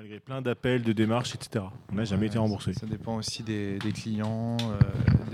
[0.00, 1.62] Malgré plein d'appels, de démarches, etc.
[1.92, 2.72] On n'a jamais Ouais, été remboursé.
[2.72, 4.78] Ça dépend aussi des, des clients, euh,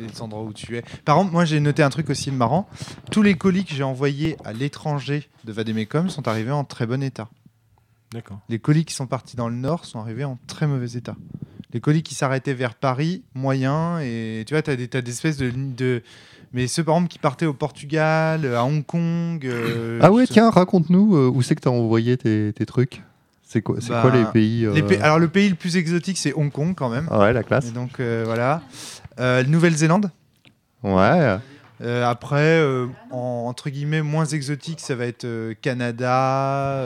[0.08, 0.82] des endroits où tu es.
[1.04, 2.68] Par contre, moi j'ai noté un truc aussi marrant.
[3.12, 7.00] Tous les colis que j'ai envoyés à l'étranger de Vademecum sont arrivés en très bon
[7.00, 7.28] état.
[8.10, 8.40] D'accord.
[8.48, 11.14] Les colis qui sont partis dans le nord sont arrivés en très mauvais état.
[11.72, 14.00] Les colis qui s'arrêtaient vers Paris, moyen.
[14.00, 16.02] Et tu vois, tu as des, t'as des espèces de, de.
[16.52, 19.46] Mais ceux par exemple qui partaient au Portugal, à Hong Kong.
[19.46, 23.02] euh, Ah ouais, tiens, raconte-nous euh, où c'est que tu as envoyé tes, tes trucs?
[23.48, 26.32] C'est quoi, Bah, quoi les pays euh, les Alors le pays le plus exotique, c'est
[26.34, 27.06] Hong Kong quand même.
[27.12, 27.68] Ouais, la classe.
[27.68, 28.60] Et donc euh, voilà.
[29.20, 30.10] Euh, Nouvelle-Zélande.
[30.82, 31.38] Ouais.
[32.04, 32.60] Après,
[33.10, 35.26] en- entre guillemets, moins exotique, ça va être
[35.62, 36.84] Canada.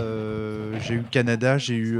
[0.80, 1.98] j'ai eu Canada, j'ai eu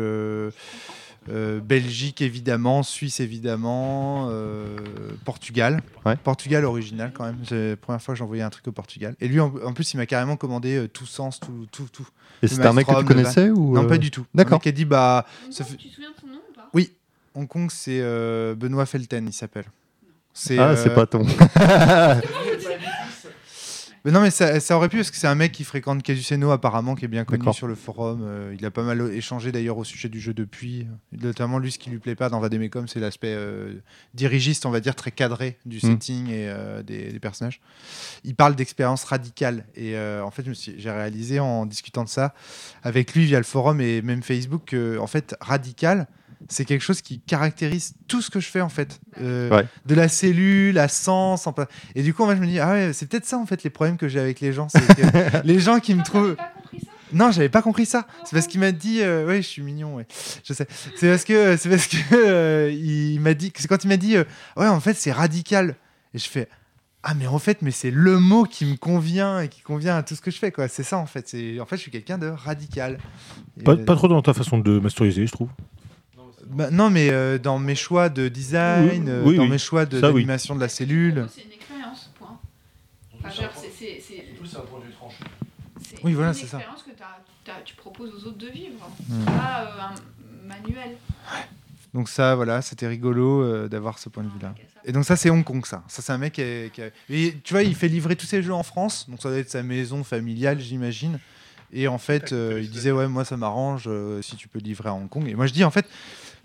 [1.31, 4.77] euh, Belgique évidemment, Suisse évidemment, euh,
[5.25, 5.83] Portugal.
[6.05, 6.17] Ouais.
[6.17, 7.39] Portugal original quand même.
[7.49, 9.15] C'est la première fois que j'ai envoyé un truc au Portugal.
[9.21, 12.09] Et lui, en, en plus, il m'a carrément commandé euh, tout sens, tout, tout, tout.
[12.43, 14.27] Et c'était un mec que tu connaissais ou Non, pas du tout.
[14.35, 14.61] D'accord.
[14.61, 16.69] Qui a dit bah, ça fait- Tu te souviens de son nom ou pas?
[16.75, 16.93] Oui.
[17.35, 19.67] Hong Kong, c'est euh, Benoît Felten, il s'appelle.
[20.33, 21.25] C'est, Ah, euh, c'est pas ton.
[24.05, 26.51] Mais non, mais ça, ça aurait pu parce que c'est un mec qui fréquente Casuceno
[26.51, 28.23] apparemment, qui est bien connu sur le forum.
[28.23, 30.87] Euh, il a pas mal échangé d'ailleurs au sujet du jeu depuis.
[31.13, 33.75] Notamment, lui, ce qui lui plaît pas dans Vademecum, c'est l'aspect euh,
[34.15, 35.81] dirigiste, on va dire, très cadré du Mm.
[35.81, 37.61] setting et euh, des, des personnages.
[38.25, 39.67] Il parle d'expérience radicale.
[39.75, 42.35] Et euh, en fait, j'ai réalisé en discutant de ça
[42.83, 46.07] avec lui via le forum et même Facebook que, en fait, radical,
[46.49, 49.01] c'est quelque chose qui caractérise tout ce que je fais en fait.
[49.21, 49.67] Euh, Ouais.
[49.87, 51.47] De la cellule, à sens.
[51.47, 51.55] en
[51.95, 53.71] Et du coup, moi, je me dis, ah ouais, c'est peut-être ça en fait les
[53.71, 54.69] problèmes que j'ai avec les gens.
[54.69, 56.37] Que les gens qui me Ah, trouvent.
[57.13, 58.07] Non, j'avais pas compris ça.
[58.25, 60.07] C'est parce qu'il m'a dit, euh, ouais, je suis mignon, ouais.
[60.45, 60.67] Je sais.
[60.97, 64.17] C'est parce que, c'est parce que euh, il m'a dit, c'est quand il m'a dit,
[64.17, 64.25] euh,
[64.57, 65.75] ouais, en fait, c'est radical.
[66.15, 66.49] Et je fais,
[67.03, 70.03] ah mais en fait, mais c'est le mot qui me convient et qui convient à
[70.03, 70.69] tout ce que je fais, quoi.
[70.69, 71.29] C'est ça en fait.
[71.29, 72.99] C'est, en fait, je suis quelqu'un de radical.
[73.65, 75.49] Pas, euh, pas trop dans ta façon de masteriser, je trouve.
[76.51, 79.49] Bah, non, mais euh, dans mes choix de design, Oui, euh, oui, dans oui.
[79.51, 81.27] mes choix de, Ça, d'animation de la cellule.
[81.35, 82.39] C'est une expérience, point.
[83.25, 85.17] Enfin, c'est- c'est- c'est- c'est un point de vue tranché.
[85.83, 86.59] c'est Oui, voilà, une c'est ça.
[86.59, 88.89] expérience que t'as- t'as- tu proposes aux autres de vivre.
[89.09, 90.97] C'est pas euh, un manuel.
[91.93, 94.55] Donc ça, voilà, c'était rigolo euh, d'avoir ce point de vue-là.
[94.85, 95.83] Et donc ça, c'est Hong Kong, ça.
[95.89, 98.27] Ça, c'est un mec qui, a- qui a- Et tu vois, il fait livrer tous
[98.27, 101.19] ses jeux en France, donc ça doit être sa maison familiale, j'imagine.
[101.73, 104.89] Et en fait, euh, il disait, ouais, moi, ça m'arrange euh, si tu peux livrer
[104.89, 105.27] à Hong Kong.
[105.29, 105.87] Et moi, je dis, en fait,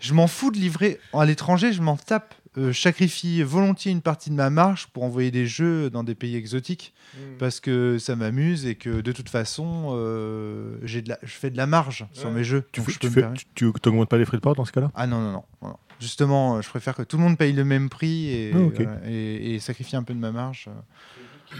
[0.00, 2.34] je m'en fous de livrer à l'étranger, je m'en tape.
[2.58, 6.14] Euh, je sacrifie volontiers une partie de ma marge pour envoyer des jeux dans des
[6.14, 6.94] pays exotiques
[7.38, 11.18] parce que ça m'amuse et que de toute façon, euh, j'ai de la...
[11.22, 12.64] je fais de la marge sur mes jeux.
[12.72, 14.90] Tu t'augmentes pas les frais de port dans ce cas-là?
[14.94, 15.76] Ah non, non, non.
[16.00, 18.74] Justement, euh, je préfère que tout le monde paye le même prix et, Ah, ok.
[18.76, 20.68] voilà, et, et sacrifier un peu de ma marge.
[20.68, 21.56] euh.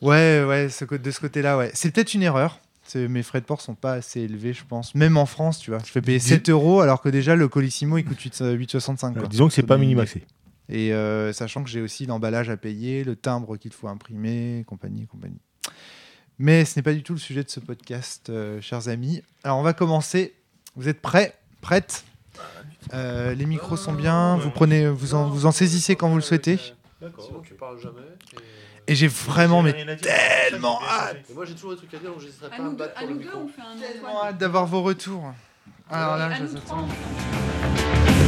[0.00, 1.70] Ouais, ouais, ce de ce côté-là, ouais.
[1.74, 2.58] C'est peut-être une erreur.
[2.96, 4.94] Mes frais de port sont pas assez élevés, je pense.
[4.94, 5.80] Même en France, tu vois.
[5.84, 9.10] Je fais payer Dis- 7 euros alors que déjà le Colissimo il coûte 8 8,65.
[9.16, 9.28] Euh, quoi.
[9.28, 10.24] Disons que c'est pas minimaxé.
[10.68, 15.06] Et euh, sachant que j'ai aussi l'emballage à payer, le timbre qu'il faut imprimer, compagnie,
[15.06, 15.40] compagnie.
[16.38, 19.22] Mais ce n'est pas du tout le sujet de ce podcast, euh, chers amis.
[19.44, 20.34] Alors on va commencer.
[20.76, 21.34] Vous êtes prêts?
[21.60, 22.04] Prêtes?
[22.94, 24.36] Euh, Les micros sont bien.
[24.38, 26.56] Vous prenez, vous en, vous en saisissez quand vous le souhaitez.
[26.56, 28.00] Sinon, tu parles jamais.
[28.34, 28.36] Et
[28.94, 31.18] j'ai vraiment mais tellement hâte.
[31.30, 33.00] Et moi, j'ai toujours des trucs à dire, donc j'hésiterai pas à me battre à
[33.00, 33.40] pour le nous deux, micro.
[33.44, 35.32] on fait un tellement hâte d'avoir vos retours.
[35.90, 36.84] Alors là, à je nous vous trois, attends.
[36.86, 38.20] on fait un-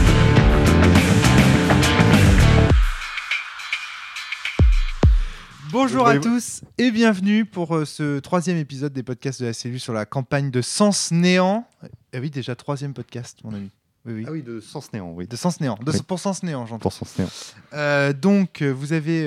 [5.71, 9.81] Bonjour à tous et bienvenue pour euh, ce troisième épisode des podcasts de la cellule
[9.81, 11.67] sur la campagne de Sens Néant.
[11.83, 13.71] Ah oui, déjà troisième podcast, mon ami.
[14.05, 14.25] Oui, oui.
[14.29, 15.27] Ah oui, de Sens Néant, oui.
[15.27, 15.79] De Sens Néant.
[15.83, 16.03] De, Oui.
[16.06, 16.83] Pour Sens Néant, j'entends.
[16.83, 17.31] Pour Sens Néant.
[17.73, 19.25] Euh, donc, euh, vous avez.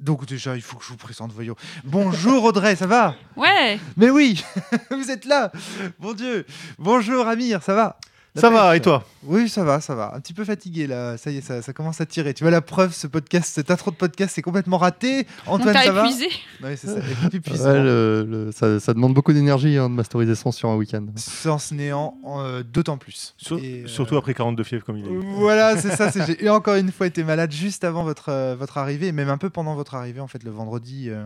[0.00, 1.54] Donc, déjà, il faut que je vous présente, voyons.
[1.84, 3.14] Bonjour Audrey, ça va?
[3.36, 3.78] Ouais.
[3.96, 4.42] Mais oui,
[4.90, 5.52] vous êtes là.
[5.98, 6.44] Mon Dieu.
[6.78, 7.98] Bonjour Amir, ça va?
[8.36, 9.04] Ça va, et toi?
[9.22, 10.12] Oui, ça va, ça va.
[10.14, 12.34] Un petit peu fatigué là, ça y est, ça, ça commence à tirer.
[12.34, 15.26] Tu vois la preuve, ce podcast, cette intro de podcast, c'est complètement raté.
[15.46, 16.02] On Antoine, ça va?
[16.04, 16.26] épuisé.
[16.62, 16.96] Oui, c'est ça.
[17.32, 17.64] épuisant.
[17.70, 21.06] Ouais, le- le- ça, ça demande beaucoup d'énergie hein, de masteriser Sens sur un week-end.
[21.16, 23.34] Sens néant, euh, d'autant plus.
[23.38, 25.16] Sur- Et, euh, Surtout après 42 fièvres comme il est.
[25.38, 26.10] Voilà, c'est ça.
[26.26, 29.38] J'ai encore une fois été malade juste avant votre, euh, votre arrivée, et même un
[29.38, 31.24] peu pendant votre arrivée, en fait, le vendredi, euh,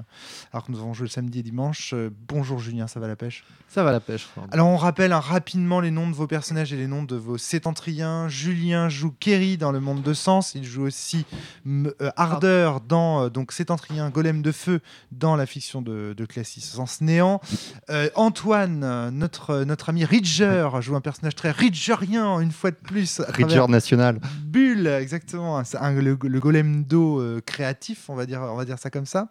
[0.53, 1.93] alors que nous avons joué le samedi et dimanche.
[1.95, 3.45] Euh, bonjour Julien, ça va la pêche?
[3.71, 4.29] Ça va la pêche.
[4.53, 7.39] Alors on rappelle hein, rapidement les noms de vos personnages et les noms de vos
[7.39, 8.29] sétentriens.
[8.29, 10.55] Julien joue Kerry dans le monde de Sens.
[10.55, 11.25] Il joue aussi
[11.67, 14.81] euh, Ardeur dans euh, donc Sétentrien, Golem de feu
[15.13, 17.41] dans la fiction de, de Classis Sens Néant.
[17.91, 23.21] Euh, Antoine, notre, notre ami Ridger, joue un personnage très Ridgerien une fois de plus.
[23.29, 24.21] Ridger national.
[24.43, 25.59] Bulle, exactement.
[25.59, 29.07] Un- le, le golem d'eau euh, créatif, on va dire, on va dire ça comme
[29.07, 29.29] ça.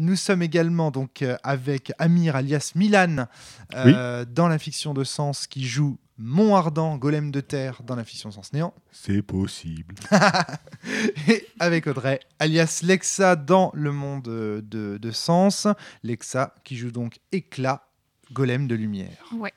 [0.00, 3.26] Nous sommes également donc avec Amir alias Milan
[3.72, 8.30] dans la fiction de Sens qui joue Mont Ardent, Golem de Terre dans la fiction
[8.30, 8.74] Sens Néant.
[8.90, 9.94] C'est possible.
[11.28, 15.66] Et avec Audrey, alias Lexa dans le monde de, de Sens.
[16.02, 17.88] Lexa qui joue donc Éclat,
[18.32, 19.24] Golem de Lumière.
[19.36, 19.52] Ouais.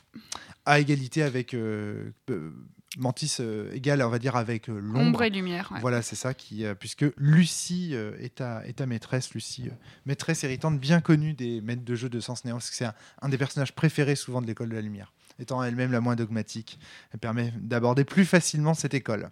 [0.66, 2.52] À égalité avec euh, euh,
[2.98, 5.24] Mantis, euh, égal, on va dire, avec euh, Ombre l'ombre.
[5.24, 5.72] et lumière.
[5.74, 5.80] ouais.
[5.80, 9.74] Voilà, c'est ça qui, euh, puisque Lucie euh, est, ta, est ta maîtresse, Lucie, euh,
[10.06, 12.94] maîtresse héritante bien connue des maîtres de jeu de Sens Néant, parce que c'est un,
[13.22, 16.80] un des personnages préférés souvent de l'école de la lumière, étant elle-même la moins dogmatique.
[17.12, 19.30] Elle permet d'aborder plus facilement cette école.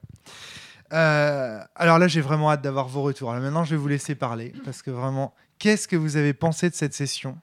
[0.91, 3.31] Euh, alors là, j'ai vraiment hâte d'avoir vos retours.
[3.31, 6.75] Maintenant, je vais vous laisser parler, parce que vraiment, qu'est-ce que vous avez pensé de
[6.75, 7.37] cette session?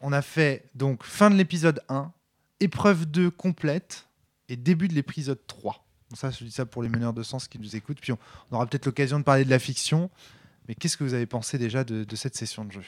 [0.00, 2.12] On a fait donc fin de l'épisode 1,
[2.58, 4.08] épreuve 2 complète,
[4.48, 5.84] et début de l'épisode 3.
[6.10, 8.00] Bon, ça, je dis ça pour les meneurs de sens qui nous écoutent.
[8.00, 8.18] Puis on,
[8.50, 10.10] aura peut-être l'occasion de parler de la fiction.
[10.66, 12.82] Mais qu'est-ce que vous avez pensé déjà de cette session de jeu?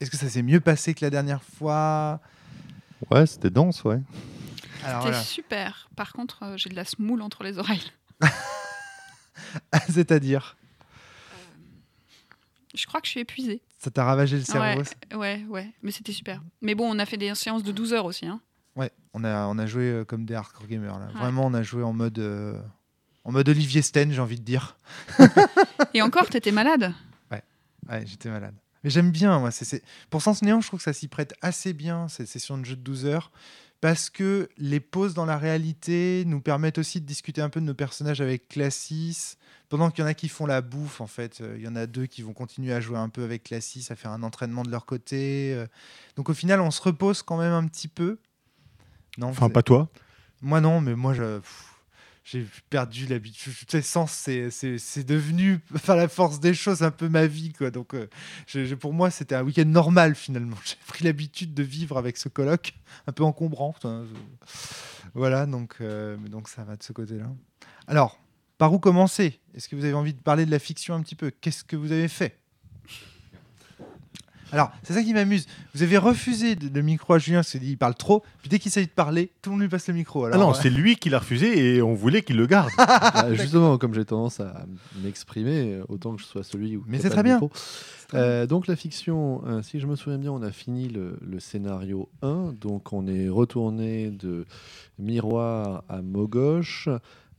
[0.00, 2.20] Est-ce que ça s'est mieux passé que la dernière fois?
[3.10, 4.00] Ouais, c'était dense, ouais.
[4.80, 5.22] C'était voilà.
[5.22, 5.88] super.
[5.96, 7.92] Par contre, euh, j'ai de la smoule entre les oreilles.
[9.88, 10.56] C'est-à-dire,
[12.74, 13.62] Je crois que je suis épuisée.
[13.78, 15.16] ça t'a ravagé le cerveau Ouais, ça?
[15.16, 15.72] ouais, ouais.
[15.82, 16.42] Mais c'était super.
[16.60, 18.26] Mais bon, on a fait des séances de 12 heures aussi.
[18.26, 18.40] Hein.
[18.76, 20.98] Ouais, on a, on a joué euh, comme des hardcore gamers.
[20.98, 21.06] Là.
[21.06, 21.12] Ouais.
[21.20, 22.60] Vraiment, on a joué en mode, euh,
[23.24, 24.76] en mode Olivier Sten, j'ai envie de dire.
[25.94, 26.92] Et encore, t'étais malade?
[27.30, 28.54] Ouais, j'étais malade.
[28.84, 29.50] Mais j'aime bien, moi.
[29.50, 32.64] c'est Pour Sens Néant, je trouve que ça s'y prête assez bien, cette session de
[32.64, 33.32] jeu de 12 heures,
[33.80, 37.66] parce que les pauses dans la réalité nous permettent aussi de discuter un peu de
[37.66, 39.36] nos personnages avec Classis,
[39.70, 41.40] pendant qu'il y en a qui font la bouffe, en fait.
[41.40, 43.86] Euh, Il y en a deux qui vont continuer à jouer un peu avec Classis,
[43.90, 45.52] à faire un entraînement de leur côté.
[45.54, 45.66] euh.
[46.16, 48.18] Donc au final, on se repose quand même un petit peu.
[49.18, 49.88] Non, Enfin, pas toi.
[50.42, 51.73] moi non, mais moi je- pff,
[52.24, 53.52] j'ai perdu l'habitude.
[53.68, 57.52] Tu sais, c'est devenu, par la force des choses, un peu ma vie.
[57.52, 57.70] Quoi.
[57.70, 58.08] Donc, euh,
[58.80, 60.56] pour moi, c'était un week-end normal finalement.
[60.64, 62.74] J'ai pris l'habitude de vivre avec ce colloque,
[63.06, 63.74] un peu encombrant.
[65.12, 67.30] Voilà, donc, euh, donc ça va de ce côté-là.
[67.86, 68.18] Alors,
[68.56, 69.38] par où commencer?
[69.54, 71.30] Est-ce que vous avez envie de parler de la fiction un petit peu?
[71.30, 72.38] Qu'est-ce que vous avez fait?
[74.52, 75.46] Alors, c'est ça qui m'amuse.
[75.74, 78.22] Vous avez refusé de- le micro à Julien parce qu'il parle trop.
[78.40, 80.24] Puis dès qu'il s'agit de parler, tout le monde lui passe le micro.
[80.24, 82.70] Alors, ah non, euh, c'est lui qui l'a refusé et on voulait qu'il le garde.
[83.16, 84.66] Ah, justement, comme j'ai tendance à
[85.02, 86.84] m'exprimer, autant que je sois celui où.
[86.86, 87.34] Mais c'est très de bien.
[87.40, 87.50] micro.
[88.14, 91.40] Euh, donc la fiction, euh, si je me souviens bien, on a fini le, le
[91.40, 94.46] scénario 1, donc on est retourné de
[94.98, 96.88] miroir à Mogoche.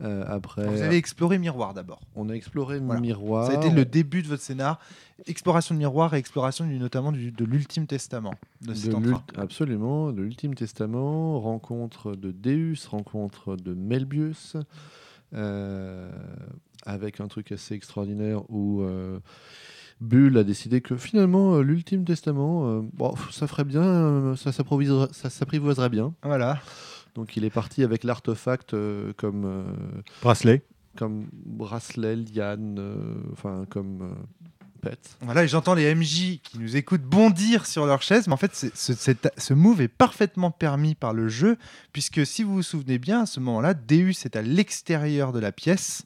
[0.01, 2.01] Euh, après, Vous avez exploré Miroir d'abord.
[2.15, 2.99] on a exploré Voilà.
[2.99, 3.47] miroir.
[3.47, 4.79] Ça a été le début de votre scénar.
[5.25, 10.21] Exploration de Miroir et exploration du, notamment du- de l'Ultime Testament de de absolument, de
[10.21, 14.57] l'Ultime Testament, rencontre de Deus, rencontre de Melbius,
[15.33, 16.11] euh,
[16.85, 19.19] avec un truc assez extraordinaire où euh,
[20.01, 24.51] Bull a décidé que finalement euh, l'Ultime Testament, euh, bon, ça ferait bien, euh, ça
[24.51, 26.13] s'apprivoiserait bien.
[26.21, 26.59] Voilà.
[27.15, 29.63] Donc il est parti avec l'artefact euh, comme, euh,
[30.21, 30.63] Bracelet.
[30.97, 32.95] comme bracelet, liane, euh,
[33.31, 34.13] enfin comme euh,
[34.81, 34.99] pet.
[35.21, 38.53] Voilà, et j'entends les MJ qui nous écoutent bondir sur leur chaise, mais en fait,
[38.53, 41.57] c'est- ce, move est parfaitement permis par le jeu,
[41.93, 45.51] puisque si vous vous souvenez bien, à ce moment-là, Deus est à l'extérieur de la
[45.53, 46.03] pièce,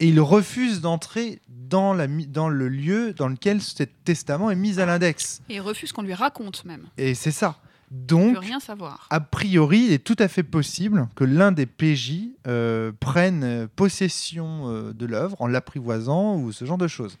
[0.00, 1.96] et il refuse d'entrer dans,
[2.28, 5.40] dans le lieu dans lequel ce testament est mis à l'index.
[5.48, 6.86] Et il refuse qu'on lui raconte même.
[6.98, 7.58] Et c'est ça.
[7.90, 9.06] Il Donc, rien savoir.
[9.10, 14.64] a priori, il est tout à fait possible que l'un des PJ euh, prenne possession
[14.68, 17.18] euh, de l'œuvre en l'apprivoisant ou ce genre de choses.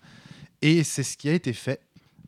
[0.62, 1.80] Et c'est ce qui a été fait.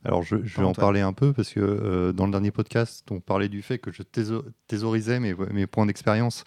[0.04, 0.80] Alors je, je vais en toi.
[0.84, 3.92] parler un peu parce que euh, dans le dernier podcast, on parlait du fait que
[3.92, 6.44] je théso- thésaurisais mes, mes points d'expérience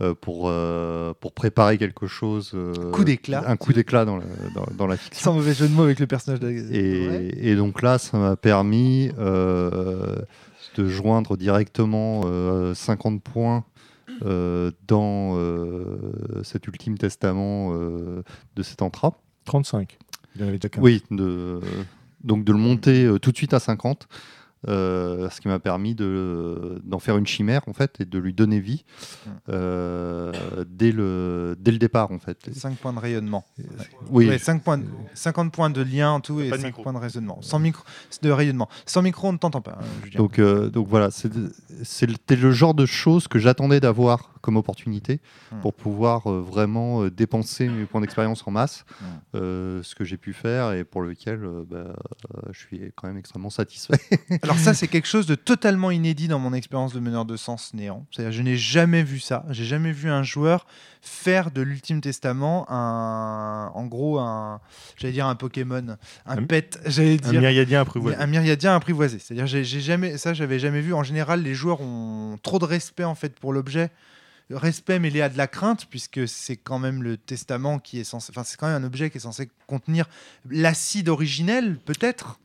[0.00, 2.50] euh, pour, euh, pour préparer quelque chose.
[2.54, 3.44] euh, Coup d'éclat.
[3.48, 4.24] Un coup d'éclat dans, le-
[4.56, 5.22] dans, dans la fiction.
[5.22, 6.50] Sans mauvais jeu de mots avec le personnage de...
[6.50, 7.30] Et, Ouais.
[7.36, 10.16] et donc là, ça m'a permis euh,
[10.76, 13.64] de joindre directement euh, 50 points
[14.24, 18.22] euh, dans euh, cet ultime testament euh,
[18.54, 19.18] de cet entra.
[19.44, 19.98] 35.
[20.36, 20.82] Il en avait déjà 15.
[20.82, 21.60] Oui, de,
[22.22, 24.08] donc de le monter euh, tout de suite à 50.
[24.68, 28.32] Euh, ce qui m'a permis de- d'en faire une chimère en fait et de lui
[28.32, 28.84] donner vie
[29.26, 29.30] Mm.
[29.50, 30.32] euh,
[30.68, 32.38] dès, le, dès le départ en fait.
[32.52, 33.44] 5 points de rayonnement.
[34.10, 34.84] Oui, Ouais, 5 points de-
[35.14, 36.82] 50 points de lien en tout et Pas de 5 micro.
[36.82, 37.38] points de raisonnement.
[37.42, 37.84] Sans micro,
[38.22, 38.68] de rayonnement.
[38.86, 40.08] Sans micro, on ne t'entend pas, hein.
[40.16, 41.30] Donc, euh, donc voilà, c'est-
[41.82, 45.20] c'était le genre de choses que j'attendais d'avoir comme opportunité
[45.52, 45.60] Hmm.
[45.60, 49.04] pour pouvoir euh, vraiment euh, dépenser mes points d'expérience en masse, Hmm.
[49.36, 53.08] euh, ce que j'ai pu faire et pour lequel euh, bah, euh, je suis quand
[53.08, 53.98] même extrêmement satisfait.
[54.42, 57.74] Alors ça, c'est quelque chose de totalement inédit dans mon expérience de meneur de sens
[57.74, 58.06] néant.
[58.10, 59.44] C'est-à-dire, je n'ai jamais vu ça.
[59.50, 60.66] J'ai jamais vu un joueur
[61.02, 64.60] faire de l'Ultime Testament un, en gros, un,
[64.96, 67.40] j'allais dire un Pokémon, un Un- pet, j'allais Un dire.
[67.40, 68.16] myriadien apprivoisé.
[68.18, 69.18] Un myriadien apprivoisé.
[69.18, 70.94] C'est-à-dire, j'ai j'ai jamais, ça, j'avais jamais vu.
[70.94, 73.90] En général, les joueurs ont trop de respect en fait pour l'objet.
[74.50, 78.30] Respect mêlé à de la crainte, puisque c'est quand même le testament qui est censé.
[78.30, 80.08] Enfin, c'est quand même un objet qui est censé contenir
[80.48, 82.38] l'acide originel, peut-être.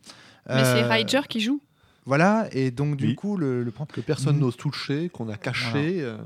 [0.49, 1.61] Mais c'est Euh, Ryger qui joue.
[2.05, 3.15] Voilà, et donc du Oui.
[3.15, 4.39] coup, le, le Que personne Mm.
[4.39, 6.01] n'ose toucher, qu'on a caché.
[6.01, 6.17] euh,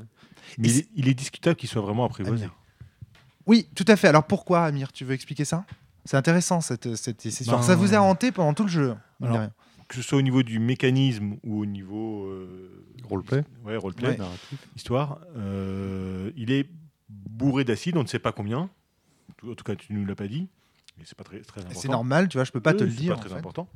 [0.57, 2.45] Mais il est, il est discutable qu'il soit vraiment apprivoisé.
[2.45, 2.55] Amir.
[3.45, 4.07] Oui, tout à fait.
[4.07, 4.91] Alors pourquoi, Amir?
[4.93, 5.65] Tu veux expliquer ça?
[6.05, 7.51] C'est intéressant cette, cette session.
[7.57, 9.49] Ben, Ça vous a hanté pendant tout le jeu alors.
[9.87, 12.25] Que ce soit au niveau du mécanisme ou au niveau.
[12.25, 13.43] euh, Roleplay.
[13.63, 14.17] Ouais, roleplay, Ouais.
[14.17, 14.67] narratif.
[14.75, 15.19] histoire.
[15.37, 16.67] euh, il est
[17.07, 18.69] bourré d'acide, on ne sait pas combien.
[19.47, 20.47] En tout cas, tu ne nous l'as pas dit.
[20.97, 21.79] Mais c'est pas très, très important.
[21.79, 23.13] C'est normal, tu vois, je peux pas te le c'est dire.
[23.13, 23.35] pas en très fait.
[23.35, 23.67] important.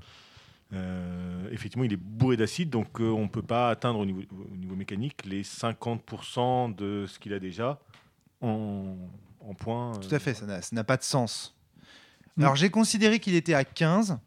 [0.73, 4.21] Euh, effectivement, il est bourré d'acide, donc euh, on ne peut pas atteindre au niveau,
[4.51, 7.79] au niveau mécanique les 50% de ce qu'il a déjà
[8.41, 8.95] en,
[9.41, 9.95] en points.
[9.95, 11.55] euh, Tout à fait, ça n'a pas de sens.
[12.37, 12.41] Mm.
[12.43, 14.19] Alors j'ai considéré qu'il était à 15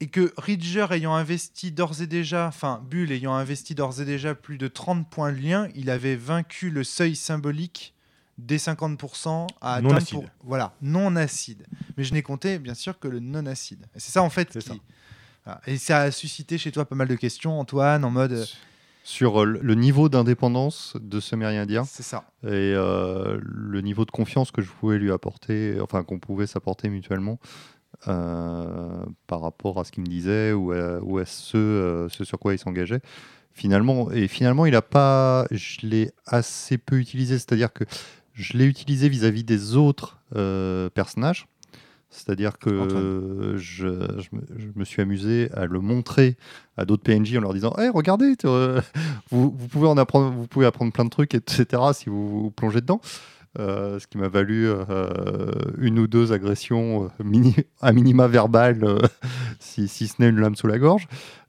[0.00, 4.34] et que Ridger ayant investi d'ores et déjà, enfin Bull ayant investi d'ores et déjà
[4.34, 7.94] plus de 30 points de lien, il avait vaincu le seuil symbolique
[8.38, 10.14] des 50% à Non acide.
[10.14, 11.66] pour- voilà, non acide.
[11.98, 13.84] Mais je n'ai compté bien sûr que le non acide.
[13.94, 14.66] Et c'est ça en fait qui...
[14.66, 14.74] ça.
[15.44, 15.60] Voilà.
[15.66, 18.46] Et ça a suscité chez toi pas mal de questions, Antoine, en mode...
[19.02, 22.24] Sur euh, le niveau d'indépendance de Sumérien C'est ça.
[22.44, 26.90] et euh, le niveau de confiance que je pouvais lui apporter, enfin qu'on pouvait s'apporter
[26.90, 27.38] mutuellement
[28.08, 32.24] euh, par rapport à ce qu'il me disait ou à, ou à ce, euh, ce
[32.24, 33.00] sur quoi il s'engageait.
[33.52, 37.84] Finalement, et finalement, il a pas, je l'ai assez peu utilisé, c'est-à-dire que
[38.32, 41.46] je l'ai utilisé vis-à-vis des autres euh, personnages.
[42.08, 43.86] C'est-à-dire que je,
[44.18, 46.36] je me, je me suis amusé à le montrer
[46.76, 48.34] à d'autres PNJ en leur disant hey, regardez,
[49.30, 51.82] vous pouvez en apprendre, vous pouvez apprendre plein de trucs, etc.
[51.92, 53.00] si vous vous plongez dedans.
[53.58, 58.84] Euh, ce qui m'a valu euh, une ou deux agressions euh, mini, à minima verbales,
[59.58, 61.08] si, si ce n'est une lame sous la gorge.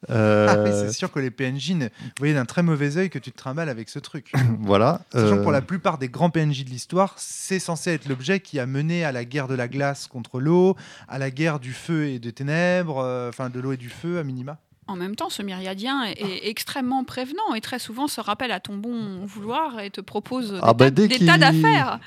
[0.10, 1.76] Ah, mais c'est sûr que les PNJ
[2.18, 4.32] voyaient d'un très mauvais œil que tu te trimbales avec ce truc.
[4.62, 5.02] voilà.
[5.12, 8.60] Sachant que pour la plupart des grands PNJ de l'histoire, c'est censé être l'objet qui
[8.60, 10.76] a mené à la guerre de la glace contre l'eau,
[11.08, 14.24] à la guerre du feu et des ténèbres, enfin de l'eau et du feu à
[14.24, 14.58] minima.
[14.92, 18.60] En même temps, ce myriadien est, est extrêmement prévenant et très souvent se rappelle à
[18.60, 22.00] ton bon vouloir et te propose Ah des, bah, tas, dès des qu'il- tas d'affaires.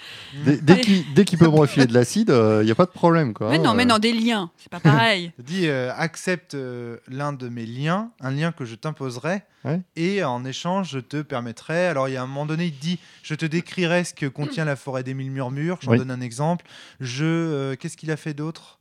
[0.44, 0.56] Dès,
[1.14, 3.34] dès qu'il peut me refiler de l'acide, il n'y a pas de problème.
[3.34, 5.32] Quoi, Mais non, mais non, des liens, c'est pas pareil.
[5.38, 9.80] Dis euh, accepte euh, l'un de mes liens, un lien que je t'imposerai, Ouais.
[9.96, 11.86] et en échange je te permettrai.
[11.86, 14.66] Alors il y a un moment donné, il dit je te décrirai ce que contient
[14.66, 15.78] la forêt des mille murmures.
[15.80, 15.98] J'en Oui.
[15.98, 16.66] donne un exemple.
[17.00, 18.78] Je euh, qu'est-ce qu'il a fait d'autre?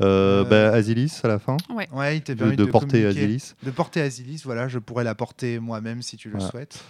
[0.00, 1.56] Euh, Euh, bah, Asilis à la fin,
[1.92, 3.04] Ouais, il t'a de, permis de de, porter.
[3.06, 3.54] Asilis.
[3.62, 6.50] de porter Asilis, voilà, je pourrais la porter moi-même si tu le Voilà.
[6.50, 6.82] souhaites.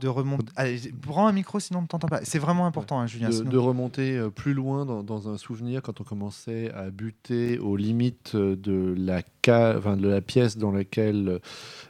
[0.00, 0.46] De remonter.
[0.54, 2.20] Allez, prends un micro sinon on ne t'entend pas.
[2.22, 3.30] C'est vraiment important, hein, Julien.
[3.30, 6.90] de, sinon- de remonter euh, plus loin dans, dans un souvenir quand on commençait à
[6.90, 11.40] buter aux limites de la, ca- enfin, de la pièce dans laquelle.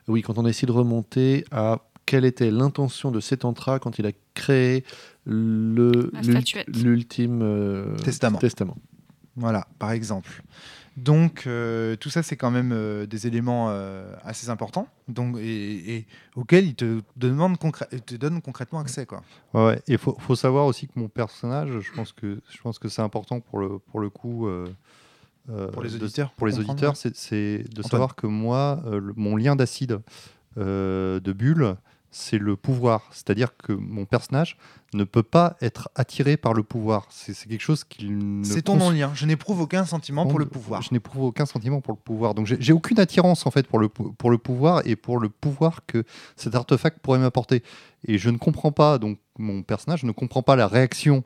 [0.06, 4.06] oui, quand on a essayé de remonter à quelle était l'intention de Setantra quand il
[4.06, 4.84] a créé
[5.26, 6.10] le-
[6.68, 8.38] l'ultime euh, Testament.
[8.38, 8.76] testament.
[9.38, 10.42] Voilà, par exemple.
[10.96, 15.94] Donc, euh, tout ça, c'est quand même euh, des éléments euh, assez importants donc, et,
[15.96, 19.06] et auxquels il te, demande concrè- il te donne concrètement accès.
[19.06, 19.22] Quoi.
[19.54, 19.76] Ouais.
[19.86, 22.88] Et il faut, faut savoir aussi que mon personnage, je pense que, je pense que
[22.88, 24.48] c'est important pour le, pour le coup.
[25.72, 26.32] Pour les de- auditeurs.
[26.32, 27.10] pour les auditeurs, c'est-
[27.62, 27.90] de Antoine.
[27.90, 30.00] savoir que moi, le- mon lien d'acide
[30.56, 31.76] de bulle,
[32.10, 33.02] c'est le pouvoir.
[33.12, 34.56] C'est-à-dire que mon personnage
[34.94, 37.06] ne peut pas être attiré par le pouvoir.
[37.10, 39.10] C'est quelque chose qu'il ne C'est ton non-lien.
[39.14, 40.80] Je n'éprouve aucun sentiment pour le pouvoir.
[40.82, 42.34] Je n'éprouve aucun sentiment pour le pouvoir.
[42.34, 45.28] Donc j'ai aucune attirance en fait pour le, pou- pour le pouvoir et pour le
[45.28, 46.04] pouvoir que
[46.36, 47.62] cet artefact pourrait m'apporter.
[48.06, 51.22] Et je ne comprends pas, donc mon personnage ne comprend pas la réaction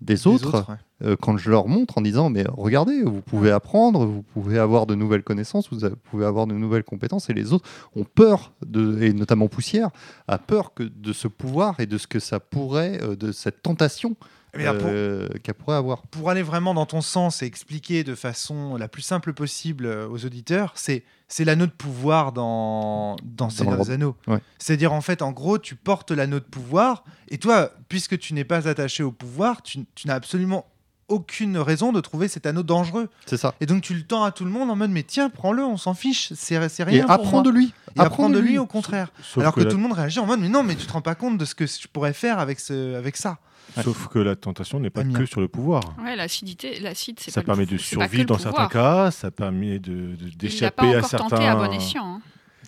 [0.00, 0.76] des autres, ouais.
[1.08, 4.86] euh, quand je leur montre en disant mais regardez, vous pouvez apprendre, vous pouvez avoir
[4.86, 9.02] de nouvelles connaissances, vous pouvez avoir de nouvelles compétences et les autres ont peur, de,
[9.02, 9.90] et notamment Poussière,
[10.28, 13.62] a peur que de ce pouvoir et de ce que ça pourrait, euh, de cette
[13.62, 14.16] tentation
[14.52, 16.02] pour- euh, qu'elle pourrait avoir.
[16.08, 20.24] pour aller vraiment dans ton sens et expliquer de façon la plus simple possible aux
[20.24, 21.02] auditeurs, c'est
[21.34, 24.14] c'est l'anneau de pouvoir dans, dans Seigneur le des Anneaux.
[24.28, 24.38] Ouais.
[24.60, 28.44] C'est-à-dire, en fait, en gros, tu portes l'anneau de pouvoir, et toi, puisque tu n'es
[28.44, 30.64] pas attaché au pouvoir, tu, tu n'as absolument
[31.08, 33.08] aucune raison de trouver cet anneau dangereux.
[33.26, 33.54] C'est ça.
[33.60, 35.76] Et donc, tu le tends à tout le monde en mode, mais tiens, prends-le, on
[35.76, 37.02] s'en fiche, c'est c'est Et rien.
[37.02, 37.42] pour apprends moi.
[37.42, 37.72] de lui.
[37.96, 39.08] Et apprends de lui, au contraire.
[39.22, 40.92] Sauf Alors que, la- tout le monde réagit en mode, mais non, mais tu te
[40.92, 43.38] rends pas compte de ce que je pourrais faire avec, ce, avec ça.
[43.82, 45.82] Sauf que la tentation n'est pas que sur le pouvoir.
[46.02, 49.78] Ouais, l'acidité, l'acide, c'est Ça pas permet le, de survivre dans certains cas, ça permet
[49.78, 52.06] de- d'échapper à encore tenté à certains bon escient.
[52.06, 52.20] hein.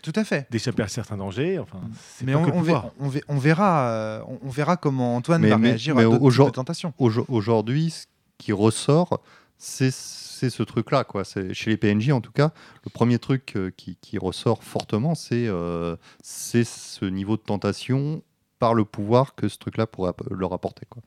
[0.02, 0.46] Tout à fait.
[0.50, 1.58] d'échapper à certains dangers.
[1.58, 1.78] Enfin,
[2.16, 5.58] c'est Mais on, verra, on, ve- on verra, euh, on, verra comment Antoine Mais- va
[5.58, 6.92] mais- réagir mais à d'autres types aujourd- de tentations.
[6.98, 8.04] Aujo- Aujourd'hui, ce
[8.38, 9.22] qui ressort,
[9.58, 11.04] c'est c'est ce truc-là.
[11.04, 11.24] quoi.
[11.24, 12.50] C'est- Chez les PNJ, en tout cas,
[12.84, 18.22] le premier truc euh, qui, qui ressort fortement, c'est euh, c'est ce niveau de tentation
[18.58, 20.86] par le pouvoir que ce truc-là pourrait leur apporter.
[20.90, 21.02] Quoi.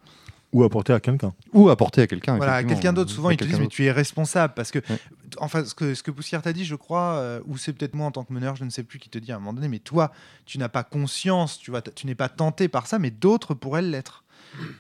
[0.52, 1.32] Ou apporter à quelqu'un.
[1.54, 2.38] Ou apporter à quelqu'un.
[2.38, 4.98] Voilà, quelqu'un d'autre, souvent ils te disent mais tu es responsable parce que, Ouais.
[5.38, 8.08] enfin, ce que, ce que Poussière t'a dit, je crois, euh, ou c'est peut-être moi
[8.08, 9.68] en tant que meneur, je ne sais plus, qui te dit à un moment donné,
[9.68, 10.12] mais toi,
[10.48, 13.84] tu n'as pas conscience, tu, vois, tu n'es pas tenté par ça, mais d'autres pourraient
[13.84, 14.24] l'être.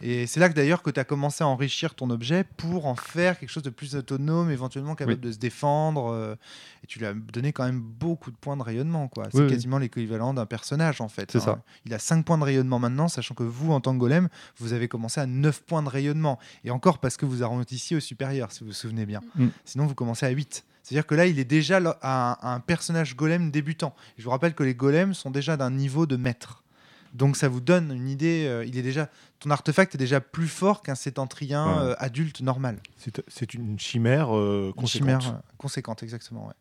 [0.01, 2.95] Et c'est là que d'ailleurs que tu as commencé à enrichir ton objet pour en
[2.95, 5.27] faire quelque chose de plus autonome, éventuellement capable Oui.
[5.27, 6.11] de se défendre.
[6.11, 6.35] euh,
[6.83, 9.07] et tu lui as donné quand même beaucoup de points de rayonnement.
[9.07, 9.25] quoi.
[9.31, 9.49] C'est Oui, oui.
[9.49, 11.23] quasiment l'équivalent d'un personnage en fait.
[11.23, 11.25] hein.
[11.31, 11.61] C'est ça.
[11.85, 14.73] Il a 5 points de rayonnement maintenant, sachant que vous, en tant que golem, vous
[14.73, 16.39] avez commencé à 9 points de rayonnement.
[16.63, 19.21] Et encore parce que vous arrondissiez au supérieur, si vous vous souvenez bien.
[19.35, 19.47] Mm.
[19.65, 20.65] Sinon, vous commencez à 8.
[20.83, 23.93] C'est-à-dire que là, il est déjà un, personnage golem débutant.
[24.17, 26.63] Je vous rappelle que les golems sont déjà d'un niveau de maître.
[27.13, 28.45] Donc ça vous donne une idée.
[28.47, 31.83] euh, il est déjà, ton artefact est déjà plus fort qu'un sétentrien Ouais.
[31.91, 32.79] euh, adulte normal.
[32.97, 35.21] C'est c'est une chimère euh, Une conséquente.
[35.21, 36.47] chimère euh, conséquente, exactement.
[36.47, 36.53] ouais.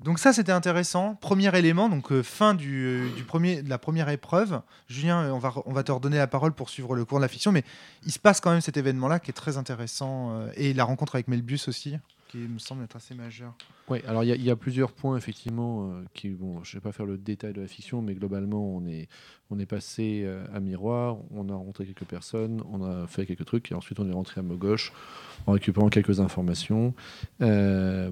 [0.00, 1.14] Donc ça, c'était intéressant.
[1.14, 4.60] Premier élément, donc euh, fin du, du premier, de la première épreuve.
[4.88, 7.18] Julien, euh, on va, re- on va te redonner la parole pour suivre le cours
[7.18, 7.62] de la fiction, mais
[8.04, 10.32] il se passe quand même cet événement-là qui est très intéressant.
[10.32, 11.98] euh, et la rencontre avec Melbius aussi,
[12.32, 13.54] qui me semble être assez majeure.
[13.88, 16.92] Oui, alors il y, a- plusieurs points effectivement euh, qui, bon, je ne vais pas
[16.92, 19.08] faire le détail de la fiction, mais globalement on est,
[19.50, 23.44] on est passé euh, à Miroir, on a rencontré quelques personnes, on a fait quelques
[23.44, 24.94] trucs, et ensuite on est rentré à Mogoche
[25.46, 26.94] en récupérant quelques informations.
[27.42, 28.10] Euh,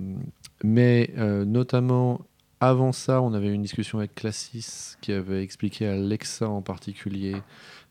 [0.63, 1.15] mais
[1.47, 2.21] notamment
[2.61, 7.37] avant ça, on avait une discussion avec Classis qui avait expliqué à Lexa en particulier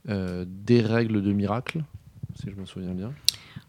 [0.05, 1.83] des règles de miracle,
[2.36, 3.12] si je me souviens bien.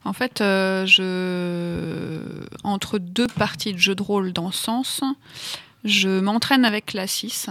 [0.04, 2.44] En fait, euh, je...
[2.64, 5.02] entre deux parties de jeu de rôle dans ce sens,
[5.84, 7.50] je m'entraîne avec la 6.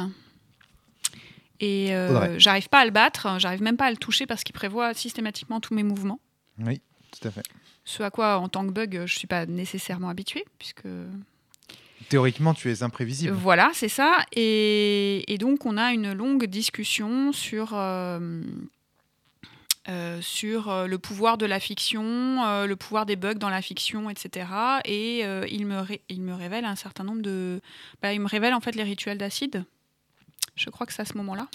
[1.59, 4.53] Et euh, j'arrive pas à le battre, j'arrive même pas à le toucher parce qu'il
[4.53, 6.19] prévoit systématiquement tous mes mouvements.
[6.59, 6.81] Oui,
[7.11, 7.43] tout à fait.
[7.83, 10.85] Ce à quoi, en tant que bug, je suis pas nécessairement habituée, puisque
[12.07, 13.33] Théoriquement, tu es imprévisible.
[13.33, 14.25] Voilà, c'est ça.
[14.35, 18.41] Et, et donc, on a une longue discussion sur, euh,
[19.89, 22.03] euh, sur euh, le pouvoir de la fiction,
[22.45, 24.45] euh, le pouvoir des bugs dans la fiction, etc.
[24.85, 27.59] Et euh, il, me ré- il me révèle un certain nombre de...
[28.01, 29.63] bah, il me révèle en fait les rituels d'acide.
[30.55, 31.47] Je crois que c'est à ce moment-là.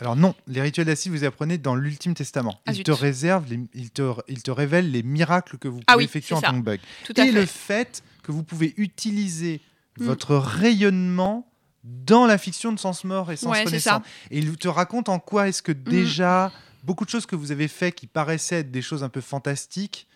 [0.00, 2.60] Alors non, les rituels d'acide, vous les apprenez dans l'Ultime Testament.
[2.66, 5.84] Ah, il te réserve, les- il, te, il te révèle les miracles que vous pouvez
[5.86, 6.80] Ah oui, effectuer en tant que bug.
[7.04, 7.32] Tout à Et fait.
[7.32, 9.60] le fait que vous pouvez utiliser
[9.98, 10.04] Mm.
[10.04, 11.50] votre rayonnement
[11.82, 13.64] dans la fiction de sens mort et sens Ouais.
[13.64, 14.02] Mm.
[14.30, 16.52] Et il te raconte en quoi est-ce que déjà
[16.84, 20.06] beaucoup de choses que vous avez fait qui paraissaient être des choses un peu fantastiques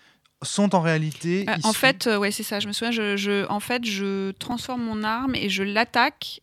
[0.43, 1.47] sont en réalité.
[1.49, 2.61] Euh, en fait, euh, ouais, c'est ça.
[2.61, 2.91] Je me souviens.
[2.91, 6.41] Je, je- en fait, je transforme mon arme et je l'attaque.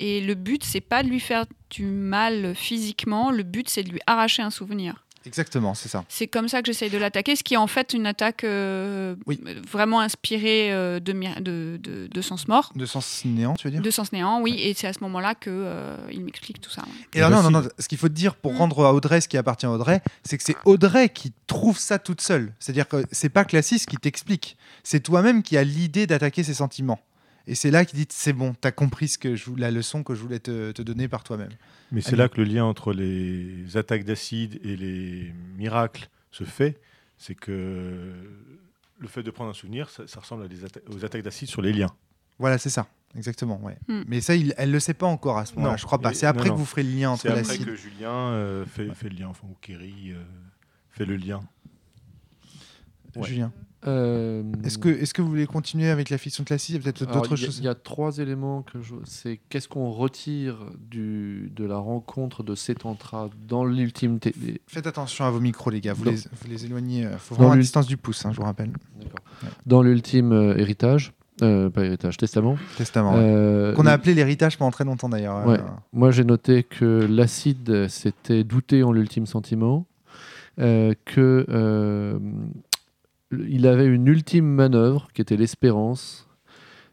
[0.00, 3.30] Et le but, c'est pas de lui faire du mal physiquement.
[3.30, 5.04] Le but, c'est de lui arracher un souvenir.
[5.26, 6.04] Exactement, c'est ça.
[6.08, 9.14] C'est comme ça que j'essaye de l'attaquer, ce qui est en fait une attaque euh,
[9.26, 9.40] Oui.
[9.70, 13.80] vraiment inspirée euh, de, de, de, de sens mort, De sens néant, tu veux dire?
[13.82, 14.54] De sens néant, oui.
[14.60, 16.82] Et c'est à ce moment-là que euh, il m'explique tout ça.
[16.82, 16.88] ouais.
[17.14, 17.68] Et alors, non, non, Voici.
[17.68, 18.56] non, ce qu'il faut te dire pour Mm.
[18.58, 21.98] rendre à Audrey ce qui appartient à Audrey, c'est que c'est Audrey qui trouve ça
[21.98, 22.52] toute seule.
[22.58, 24.56] C'est-à-dire que c'est pas Classis qui t'explique.
[24.82, 27.00] C'est toi-même qui as l'idée d'attaquer ses sentiments.
[27.46, 30.14] Et c'est là qu'il dit c'est bon, t'as compris ce que je, la leçon que
[30.14, 31.50] je voulais te, te donner par toi-même.
[31.92, 36.80] Mais c'est là que le lien entre les attaques d'acide et les miracles se fait.
[37.18, 38.12] C'est que
[38.98, 41.48] le fait de prendre un souvenir, ça, ça ressemble à des atta- aux attaques d'acide
[41.48, 41.90] sur les liens.
[42.38, 43.60] Voilà, c'est ça, exactement.
[43.62, 43.76] Ouais.
[43.88, 44.02] Mm.
[44.08, 45.72] Mais ça, il, elle le sait pas encore à ce moment-là.
[45.72, 46.12] Non, Je crois pas.
[46.14, 47.66] C'est après non, que vous ferez le lien entre C'est après l'acide.
[47.66, 50.22] que Julien euh, fait, fait le lien, enfin, ou Kerry euh,
[50.90, 51.40] fait le lien.
[53.16, 53.28] Ouais.
[53.28, 53.52] Julien,
[53.86, 56.76] Euh, est-ce que, est que vous voulez continuer avec la fiction classique?
[56.76, 57.58] Il y a peut-être d'autres choses.
[57.58, 58.94] Il y a trois éléments que je.
[59.04, 60.56] C'est qu'est-ce qu'on retire
[60.90, 64.18] du, de la rencontre de Cetantra dans l'ultime.
[64.66, 65.92] Faites attention à vos micros, les gars.
[65.92, 67.02] Vous, les, vous les éloignez.
[67.02, 68.70] Il faut Dans vraiment à distance du pouce, hein, je vous rappelle.
[68.98, 69.48] Ouais.
[69.66, 72.56] Dans l'ultime euh, héritage, euh, pas héritage, testament.
[72.78, 73.12] Testament.
[73.14, 73.20] ouais.
[73.20, 75.46] euh, Qu'on a appelé l'héritage pendant très longtemps d'ailleurs.
[75.46, 75.58] Ouais.
[75.58, 79.86] Euh, Moi, j'ai noté que l'acide s'était douté en l'ultime sentiment,
[80.60, 82.18] euh, que euh,
[83.48, 86.28] il avait une ultime manœuvre qui était l'espérance.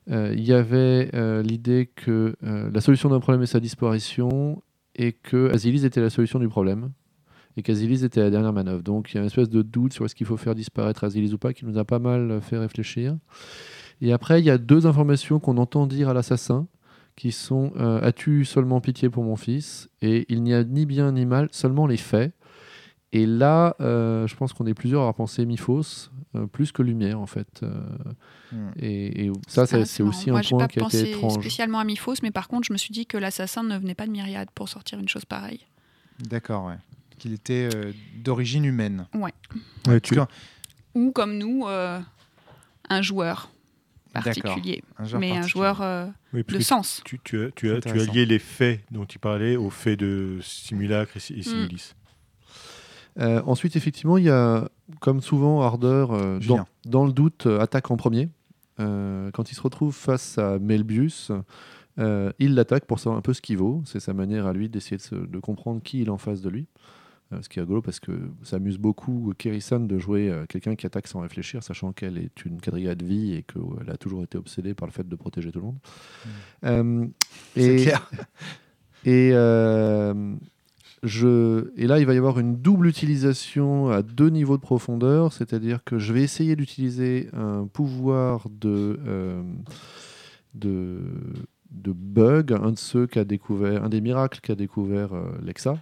[0.10, 4.62] Euh, Il y avait euh, l'idée que euh, la solution d'un problème est sa disparition
[4.96, 6.92] et que Asilis était la solution du problème
[7.58, 8.82] et qu'Asilis était la dernière manœuvre.
[8.82, 11.34] Donc il y a une espèce de doute sur est-ce qu'il faut faire disparaître Asilis
[11.34, 13.18] ou pas qui nous a pas mal fait réfléchir.
[14.02, 16.68] Et après, il y a deux informations qu'on entend dire à l'assassin
[17.16, 19.90] qui sont As-tu eu seulement pitié pour mon fils?
[20.02, 22.34] Et il n'y a ni bien ni mal, seulement les faits.
[23.14, 26.82] Et là, euh, je pense qu'on est plusieurs à avoir pensé Miphos, euh, plus que
[26.82, 27.62] Lumière en fait.
[27.64, 27.82] Euh,
[28.54, 28.72] Hmm.
[28.78, 31.12] et, et ça, Ah, c'est aussi Moi, un j'ai point pas qui a pensé été
[31.12, 31.40] étrange.
[31.42, 34.06] spécialement à Miphos, mais par contre, je me suis dit que l'assassin ne venait pas
[34.06, 35.66] de Myriade pour sortir une chose pareille.
[36.20, 36.76] D'accord, ouais.
[37.18, 39.08] Qu'il était euh, d'origine humaine.
[39.14, 39.32] Ouais,
[39.84, 40.16] Parce tu-
[40.96, 42.02] Ou comme nous, euh,
[42.90, 43.50] un joueur
[44.14, 47.02] particulier, un joueur mais un joueur euh, oui, de sens.
[47.06, 48.12] tu, tu as, tu, C'est as, tu as intéressant.
[48.14, 51.68] lié les faits dont il parlait aux faits de simulacre et, et Mm.
[53.20, 54.70] Euh, ensuite, effectivement, il y a,
[55.00, 56.40] comme souvent, Ardeur, euh,
[56.86, 58.30] dans, le doute, euh, attaque en premier.
[58.78, 61.32] Quand il se retrouve face à Melbius,
[61.98, 63.84] il l'attaque pour savoir un peu ce qu'il vaut.
[63.86, 66.42] C'est sa manière à lui d'essayer de, se- de comprendre qui il a en face
[66.42, 66.66] de lui.
[67.42, 68.12] Ce qui est rigolo parce que
[68.44, 72.60] ça amuse beaucoup Kerisan de jouer quelqu'un qui attaque sans réfléchir, sachant qu'elle est une
[72.60, 75.60] quadrilla de vie et qu'elle a toujours été obsédée par le fait de protéger tout
[75.60, 77.12] le monde.
[77.56, 78.10] C'est et- clair.
[79.06, 79.32] et,
[81.04, 85.34] je, et là, il va y avoir une double utilisation à deux niveaux de profondeur,
[85.34, 89.42] c'est-à-dire que je vais essayer d'utiliser un pouvoir de, euh,
[90.54, 91.00] de,
[91.72, 95.80] de bug, un de ceux qu'a découvert, un des miracles qu'a découvert euh, Lexa.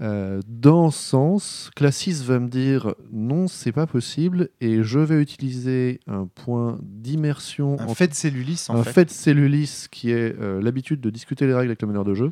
[0.00, 5.20] Euh, dans ce sens, Classis va me dire non, c'est pas possible, et je vais
[5.20, 8.92] utiliser un point d'immersion Un en fait cellulis, en un fait.
[8.92, 12.30] fait de cellulis qui est l'habitude de discuter les règles avec le meneur de jeu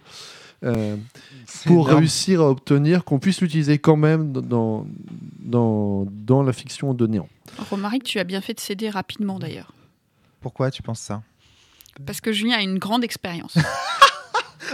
[0.64, 0.96] euh,
[1.64, 2.00] pour énorme.
[2.00, 4.86] réussir à obtenir qu'on puisse l'utiliser quand même dans,
[5.38, 7.28] dans, dans la fiction de Néant.
[7.70, 9.72] Romaric, tu as bien fait de céder rapidement d'ailleurs.
[10.40, 11.22] Pourquoi tu penses ça?
[12.04, 13.56] Parce que Julien a une grande expérience.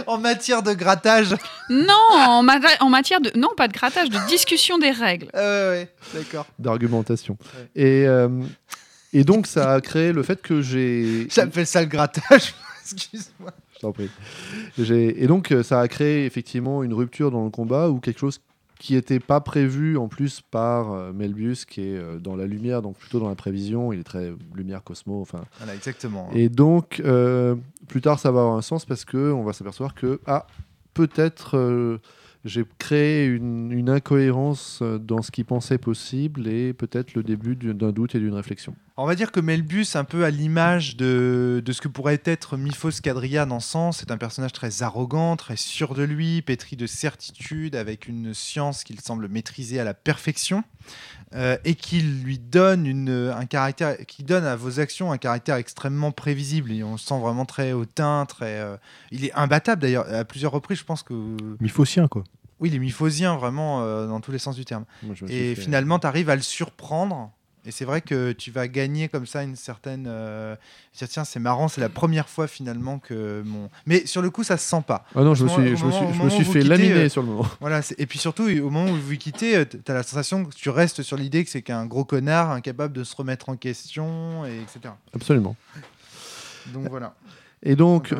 [0.07, 1.35] En matière de grattage
[1.69, 3.31] non, en, matière de.
[3.37, 5.27] Non, pas de grattage, de discussion des règles.
[5.33, 6.47] Ah ouais, ouais, d'accord.
[6.57, 7.37] d'argumentation.
[7.75, 7.83] Ouais.
[7.83, 8.27] Et, euh,
[9.13, 11.27] et donc ça a créé le fait que j'ai...
[11.29, 12.55] J'appelle ça le grattage.
[12.81, 13.51] Excuse-moi.
[13.83, 14.09] T'en prie.
[14.79, 18.39] Et donc, euh, ça a créé effectivement une rupture dans le combat ou quelque chose
[18.79, 22.81] qui n'était pas prévu en plus par euh, Melbius, qui est euh, dans la lumière,
[22.81, 23.93] donc plutôt dans la prévision.
[23.93, 25.21] Il est très lumière cosmo.
[25.21, 26.29] Enfin, Voilà, exactement.
[26.33, 27.55] et donc, euh,
[27.87, 30.47] plus tard, ça va avoir un sens parce que on va s'apercevoir que ah,
[30.93, 31.97] peut-être euh,
[32.43, 37.73] j'ai créé une, une incohérence dans ce qu'il pensait possible et peut-être le début du-
[37.73, 38.75] d'un doute et d'une réflexion.
[38.95, 42.57] On va dire que Melbus, un peu à l'image de, de ce que pourrait être
[42.57, 46.85] Miphos Quadria dans Sens, c'est un personnage très arrogant, très sûr de lui, pétri de
[46.85, 50.63] certitude, avec une science qu'il semble maîtriser à la perfection,
[51.33, 55.55] euh, et qui lui donne une, un caractère, qui donne à vos actions un caractère
[55.55, 56.71] extrêmement prévisible.
[56.71, 58.59] Et on le sent vraiment très hautain, très.
[58.59, 58.77] euh,
[59.09, 60.05] il est imbattable d'ailleurs.
[60.13, 61.15] À plusieurs reprises, je pense que.
[61.59, 62.23] Miphocien, quoi.
[62.59, 64.85] Oui, il est miphosien vraiment euh, dans tous les sens du terme.
[65.01, 67.31] Moi, Et fait- finalement, tu arrives à le surprendre.
[67.65, 70.05] Et c'est vrai que tu vas gagner comme ça une certaine.
[70.07, 70.55] euh,
[70.93, 73.69] Tiens, c'est marrant, c'est la première fois finalement que mon.
[73.85, 75.05] Mais sur le coup, ça se sent pas.
[75.15, 76.93] Ah non, je me moment- suis, je me suis, je me suis fait quittez, laminer
[76.93, 77.45] euh, sur le moment.
[77.61, 77.81] Voilà.
[77.97, 81.03] Et puis surtout, au moment où vous quittez, tu as la sensation que tu restes
[81.03, 84.93] sur l'idée que c'est qu'un gros connard incapable de se remettre en question, et etc.
[85.13, 85.55] Absolument.
[86.73, 87.15] Donc voilà.
[87.65, 88.13] Et donc.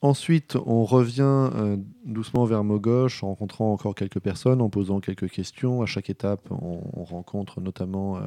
[0.00, 5.28] Ensuite, on revient euh, doucement vers Mogoche en rencontrant encore quelques personnes, en posant quelques
[5.30, 5.82] questions.
[5.82, 8.20] À chaque étape, on, on rencontre notamment euh,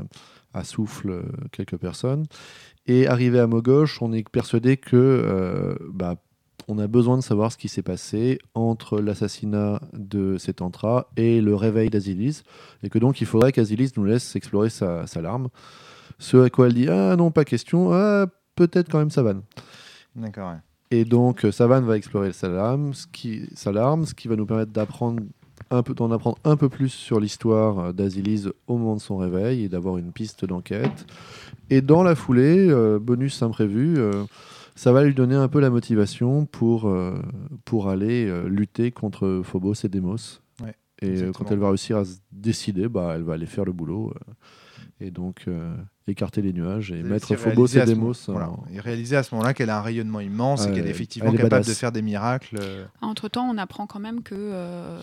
[0.53, 2.25] à souffle euh, quelques personnes.
[2.88, 6.15] Et arrivé à Mogoche, on est persuadé que euh, bah,
[6.67, 11.55] on a besoin de savoir ce qui s'est passé entre l'assassinat de Setantra et le
[11.55, 12.43] réveil d'Azilis,
[12.83, 15.49] et que donc il faudrait qu'Azilis nous laisse explorer sa, sa larme.
[16.19, 19.41] Ce à quoi elle dit Ah non, pas question, ah, peut-être quand même Savane.
[20.15, 20.51] D'accord.
[20.51, 20.57] ouais.
[20.91, 24.35] Et donc, euh, Savane va explorer sa larme, ce qui, sa larme, ce qui va
[24.35, 25.21] nous permettre d'apprendre
[25.71, 29.17] un peu, d'en apprendre un peu plus sur l'histoire euh, d'Azilise au moment de son
[29.17, 31.05] réveil et d'avoir une piste d'enquête.
[31.69, 34.23] Et dans la foulée, euh, bonus imprévu, euh,
[34.75, 37.21] ça va lui donner un peu la motivation pour, euh,
[37.65, 40.39] pour aller lutter contre Phobos et Demos.
[40.63, 43.73] Ouais, et quand elle va réussir à se décider, bah, elle va aller faire le
[43.73, 44.13] boulot.
[44.99, 45.45] et donc,
[46.10, 48.13] écarter les nuages et Et mettre Phobos et Demos.
[48.28, 48.50] moment- voilà.
[48.74, 51.36] Et réaliser à ce moment-là qu'elle a un rayonnement immense et qu'elle est effectivement elle
[51.36, 51.67] est capable badass.
[51.67, 52.58] de faire des miracles.
[52.62, 54.98] euh, Entre-temps, on apprend quand même que euh,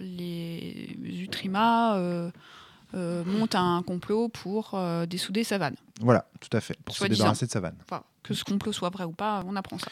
[0.00, 2.30] les Utrima euh,
[2.94, 5.74] euh, montent un complot pour euh, dessouder Savane.
[6.00, 7.76] Voilà, tout à fait, pour se débarrasser de sa vanne.
[7.84, 9.86] Enfin, que ce complot soit vrai ou pas, on apprend ça.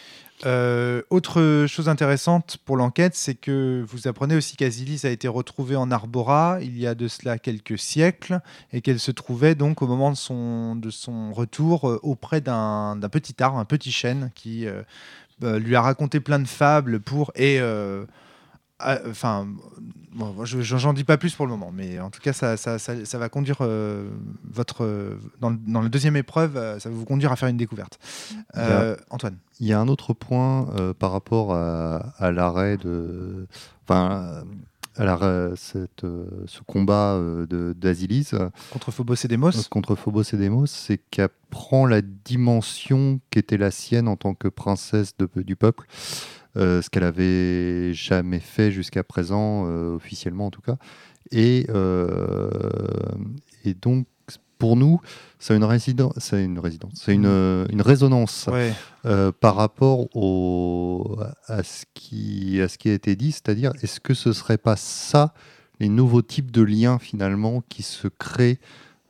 [0.44, 5.76] Euh, autre chose intéressante pour l'enquête, c'est que vous apprenez aussi qu'Azilis a été retrouvée
[5.76, 8.40] en Arbora il y a de cela quelques siècles
[8.72, 13.58] et qu'elle se trouvait donc au moment de son, retour euh, auprès d'un petit arbre,
[13.58, 14.82] un petit chêne qui euh,
[15.44, 18.04] euh, lui a raconté plein de fables pour et euh,
[20.14, 23.04] bon, j'en dis pas plus pour le moment mais en tout cas ça, ça, ça-
[23.04, 24.08] ça va conduire euh,
[24.50, 27.48] votre euh, dans, le- dans la deuxième épreuve euh, ça va vous conduire à faire
[27.48, 27.98] une découverte.
[28.56, 29.36] Euh, Antoine.
[29.60, 30.66] Il y a un autre point
[30.98, 33.46] par rapport à, à l'arrêt de.
[33.84, 34.42] Enfin, euh,
[34.98, 39.50] à cette, euh, ce combat euh, euh, contre Phobos et Demos.
[39.70, 44.34] Contre Phobos et Demos, c'est qu'elle prend la dimension qui était la sienne en tant
[44.34, 45.86] que princesse de- du peuple,
[46.56, 50.76] ce qu'elle avait jamais fait jusqu'à présent, euh, officiellement en tout cas.
[51.30, 52.50] Et, euh,
[53.64, 54.06] et donc,
[54.58, 55.00] pour nous,
[55.40, 58.72] c'est une résidence, c'est une résidence, c'est une, euh, une résonance Ouais.
[59.06, 63.98] euh, par rapport au, à, ce qui, à ce qui a été dit, c'est-à-dire est-ce
[63.98, 65.34] que ce serait pas ça
[65.80, 68.60] les nouveaux types de liens finalement qui se créent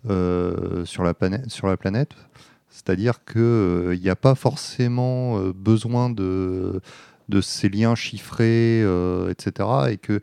[0.09, 2.13] euh, sur, la planète, sur la planète?
[2.71, 6.81] C'est-à-dire qu'il n'y a pas forcément euh, besoin de,
[7.29, 9.69] de ces liens chiffrés, euh, etc.
[9.91, 10.15] Et que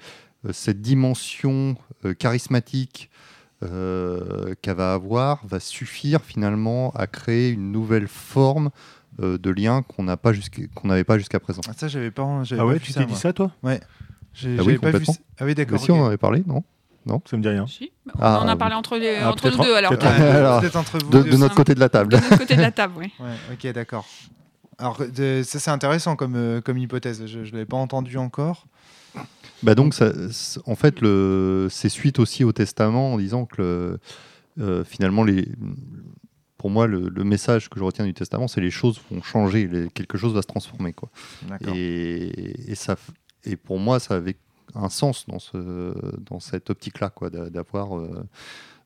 [0.46, 3.10] euh, cette dimension euh, charismatique
[3.64, 8.70] euh, qu'elle va avoir va suffire finalement à créer une nouvelle forme
[9.22, 10.32] euh, de lien qu'on n'a pas
[10.76, 11.62] qu'on n'avait pas jusqu'à présent.
[11.68, 13.52] Ah, ça, j'avais pas, j'avais Ah ouais, tu t'es dit ça, toi?
[14.34, 15.06] J'ai- Ah oui, j'avais pas vu.
[15.10, 15.80] Ah oui, Mais d'accord.
[15.80, 15.98] si, ok.
[15.98, 16.64] on en avait parlé, non?
[17.26, 17.66] Ça me dit rien.
[17.66, 19.98] Si, bah, Ah, on en a parlé entre, les, Ah, entre nous deux, alors de
[19.98, 20.04] Ouais,
[20.38, 21.10] Alors, Peut-être entre vous.
[21.12, 22.14] de, de notre côté de la table.
[22.16, 23.12] notre côté de la table, oui.
[23.20, 24.06] Ouais, ok, d'accord.
[24.80, 27.26] Alors, de- ça, c'est intéressant comme, euh, comme hypothèse.
[27.26, 28.66] Je ne l'avais pas entendu encore.
[29.62, 30.12] Bah donc, ça,
[30.66, 30.96] en fait,
[31.70, 34.00] c'est suite aussi au testament en disant que le-
[34.60, 35.48] euh, finalement, les,
[36.58, 39.68] pour moi, le, le message que je retiens du testament, c'est les choses vont changer,
[39.68, 40.94] les- quelque chose va se transformer.
[40.94, 41.10] Quoi.
[41.76, 42.96] Et, et, ça,
[43.44, 44.38] et pour moi, ça avait
[44.76, 48.24] un sens dans, ce, dans cette optique-là, quoi, d'avoir euh,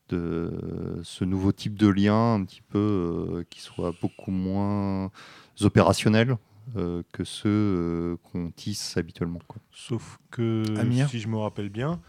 [0.10, 5.12] de, ce nouveau type de lien un petit peu euh, qui soit beaucoup moins
[5.62, 6.38] opérationnel
[6.76, 9.40] euh, que ceux euh, qu'on tisse habituellement.
[9.48, 9.62] Quoi.
[9.72, 12.02] Sauf que, Amir si je me rappelle bien,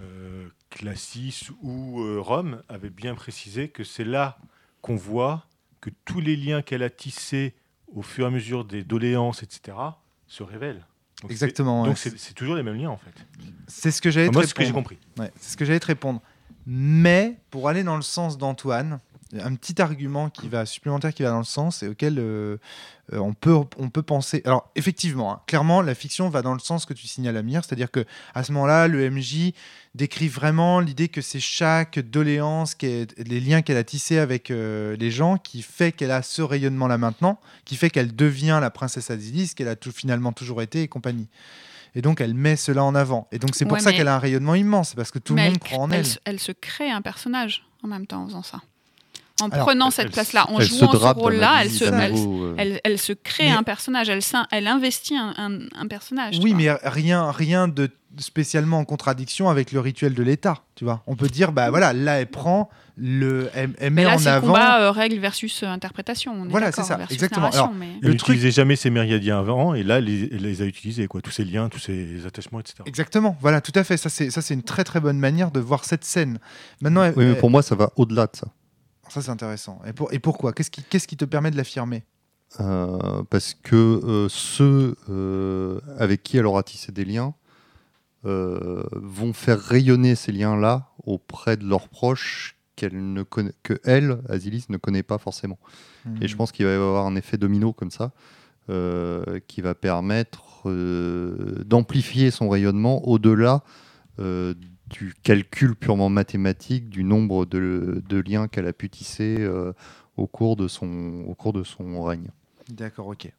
[0.00, 4.38] euh, Classis ou euh, Rome avaient bien précisé que c'est là
[4.82, 5.46] qu'on voit
[5.80, 7.54] que tous les liens qu'elle a tissés
[7.94, 9.76] au fur et à mesure des doléances, etc.,
[10.26, 10.84] se révèlent.
[11.22, 11.86] Donc Exactement.
[11.86, 13.14] Donc c'est c'est toujours les mêmes liens en fait.
[13.68, 14.88] C'est ce que j'allais Enfin, moi, te c'est ce que j'ai répondre.
[14.88, 14.98] compris.
[15.18, 16.20] Ouais, c'est ce que j'allais te répondre.
[16.66, 19.00] Mais pour aller dans le sens d'Antoine,
[19.32, 22.56] un petit argument qui va supplémentaire qui va dans le sens et auquel euh,
[23.12, 24.42] euh, on peut on peut penser.
[24.44, 27.90] Alors effectivement, hein, clairement, la fiction va dans le sens que tu signales Amir, c'est-à-dire
[27.90, 29.52] que à ce moment-là, le MJ
[29.94, 34.50] décrit vraiment l'idée que c'est chaque doléance, qui est- les liens qu'elle a tissés avec
[34.50, 38.70] euh, les gens, qui fait qu'elle a ce rayonnement-là maintenant, qui fait qu'elle devient la
[38.70, 41.28] princesse Azilis, qu'elle a tout, finalement toujours été et compagnie.
[41.96, 43.28] Et donc elle met cela en avant.
[43.32, 45.42] Et donc c'est pour Ouais, ça qu'elle a un rayonnement immense, parce que tout le
[45.42, 46.06] monde elle, croit en elle elle.
[46.06, 48.60] se- elle se crée un personnage en même temps en faisant ça.
[49.44, 52.80] En Alors, prenant cette place-là, en jouant ce rôle-là, elle se, d'un elle, nouveau, elle-
[52.84, 56.38] elle se crée Mais- un personnage, elle, investit un, un- un personnage.
[56.42, 60.58] Oui, mais rien, rien de spécialement en contradiction avec le rituel de l'État.
[60.76, 64.04] Tu vois, on peut dire, bah voilà, là elle prend le, elle, elle met Mais
[64.04, 64.46] là, en c'est avant.
[64.52, 66.32] combat euh, règle versus euh, interprétation.
[66.32, 67.50] on est Voilà, c'est ça, exactement.
[67.50, 70.42] Alors, mais- Elle Le truc- n'utilisait jamais ces myriadiens avant, et là, elle les, elle
[70.42, 71.20] les a utilisés, quoi.
[71.22, 72.76] tous ces liens, tous ces attachements, etc.
[72.86, 73.96] Exactement, voilà, tout à fait.
[73.96, 76.38] Ça, c'est ça, c'est une très très bonne manière de voir cette scène.
[76.82, 78.46] Maintenant, elle- Oui, mais elle- pour moi, ça va au-delà de ça.
[79.14, 79.80] Ça c'est intéressant.
[79.86, 80.52] Et, pour, et pourquoi?
[80.52, 82.02] Qu'est-ce qui, qu'est-ce qui te permet de l'affirmer?
[82.60, 87.34] Euh, parce que euh, ceux euh, avec qui elle aura tissé des liens
[88.26, 94.64] vont faire rayonner ces liens-là auprès de leurs proches qu'elle ne connaît, que elle, Azilis,
[94.70, 95.58] ne connaît pas forcément.
[96.22, 98.12] Et je pense qu'il va y avoir un effet domino comme ça,
[99.46, 100.70] qui va permettre
[101.66, 103.62] d'amplifier son rayonnement au-delà
[104.20, 104.54] euh,
[104.88, 109.72] du calcul purement mathématique du nombre de, liens qu'elle a pu tisser euh,
[110.16, 112.28] au, cours de son, au cours de son règne.
[112.68, 113.30] D'accord, ok.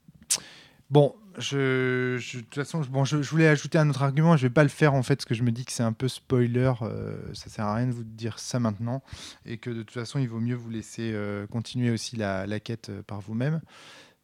[0.90, 4.38] Bon, je, de toute façon, je, bon, je, voulais ajouter un autre argument.
[4.38, 5.94] Je vais pas le faire en fait, parce que je me dis que c'est un
[5.94, 6.72] peu spoiler.
[6.82, 9.02] euh, ça sert à rien de vous dire ça maintenant,
[9.46, 12.90] et que de toute façon, il vaut mieux vous laisser euh, continuer aussi la, quête
[12.90, 13.62] euh, par vous-même.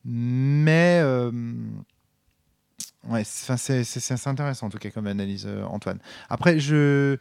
[0.04, 1.02] Mais
[3.10, 6.00] ouais, c'est- intéressant en tout cas comme analyse, euh, Antoine.
[6.30, 7.18] Après, je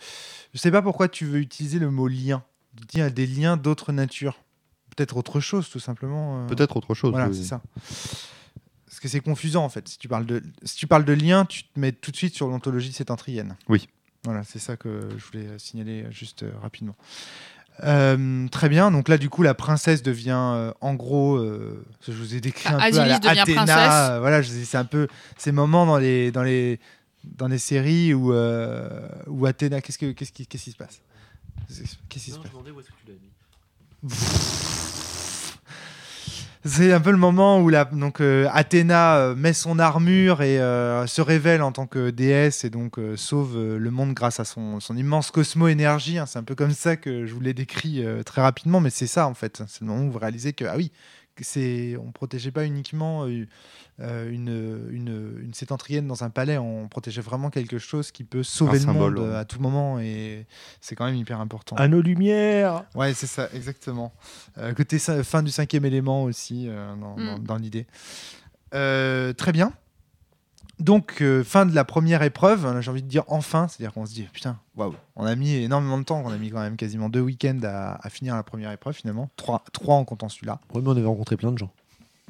[0.53, 2.43] je sais pas pourquoi tu veux utiliser le mot lien.
[2.77, 4.39] Tu dis à des liens d'autre nature.
[4.97, 6.45] Peut-être autre chose, tout simplement.
[6.45, 6.47] euh.
[6.47, 7.11] Peut-être autre chose.
[7.13, 7.37] Voilà, oui.
[7.37, 7.63] c'est ça.
[8.87, 9.87] Parce que c'est confusant en fait.
[9.89, 12.35] Si tu parles de, si tu parles de lien, tu te mets tout de suite
[12.35, 13.57] sur l'ontologie sétentrienne.
[13.69, 13.89] Oui.
[14.25, 16.95] Voilà, c'est ça que je voulais signaler euh, juste euh, rapidement.
[17.83, 18.91] Euh, très bien.
[18.91, 22.69] Donc là, du coup, la princesse devient, euh, en gros, euh, je vous ai décrit
[22.69, 23.45] un Ah, peu à la Athéna.
[23.45, 23.77] princesse.
[24.11, 26.79] euh, voilà, je- c'est un peu ces moments dans les dans les
[27.25, 28.89] dans les séries où euh,
[29.27, 31.01] où Athéna, qu'est-ce que qu'est-ce qui qu'est-ce qui se passe?
[31.69, 34.15] Qu'est-ce qui se Non, passe je me demandais où est-ce que tu l'as mis.
[36.67, 40.61] C'est un peu le moment où la, donc, euh, Athéna euh, met son armure et
[40.61, 44.79] euh, se révèle en tant que déesse et donc sauve le monde grâce à son,
[44.95, 46.19] immense cosmo-énergie.
[46.19, 46.27] hein.
[46.27, 49.27] C'est un peu comme ça que je vous l'ai décrit très rapidement, mais c'est ça
[49.27, 49.63] en fait.
[49.69, 50.93] C'est le moment où vous réalisez que, ah oui,
[51.45, 53.47] c'est, on ne protégeait pas uniquement euh,
[54.01, 58.43] euh, une, une, une sétentrienne dans un palais, on protégeait vraiment quelque chose qui peut
[58.43, 59.37] sauver Un le symbole, monde ouais.
[59.37, 60.47] à tout moment et
[60.81, 61.77] c'est quand même hyper important.
[61.77, 64.13] À nos lumières Ouais, c'est ça, exactement.
[64.59, 67.27] Euh, côté fin du cinquième élément aussi, euh, dans, Mm.
[67.27, 67.87] dans- dans l'idée.
[68.75, 69.73] Euh, très bien.
[70.81, 74.15] Donc, euh, fin de la première épreuve, j'ai envie de dire enfin, c'est-à-dire qu'on se
[74.15, 77.09] dit, putain, waouh, on a mis énormément de temps, on a mis quand même quasiment
[77.11, 80.59] deux week-ends à, à finir la première épreuve finalement, trois, trois en comptant celui-là.
[80.75, 81.71] Ouais, mais on avait rencontré plein de gens.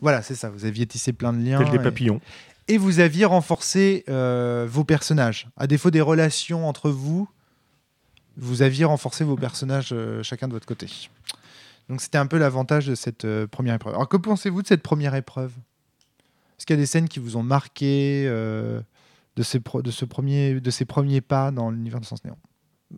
[0.03, 1.59] Voilà, c'est ça, vous aviez tissé plein de liens.
[1.63, 2.21] Tels des et- papillons.
[2.67, 5.47] et vous aviez renforcé euh, vos personnages.
[5.57, 7.29] À défaut des relations entre vous,
[8.37, 10.89] vous aviez renforcé vos personnages euh, chacun de votre côté.
[11.89, 13.95] Donc c'était un peu l'avantage de cette euh, première épreuve.
[13.95, 15.53] Alors que pensez-vous de cette première épreuve?
[16.61, 18.83] Est-ce qu'il y a des scènes qui vous ont marqué euh,
[19.37, 22.37] de, ces pro- de, ce premier, de ces premiers pas dans l'univers de Sens Néant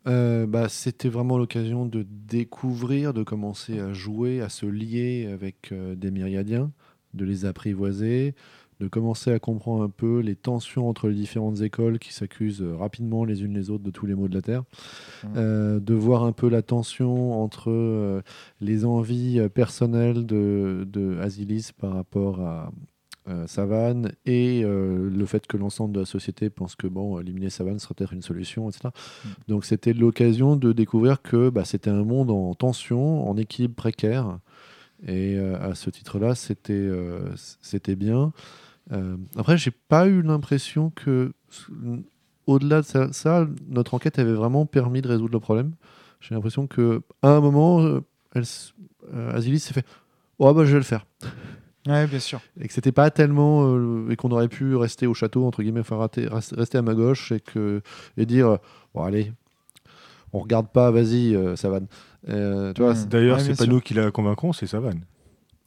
[0.09, 5.71] Euh, bah, C'était vraiment l'occasion de découvrir, de commencer à jouer, à se lier avec
[5.71, 6.73] euh, des myriadiens,
[7.15, 8.35] de les apprivoiser,
[8.81, 13.25] de commencer à comprendre un peu les tensions entre les différentes écoles qui s'accusent rapidement
[13.25, 14.65] les unes les autres de tous les maux de la Terre.
[15.37, 18.23] Euh, de voir un peu la tension entre euh,
[18.61, 22.73] les envies personnelles de, de Asilis par rapport à
[23.29, 27.51] euh, Savane et euh, le fait que l'ensemble de la société pense que bon, éliminer
[27.51, 28.89] Savane serait peut-être une solution, etc.
[29.47, 34.39] Donc c'était l'occasion de découvrir que bah, c'était un monde en tension, en équilibre précaire.
[35.07, 36.91] Et euh, à ce titre-là, c'était
[37.61, 38.33] c'était bien.
[39.37, 41.33] Après, j'ai pas eu l'impression que,
[42.47, 45.73] au-delà de ça, ça, notre enquête avait vraiment permis de résoudre le problème.
[46.21, 48.01] J'ai l'impression que à un moment,
[48.35, 48.45] elle
[49.33, 49.87] Azilis s'est fait
[50.39, 51.07] Oh, bah, je vais le faire.
[51.87, 52.41] Ouais, bien sûr.
[52.61, 53.65] Et que c'était pas tellement.
[53.75, 56.95] euh, et qu'on aurait pu rester au château, entre guillemets, enfin, rater- rester à ma
[56.95, 57.83] gauche et, que,
[58.17, 58.59] et dire
[58.95, 59.33] Bon, allez,
[60.33, 61.87] on regarde pas, vas-y, euh, Savane.
[62.29, 62.97] Euh, tu vois, Mm.
[62.97, 63.73] c'est- D'ailleurs, Ouais, c'est pas sûr.
[63.73, 65.01] nous qui la convaincons, c'est Savane.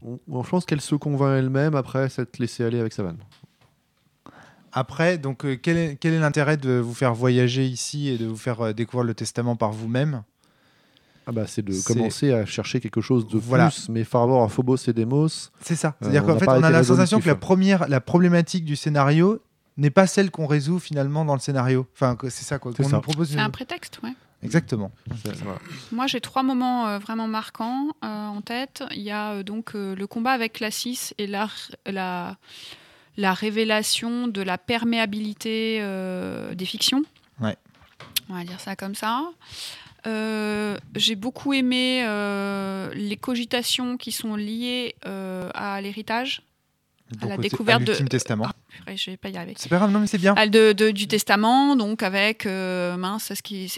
[0.01, 3.17] on, on- je pense qu'elle se convainc elle-même après s'être laissée aller avec Savane.
[4.71, 8.25] Après, donc, euh, quel est, quel est l'intérêt de vous faire voyager ici et de
[8.25, 10.23] vous faire euh, découvrir le testament par vous-même?
[11.27, 13.69] Ah bah, c'est de commencer à chercher quelque chose de Voilà.
[13.69, 15.27] plus, mais par rapport à Phobos et Demos.
[15.61, 15.89] C'est ça.
[15.89, 18.75] Euh, C'est-à-dire on qu'en fait, on a la sensation que la première, la problématique du
[18.75, 19.41] scénario
[19.77, 21.87] n'est pas celle qu'on résout finalement dans le scénario.
[21.93, 22.71] Enfin, c'est ça quoi.
[22.77, 22.95] C'est Qu'on ça.
[22.97, 23.29] nous propose.
[23.29, 24.13] C'est une- un prétexte, ouais.
[24.43, 24.91] Exactement.
[25.23, 25.57] Voilà.
[25.91, 28.83] Moi, j'ai trois moments euh, vraiment marquants euh, en tête.
[28.91, 31.49] Il y a euh, donc euh, le combat avec Classis et la,
[31.87, 32.37] la,
[33.17, 37.01] la révélation de la perméabilité euh, des fictions.
[37.41, 37.57] Ouais.
[38.29, 39.23] On va dire ça comme ça.
[40.07, 46.41] Euh, j'ai beaucoup aimé euh, les cogitations qui sont liées euh, à l'héritage,
[47.21, 48.47] Donc, la découverte de- l'ultime testament.
[48.85, 49.55] Ah, je vais pas y arriver.
[49.57, 50.35] C'est pas grave, non mais c'est bien.
[50.37, 53.71] Ah, de, de- du testament, donc avec mince, ce qui,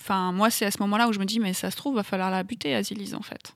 [0.00, 2.02] enfin moi c'est à ce moment-là où je me dis mais ça se trouve va
[2.02, 3.54] falloir la buter Azilis en fait.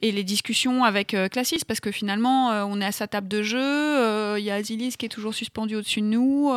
[0.00, 4.38] Et les discussions avec Classis parce que finalement on est à sa table de jeu,
[4.38, 6.52] il y a Azilis qui est toujours suspendu au-dessus de nous.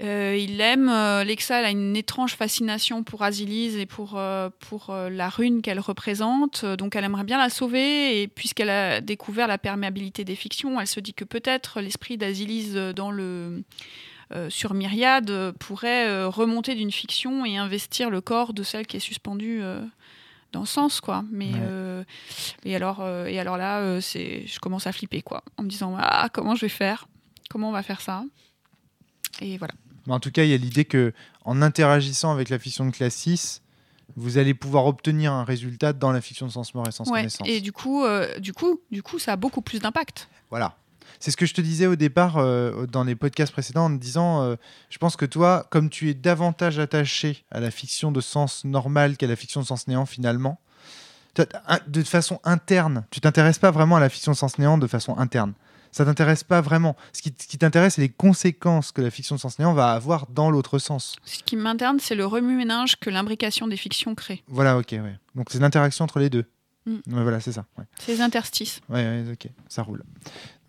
[0.00, 0.88] Euh, il l'aime.
[0.88, 5.80] euh, Lexal a une étrange fascination pour Azilis et pour, euh, pour la rune qu'elle
[5.80, 6.64] représente.
[6.64, 8.22] Donc elle aimerait bien la sauver.
[8.22, 12.72] Et puisqu'elle a découvert la perméabilité des fictions, elle se dit que peut-être l'esprit d'Azilis
[12.74, 13.62] euh, dans le,
[14.48, 19.60] sur Myriade pourrait remonter d'une fiction et investir le corps de celle qui est suspendue
[20.52, 21.02] dans le sens.
[21.02, 21.22] Quoi.
[21.30, 21.60] Mais, Ouais.
[21.60, 22.04] euh,
[22.64, 25.68] et, alors, euh, et alors là, euh, c'est, je commence à flipper quoi, en me
[25.68, 27.08] disant ah, comment je vais faire?
[27.50, 28.24] Comment on va faire ça?
[29.40, 29.74] Et voilà.
[30.06, 31.12] Mais en tout cas, il y a l'idée que
[31.44, 33.60] en interagissant avec la fiction de Classis,
[34.16, 37.20] vous allez pouvoir obtenir un résultat dans la fiction de Sens Mort et Sens Ouais,
[37.20, 37.48] Connaissance.
[37.48, 40.28] et du coup, euh, du coup, du coup, ça a beaucoup plus d'impact.
[40.50, 40.76] Voilà.
[41.20, 44.00] C'est ce que je te disais au départ euh, dans les podcasts précédents en te
[44.00, 44.56] disant euh,
[44.90, 49.16] je pense que toi, comme tu es davantage attaché à la fiction de sens normal
[49.16, 50.60] qu'à la fiction de sens néant finalement,
[51.86, 55.16] de façon interne, tu t'intéresses pas vraiment à la fiction de sens néant de façon
[55.16, 55.54] interne.
[55.92, 56.96] Ça t'intéresse pas vraiment.
[57.12, 59.92] Ce qui, ce qui t'intéresse, c'est les conséquences que la fiction de sens néant va
[59.92, 61.16] avoir dans l'autre sens.
[61.24, 64.42] Ce qui m'interne, c'est le remue-ménage que l'imbrication des fictions crée.
[64.48, 65.18] Voilà, ok, ouais.
[65.34, 66.46] Donc c'est l'interaction entre les deux.
[66.86, 66.92] Mm.
[67.12, 67.66] Ouais, voilà, c'est ça.
[67.78, 67.84] Ouais.
[68.00, 68.80] C'est les interstices.
[68.88, 70.02] Ouais, ouais, ok, ça roule.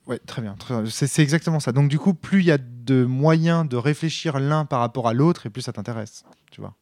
[0.06, 0.56] Ouais, très bien.
[0.90, 1.72] C'est c'est exactement ça.
[1.72, 5.14] Donc, du coup, plus il y a de moyens de réfléchir l'un par rapport à
[5.14, 6.26] l'autre, et plus ça t'intéresse.
[6.52, 6.76] Tu vois.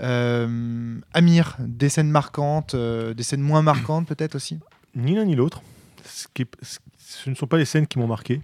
[0.00, 4.58] Euh, Amir, des scènes marquantes, euh, des scènes moins marquantes peut-être aussi?
[4.94, 5.60] Ni l'un ni l'autre.
[6.06, 6.78] Ce, qui est- ce-
[7.10, 8.40] ce ne sont pas les scènes qui m'ont marqué.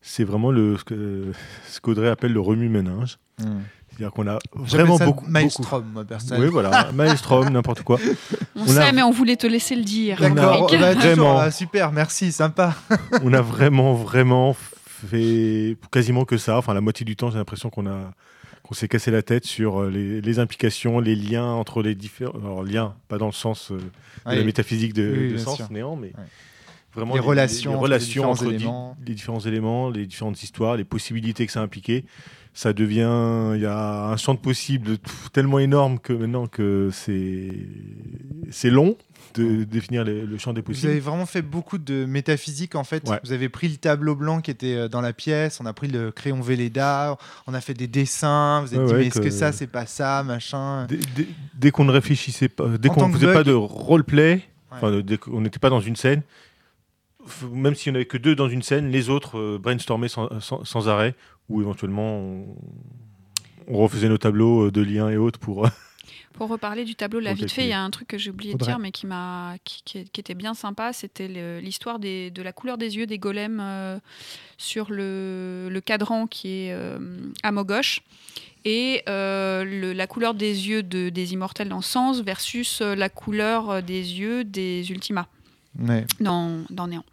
[0.00, 1.32] C'est vraiment le, ce que-
[1.68, 3.18] ce qu'Audrey appelle le remue-ménage.
[3.38, 5.26] C'est-à-dire qu'on a vraiment ça beaucoup.
[5.28, 6.46] Maelstrom, moi, beaucoup- personnellement.
[6.46, 6.90] Oui, voilà.
[6.94, 7.98] Maelstrom, n'importe quoi.
[8.56, 10.18] On, On sait, a- mais on voulait te laisser le dire.
[10.18, 11.38] D'accord, On a- bah, Vraiment.
[11.38, 12.74] ah, super, merci, sympa.
[13.22, 14.56] on a vraiment, vraiment
[14.88, 16.56] fait quasiment que ça.
[16.58, 18.12] Enfin, la moitié du temps, j'ai l'impression qu'on a
[18.62, 22.38] qu'on s'est cassé la tête sur euh, les, les implications, les liens entre les différents.
[22.38, 23.76] Alors, liens, pas dans le sens euh,
[24.30, 25.70] de la métaphysique de, Oui, de bien sens sûr.
[25.72, 26.24] néant, mais Ouais.
[26.94, 28.96] Vraiment Les relations entre les différents entre di- éléments.
[29.06, 32.04] les différents éléments, les différentes histoires, les possibilités que ça impliquait.
[32.54, 34.98] Ça devient, il y a un champ de possibles
[35.32, 37.50] tellement énorme que maintenant que c'est
[38.50, 38.96] c'est long
[39.34, 40.90] de définir les- le champ des Vous possibles.
[40.90, 43.08] avez vraiment fait beaucoup de métaphysique en fait.
[43.08, 43.18] Ouais.
[43.24, 45.88] Vous avez pris le tableau blanc qui était euh, dans la pièce, on a pris
[45.88, 47.16] le crayon Velleda,
[47.46, 48.60] on a fait des dessins.
[48.60, 50.84] Vous avez Ouais, dit ouais, mais est-ce que que- ça c'est pas ça machin?
[50.86, 54.42] Dès, dès- dès qu'on ne réfléchissait pas, dès qu'on ne faisait pas de roleplay,
[54.78, 56.20] qu'on n'était pas dans une scène,
[57.52, 60.28] même s'il n'y en avait que deux dans une scène, les autres euh, brainstormaient sans,
[60.40, 61.14] sans- sans arrêt,
[61.48, 62.46] ou éventuellement on,
[63.68, 65.66] on refaisait nos tableaux euh, de liens et autres pour.
[65.66, 65.70] euh,
[66.32, 68.16] Pour reparler du tableau de la Pour vite fait, il y a un truc que
[68.18, 71.28] j'ai oublié de dire, mais qui, m'a, qui, qui- qui était bien sympa, c'était
[71.60, 73.98] l'histoire des- de la couleur des yeux des golems euh,
[74.56, 76.98] sur le, le cadran qui est euh,
[77.42, 78.00] à mot gauche
[78.64, 83.82] et euh, le- la couleur des yeux de- des immortels dans Sens versus la couleur
[83.82, 85.26] des yeux des Ultimas
[85.78, 86.04] Ouais.
[86.20, 87.04] dans, dans Néant.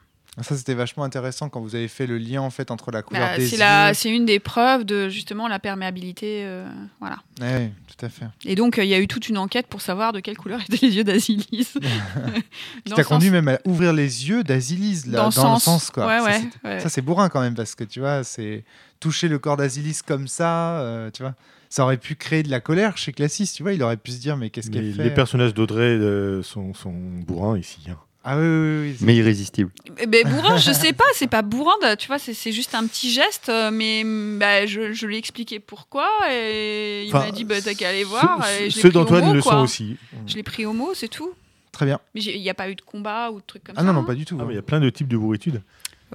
[0.42, 3.28] Ça, c'était vachement intéressant quand vous avez fait le lien en fait entre la couleur
[3.32, 3.60] Bah, des c'est, yeux.
[3.60, 6.44] la- c'est une des preuves de justement la perméabilité.
[6.46, 6.66] euh,
[7.02, 7.18] voilà.
[7.40, 8.26] Tout à fait.
[8.46, 10.62] Et donc, euh, il y a eu toute une enquête pour savoir de quelle couleur
[10.62, 11.74] étaient les yeux d'Asilis.
[12.86, 15.60] Qui t'a conduit sens- même à ouvrir les yeux d'Asilis là, dans, dans, le le
[15.60, 16.08] sens quoi.
[16.08, 16.80] Ouais, Ça, ouais, c'est- ouais.
[16.80, 18.64] Ça, c'est bourrin quand même parce que tu vois, c'est
[19.02, 21.36] toucher le corps d'Asilis comme ça, euh, tu vois.
[21.70, 23.74] Ça aurait pu créer de la colère chez Classis, tu vois.
[23.74, 26.94] Il aurait pu se dire, mais qu'est-ce qu'elle fait les personnages d'Audrey euh, sont, sont
[26.94, 27.80] bourrins ici.
[27.90, 27.98] hein.
[28.32, 28.96] Ah oui, oui, oui.
[29.00, 29.72] c'est- Mais irrésistible.
[29.98, 33.10] Eh ben, bourrin, je sais pas, c'est pas bourrin, tu vois, c'est, juste un petit
[33.12, 37.32] geste, euh, mais mm, bah, je, je lui ai expliqué pourquoi, et il Enfin, m'a
[37.32, 38.46] dit, bah, t'as qu'à aller voir.
[38.46, 39.54] Ceux, et je l'ai ceux d'Antoine le quoi.
[39.54, 39.98] sont aussi.
[40.28, 41.32] Je l'ai pris au mot, c'est tout.
[41.72, 42.00] Très bien.
[42.14, 43.88] Mais il n'y a pas eu de combat ou de trucs comme Ah ça.
[43.88, 44.36] non, non, hein pas du tout.
[44.40, 44.46] Ah, hein.
[44.48, 45.62] mais il y a plein de types de bourritudes.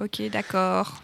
[0.01, 1.01] Ok, d'accord.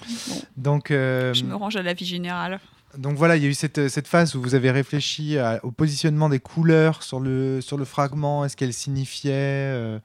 [0.58, 2.60] Donc, euh, Je me range à la vie générale.
[2.98, 5.72] donc voilà, il y a eu cette, cette phase où vous avez réfléchi à- au
[5.72, 10.00] positionnement des couleurs sur le, sur le fragment, est-ce qu'elles signifiaient euh,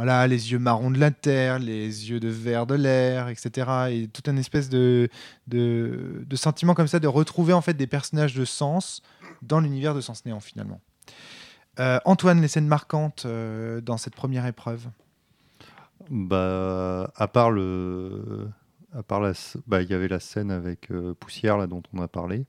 [0.00, 3.70] voilà, les yeux marrons de la terre, les yeux de vert de l'air, etc.
[3.90, 5.10] Et toute une espèce de,
[5.46, 9.02] de, de sentiment comme ça de retrouver en fait des personnages de sens
[9.42, 10.80] dans l'univers de Sens Néant finalement.
[11.80, 14.86] Euh, Antoine, les scènes marquantes euh, dans cette première épreuve?
[16.08, 18.48] Bah, à part le,
[18.94, 19.32] à part la,
[19.66, 22.46] bah, il y avait la scène avec euh, Poussière là dont on a parlé.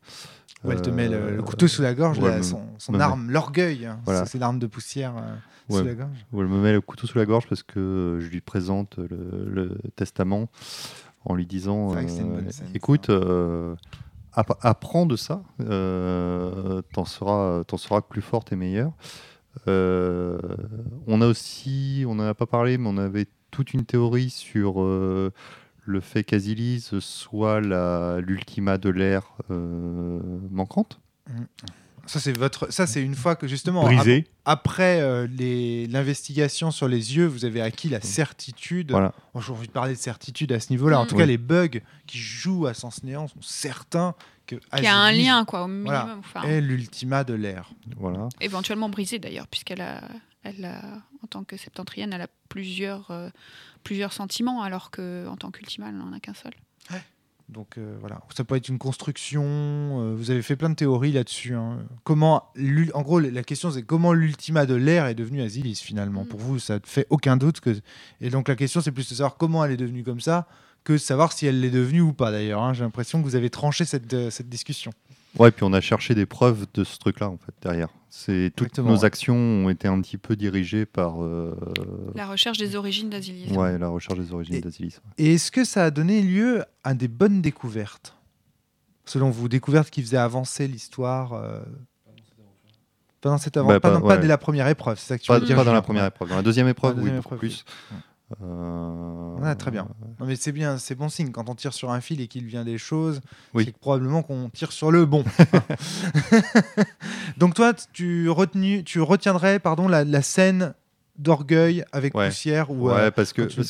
[0.63, 2.61] Où elle te met le, Euh, le couteau sous la gorge, ouais, là, me- son,
[2.77, 4.25] son me met- arme, l'orgueil, hein, Voilà.
[4.25, 5.35] c'est l'arme de poussière euh,
[5.79, 6.25] sous la gorge.
[6.31, 8.97] où elle me met le couteau sous la gorge parce que euh, je lui présente
[8.97, 10.49] le, le testament
[11.25, 13.75] en lui disant euh, scène, écoute euh,
[14.33, 18.91] app- apprends de ça euh, t'en seras seras plus forte et meilleure
[19.67, 20.37] Euh,
[21.07, 24.81] on a aussi on n'en a pas parlé mais on avait toute une théorie sur
[24.81, 25.31] euh,
[25.83, 27.59] le fait qu'Asilis soit
[28.21, 30.19] l'ultima de l'ère euh,
[30.51, 30.99] manquante
[32.07, 32.71] Ça, c'est votre.
[32.71, 33.83] Ça, c'est une fois que justement.
[33.83, 34.25] Brisé.
[34.45, 38.91] ap- Après euh, les- l'investigation sur les yeux, vous avez acquis la certitude.
[38.91, 39.13] Voilà.
[39.33, 40.99] Oh, J'ai envie de parler de certitude à ce niveau-là.
[40.99, 41.07] En Mm.
[41.07, 41.21] tout Oui.
[41.21, 44.15] cas, les bugs qui jouent à Sens Néant sont certains
[44.47, 44.55] que.
[44.55, 45.85] Qui a un lien, quoi, au minimum.
[45.93, 46.17] Voilà.
[46.19, 47.71] Enfin, Est l'ultima de l'air.
[47.97, 50.01] voilà éventuellement brisée d'ailleurs, puisqu'elle a,
[50.43, 50.81] elle a,
[51.23, 53.29] en tant que septentrienne, elle a plusieurs, euh,
[53.83, 56.53] plusieurs sentiments, alors qu'en tant qu'ultima, elle n'en a qu'un seul.
[57.49, 59.43] Donc euh, voilà, ça peut être une construction.
[59.43, 61.53] euh, vous avez fait plein de théories là-dessus.
[61.53, 61.79] hein.
[62.05, 62.49] Comment,
[62.93, 66.23] en gros, la question c'est comment l'ultima de l'air est devenue Asilis finalement.
[66.23, 66.27] Mm.
[66.27, 67.77] Pour vous, ça ne fait aucun doute que.
[68.21, 70.47] Et donc la question c'est plus de savoir comment elle est devenue comme ça
[70.85, 72.61] que de savoir si elle l'est devenue ou pas d'ailleurs.
[72.63, 72.73] hein.
[72.73, 74.93] J'ai l'impression que vous avez tranché cette, euh, cette discussion.
[75.39, 77.87] Ouais, puis on a cherché des preuves de ce truc-là, en fait, derrière.
[78.09, 79.05] C'est toutes Exactement, nos ouais.
[79.05, 81.55] actions ont été un petit peu dirigées par euh,
[82.15, 83.51] La recherche des origines d'Asilis.
[83.55, 84.97] ouais, la recherche des origines d'Asilis.
[85.17, 88.17] Et est-ce que ça a donné lieu à des bonnes découvertes
[89.05, 91.61] Selon vous, découvertes qui faisaient avancer l'histoire euh,
[93.21, 93.79] Pendant cette aventure?
[93.79, 95.55] Bah, pas, pas- pas dès la première épreuve, c'est ça que tu Pas, veux dire
[95.55, 96.27] pas dans la première épreuve.
[96.29, 97.65] Dans la deuxième épreuve, la oui, deuxième beaucoup épreuve, plus.
[97.91, 97.97] oui.
[98.43, 98.90] Euh,
[99.41, 99.87] Ouais, très bien.
[100.19, 102.45] Non mais c'est bien, c'est bon signe quand on tire sur un fil et qu'il
[102.45, 103.21] vient des choses,
[103.53, 103.65] Oui.
[103.65, 105.23] c'est probablement qu'on tire sur le bon.
[107.37, 110.73] Donc toi, tu retenu, tu retiendrais pardon la, la scène
[111.17, 112.27] d'orgueil avec Ouais.
[112.29, 113.61] poussière ou Ouais, euh, parce que tu-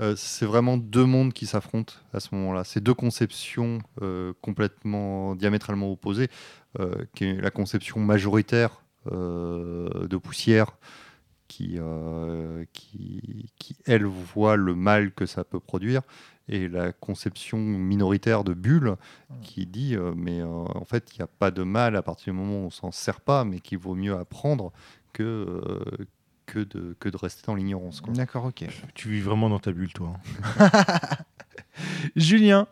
[0.00, 2.64] euh, c'est vraiment deux mondes qui s'affrontent à ce moment-là.
[2.64, 6.28] C'est deux conceptions euh, complètement diamétralement opposées,
[7.14, 10.76] qui est la conception majoritaire de poussière,
[11.50, 16.02] qui, euh, qui, qui, elle voit le mal que ça peut produire,
[16.48, 18.94] et la conception minoritaire de bulle,
[19.42, 22.32] qui dit euh, mais euh, en fait il n'y a pas de mal à partir
[22.32, 24.72] du moment où on s'en sert pas, mais qu'il vaut mieux apprendre
[25.12, 26.06] que euh,
[26.46, 28.00] que de, que de rester dans l'ignorance.
[28.00, 28.12] quoi.
[28.12, 28.64] D'accord, ok.
[28.94, 30.14] Tu vis vraiment dans ta bulle, toi.
[32.16, 32.68] Julien,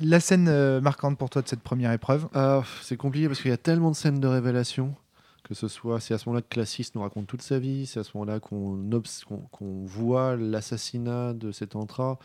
[0.00, 2.28] la scène euh, marquante pour toi de cette première épreuve?
[2.34, 4.94] Ah, c'est compliqué parce qu'il y a tellement de scènes de révélation
[5.42, 8.00] que ce soit, c'est à ce moment-là que Classis nous raconte toute sa vie, c'est
[8.00, 12.18] à ce moment-là qu'on voit l'assassinat de cet entra.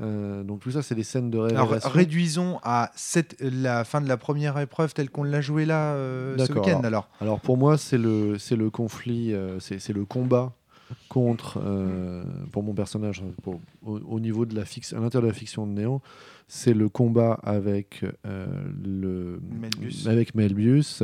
[0.00, 1.90] Euh, donc tout ça, c'est des scènes de Alors révélation.
[1.90, 6.38] réduisons à cette, la fin de la première épreuve telle qu'on l'a jouée là euh,
[6.38, 7.08] ce week-end alors.
[7.20, 10.52] Alors pour moi, c'est le, le conflit, euh, c'est le combat
[11.08, 15.32] contre, euh, pour mon personnage, pour- au, au niveau de la fiction, à l'intérieur de
[15.32, 16.00] la fiction de Néant,
[16.48, 18.02] c'est le combat avec
[18.82, 20.06] le Melbius.
[20.06, 21.02] avec Melbius,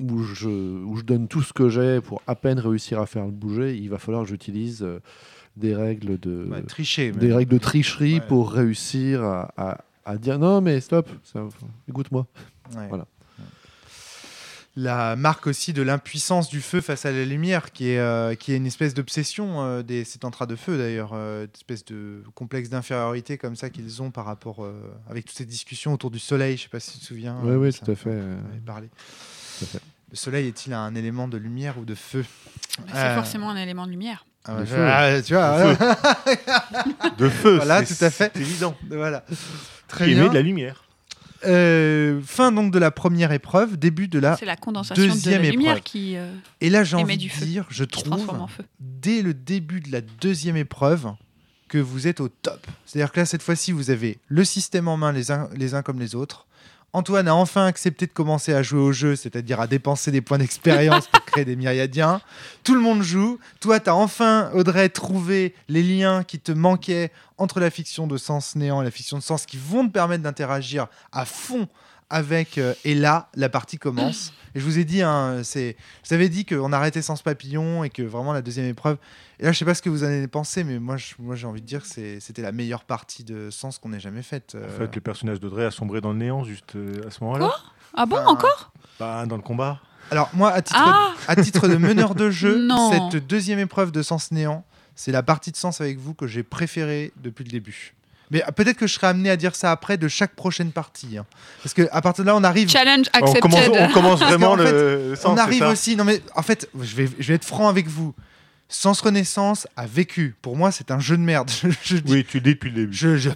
[0.00, 3.24] où je, où je donne tout ce que j'ai pour à peine réussir à faire
[3.24, 3.76] le bouger.
[3.76, 5.00] Il va falloir que j'utilise euh,
[5.56, 7.10] des règles de Ouais, tricher.
[7.12, 8.26] des règles de tricherie Ouais.
[8.28, 11.46] pour réussir à, à- à dire non mais stop, ça-
[11.88, 12.26] écoute-moi.
[12.76, 12.86] Ouais.
[12.88, 13.06] Voilà.
[14.76, 18.52] la marque aussi de l'impuissance du feu face à la lumière, qui est, euh, qui
[18.52, 22.22] est une espèce d'obsession euh, des ces tantras de feu d'ailleurs, euh, une espèce de
[22.36, 24.64] complexe d'infériorité comme ça qu'ils ont par rapport
[25.10, 26.56] avec toutes ces discussions autour du soleil.
[26.56, 27.36] Je sais pas si tu te souviens.
[27.42, 28.20] Oui, oui, tout à fait.
[28.64, 28.88] parlé.
[29.66, 29.80] Fait.
[30.10, 32.24] Le soleil est-il un élément de lumière ou de feu?
[32.88, 34.24] C'est Euh, forcément un élément de lumière.
[34.44, 34.86] ah, De feu.
[34.88, 35.74] ah, Tu vois.
[37.18, 37.56] De feu.
[37.56, 38.36] Voilà, c'est- tout à fait.
[38.36, 38.76] Évident.
[38.88, 39.24] voilà.
[39.88, 40.20] Très Qui bien.
[40.22, 40.84] émet de la lumière.
[41.46, 44.36] Euh, fin donc de la première épreuve, début de la.
[44.36, 45.82] C'est la condensation de deuxième la lumière épreuve.
[45.84, 48.28] qui, euh, Et là, j'ai envie du de feu, dire, je trouve,
[48.80, 51.12] dès le début de la deuxième épreuve,
[51.68, 52.66] que vous êtes au top.
[52.86, 55.82] C'est-à-dire que là, cette fois-ci, vous avez le système en main les uns, les uns
[55.82, 56.46] comme les autres.
[56.94, 60.38] Antoine a enfin accepté de commencer à jouer au jeu, c'est-à-dire à dépenser des points
[60.38, 62.22] d'expérience pour créer des myriadiens.
[62.64, 63.38] Tout le monde joue.
[63.60, 68.16] Toi, tu as enfin, Audrey, trouvé les liens qui te manquaient entre la fiction de
[68.16, 71.68] sens néant et la fiction de sens qui vont te permettre d'interagir à fond
[72.10, 72.58] avec.
[72.58, 74.32] euh, et là, la partie commence.
[74.54, 77.84] Et je vous ai dit, hein, c'est, je vous avais dit qu'on arrêtait Sens Papillon
[77.84, 78.96] et que vraiment la deuxième épreuve.
[79.38, 81.36] Et là, je sais pas ce que vous en avez pensé, mais moi, je- moi
[81.36, 84.22] j'ai envie de dire que c'est- c'était la meilleure partie de Sens qu'on ait jamais
[84.22, 84.54] faite.
[84.54, 84.66] euh.
[84.74, 87.52] En fait, le personnage d'Audrey a sombré dans le néant juste euh, à ce moment-là.
[87.94, 88.72] Ah bon, Enfin, encore?
[88.98, 89.80] Bah, dans le combat.
[90.10, 92.90] Alors, moi, à titre, Ah à titre de meneur de jeu, Non.
[93.12, 94.64] cette deuxième épreuve de Sens Néant,
[94.96, 97.94] c'est la partie de Sens avec vous que j'ai préférée depuis le début.
[98.30, 101.16] Mais peut-être que je serai amené à dire ça après de chaque prochaine partie.
[101.18, 101.24] hein.
[101.62, 102.68] Parce que à partir de là, on arrive.
[102.68, 103.40] Challenge On accepted.
[103.42, 105.24] commence, on commence Parce vraiment qu'en le sens.
[105.24, 105.96] on c'est arrive ça aussi.
[105.96, 108.14] Non, mais en fait, je vais, je vais être franc avec vous.
[108.70, 110.34] Sens Renaissance a vécu.
[110.42, 111.50] Pour moi, c'est un jeu de merde.
[111.62, 112.92] Je, je dis- Oui, tu le dis depuis le début.
[112.94, 113.30] je, je-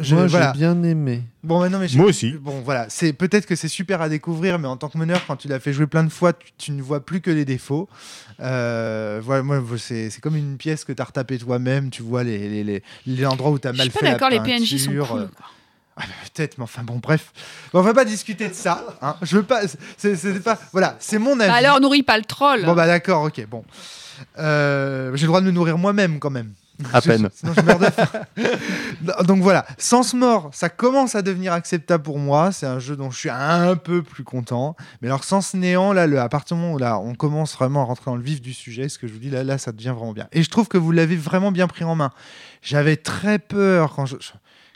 [0.00, 0.52] je- Moi, voilà.
[0.54, 1.22] j'ai bien aimé.
[1.42, 2.32] Bon, mais non, mais je- Moi aussi.
[2.32, 5.36] Bon, voilà, c'est peut-être que c'est super à découvrir, mais en tant que meneur, quand
[5.36, 7.88] tu l'as fait jouer plein de fois, tu, tu ne vois plus que les défauts.
[8.40, 11.90] Euh, voilà, moi, c'est c'est comme une pièce que tu as retapé toi-même.
[11.90, 14.06] Tu vois les, les, les, les endroits où tu as Je mal suis fait pas
[14.06, 14.98] la d'accord, les PNJ sont cool.
[15.00, 15.28] euh, quoi.
[15.96, 17.32] ah, bah, Peut-être, mais enfin bon, bref.
[17.72, 18.84] Bon, on va pas discuter de ça.
[19.02, 19.16] hein.
[19.22, 19.62] Je veux pas.
[19.96, 20.58] c'est- c'est pas.
[20.72, 21.50] Voilà, c'est mon avis.
[21.50, 22.64] Bah alors, nourris pas le troll.
[22.64, 23.64] Bon bah d'accord, ok, bon.
[24.38, 26.52] Euh, J'ai le droit de me nourrir moi-même quand même.
[26.92, 27.28] À peine.
[27.32, 28.08] sinon je meurs de faim.
[29.24, 32.52] Donc voilà, Sens Mort, ça commence à devenir acceptable pour moi.
[32.52, 34.76] C'est un jeu dont je suis un peu plus content.
[35.00, 37.82] Mais alors Sens Néant, là, le, à partir du moment où là, on commence vraiment
[37.82, 39.72] à rentrer dans le vif du sujet, ce que je vous dis là, là, ça
[39.72, 40.28] devient vraiment bien.
[40.32, 42.10] Et je trouve que vous l'avez vraiment bien pris en main.
[42.62, 44.16] J'avais très peur quand je,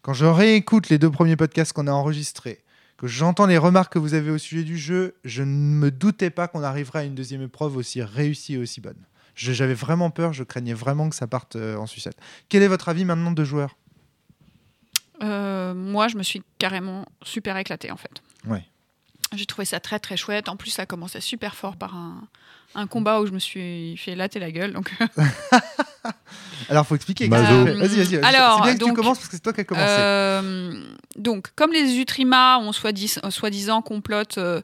[0.02, 2.62] quand je réécoute les deux premiers podcasts qu'on a enregistrés,
[2.96, 6.30] que j'entends les remarques que vous avez au sujet du jeu, je ne me doutais
[6.30, 9.06] pas qu'on arriverait à une deuxième épreuve aussi réussie et aussi bonne.
[9.34, 12.16] J'avais vraiment peur, je craignais vraiment que ça parte euh, en sucette.
[12.48, 13.76] Quel est votre avis maintenant de joueur?
[15.22, 18.22] Euh, moi, je me suis carrément super éclatée en fait.
[18.46, 18.64] Ouais.
[19.34, 20.48] J'ai trouvé ça très très chouette.
[20.48, 22.28] En plus, ça commençait super fort par un,
[22.74, 24.72] un combat où je me suis fait latter la gueule.
[24.72, 24.92] Donc,
[26.68, 27.28] Alors, faut expliquer.
[27.28, 27.64] Mazo.
[27.64, 27.96] Vas-y, vas-y.
[27.96, 28.16] vas-y.
[28.24, 29.86] Alors, c'est bien que tu donc, commences parce que c'est toi qui as commencé.
[29.88, 30.84] Euh,
[31.16, 34.62] donc, comme les Utrima ont soi-dis- euh, soi-disant complotent euh,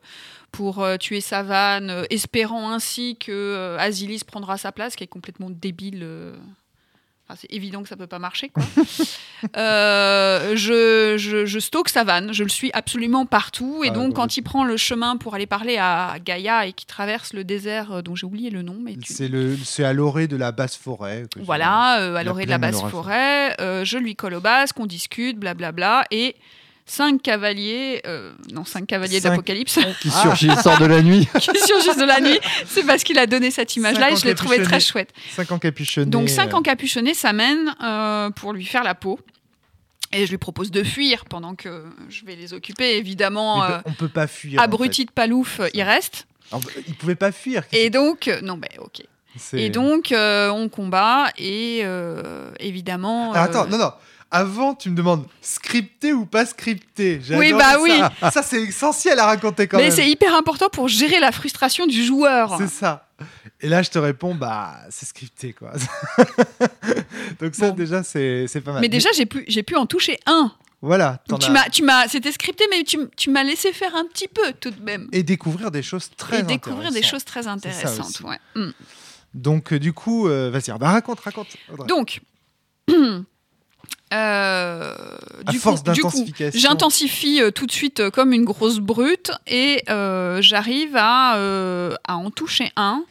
[0.52, 5.08] pour euh, tuer Savane, euh, espérant ainsi que euh, Asilis prendra sa place, qui est
[5.08, 6.06] complètement débile.
[7.28, 8.48] enfin, c'est évident que ça peut pas marcher.
[8.50, 8.64] Quoi.
[9.56, 13.82] Euh, je, je, je stocke Savane, je le suis absolument partout.
[13.84, 14.12] Et Ah, donc, ouais.
[14.14, 18.02] quand il prend le chemin pour aller parler à Gaïa et qui traverse le désert,
[18.02, 20.76] dont j'ai oublié le nom, mais tu- C'est le, c'est à l'orée de la basse
[20.76, 21.24] forêt.
[21.34, 24.78] que voilà, euh, à l'orée de la basse forêt, euh, je lui colle au basque,
[24.78, 26.36] on discute, blablabla, et
[26.90, 31.28] cinq cavaliers, euh, non, cinq cavaliers d'Apocalypse Qui surgit, sort de la nuit.
[31.38, 34.34] qui surgissent de la nuit, c'est parce qu'il a donné cette image-là et je l'ai
[34.34, 35.12] trouvé très chouette.
[35.34, 36.10] Cinq encapuchonnés.
[36.10, 39.20] Donc cinq euh, encapuchonnés s'amènent euh, pour lui faire la peau.
[40.12, 42.96] Et je lui propose de fuir pendant que je vais les occuper.
[42.96, 44.60] Évidemment, euh, on peut pas fuir.
[44.60, 46.26] en abruti de palouf, euh, il reste.
[46.88, 47.62] Il pouvait pas fuir.
[47.70, 49.02] Et donc, euh, non, mais ok.
[49.52, 53.32] Et donc, euh, on combat et euh, évidemment.
[53.32, 53.92] Attends, euh, non, non.
[54.32, 57.20] Avant, tu me demandes scripté ou pas scripté?
[57.32, 57.92] Oui, bah oui.
[58.20, 58.30] ça.
[58.30, 59.92] Ça, c'est essentiel à raconter quand mais même.
[59.92, 62.54] c'est hyper important pour gérer la frustration du joueur.
[62.58, 63.08] C'est ça.
[63.60, 65.72] Et là, je te réponds, bah, c'est scripté, quoi.
[67.40, 67.74] Donc ça, Bon.
[67.74, 68.80] déjà, c'est pas mal.
[68.80, 70.52] Mais déjà, j'ai pu, pu en toucher un.
[70.80, 71.20] voilà.
[71.28, 74.28] tu as- m'as, tu m'as, c'était scripté, mais tu, tu m'as laissé faire un petit
[74.28, 75.08] peu tout de même.
[75.12, 78.20] Et découvrir des choses très Et découvrir des choses très ça intéressantes.
[78.20, 78.38] ouais.
[78.54, 78.70] Mm.
[79.34, 81.48] Donc, euh, du coup, euh, vas-y, bah, raconte, raconte.
[81.72, 81.86] Audrey.
[81.88, 82.20] Donc,
[84.12, 84.92] euh,
[85.46, 86.58] à du, force d'intensification.
[86.58, 91.34] j'intensifie euh, tout de suite euh, comme une grosse brute et j'arrive à,
[92.04, 93.04] à en toucher un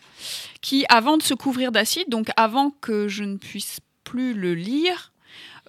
[0.62, 5.14] qui, avant de se couvrir d'acide, donc avant que je ne puisse plus le lire,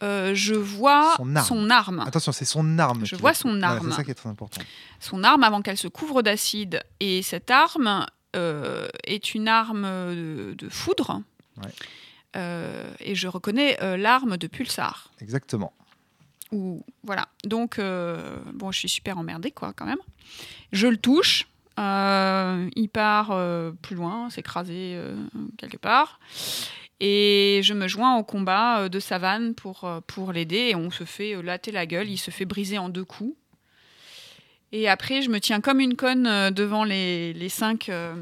[0.03, 1.47] je vois Son arme.
[1.47, 2.05] son arme.
[2.07, 3.05] Attention, c'est son arme.
[3.05, 3.91] Je vois son arme.
[3.91, 4.61] c'est ça qui est très important.
[4.99, 6.83] son arme avant qu'elle se couvre d'acide.
[6.99, 11.23] Et cette arme est une arme de, de foudre.
[11.63, 11.71] Ouais.
[12.37, 15.11] Euh, et je reconnais euh, l'arme de Pulsar.
[15.21, 15.73] Exactement.
[16.53, 17.29] Ou voilà.
[17.45, 20.01] Donc euh, bon, je suis super emmerdée quoi quand même.
[20.73, 21.47] Je le touche.
[21.79, 23.35] Il part
[23.81, 25.01] plus loin, s'écraser
[25.57, 26.21] quelque part.
[27.03, 30.69] Et je me joins au combat de Savane pour, pour l'aider.
[30.69, 32.11] Et on se fait latter la gueule.
[32.11, 33.35] Il se fait briser en deux coups.
[34.73, 38.15] Et après, je me tiens comme une conne devant les, les cinq, euh,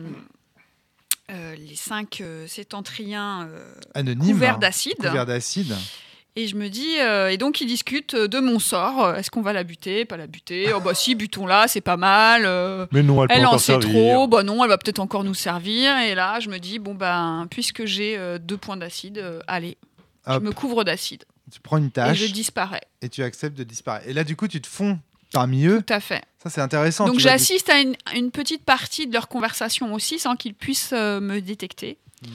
[1.31, 4.33] euh, les cinq euh, sétentriens euh, Anonyme.
[4.33, 4.59] couverts hein.
[4.59, 4.95] d'acide.
[5.01, 5.74] D'acide.
[6.37, 9.16] Et je me dis, euh, et donc ils discutent de mon sort.
[9.16, 10.72] Est-ce qu'on va la buter, pas la buter?
[10.72, 12.43] Oh bah si, butons-la, c'est pas mal.
[12.47, 15.01] euh, Mais non, elle, peut elle en encore sait trop, bah non, elle va peut-être
[15.01, 15.99] encore nous servir.
[15.99, 19.79] Et là, je me dis, bon ben, puisque j'ai euh, deux points d'acide, allez,
[20.26, 20.41] Hop.
[20.43, 22.83] je me couvre d'acide Tu prends une et tâche je disparais.
[23.03, 24.07] et tu acceptes de disparaître.
[24.09, 25.01] Et là, du coup, tu te fonds
[25.33, 25.83] parmi eux.
[25.87, 26.22] Tout à fait.
[26.43, 27.07] Ça, c'est intéressant.
[27.07, 31.20] Donc j'assiste à une, une petite partie de leur conversation aussi, sans qu'ils puissent euh,
[31.20, 31.99] me détecter.
[32.22, 32.26] Mm.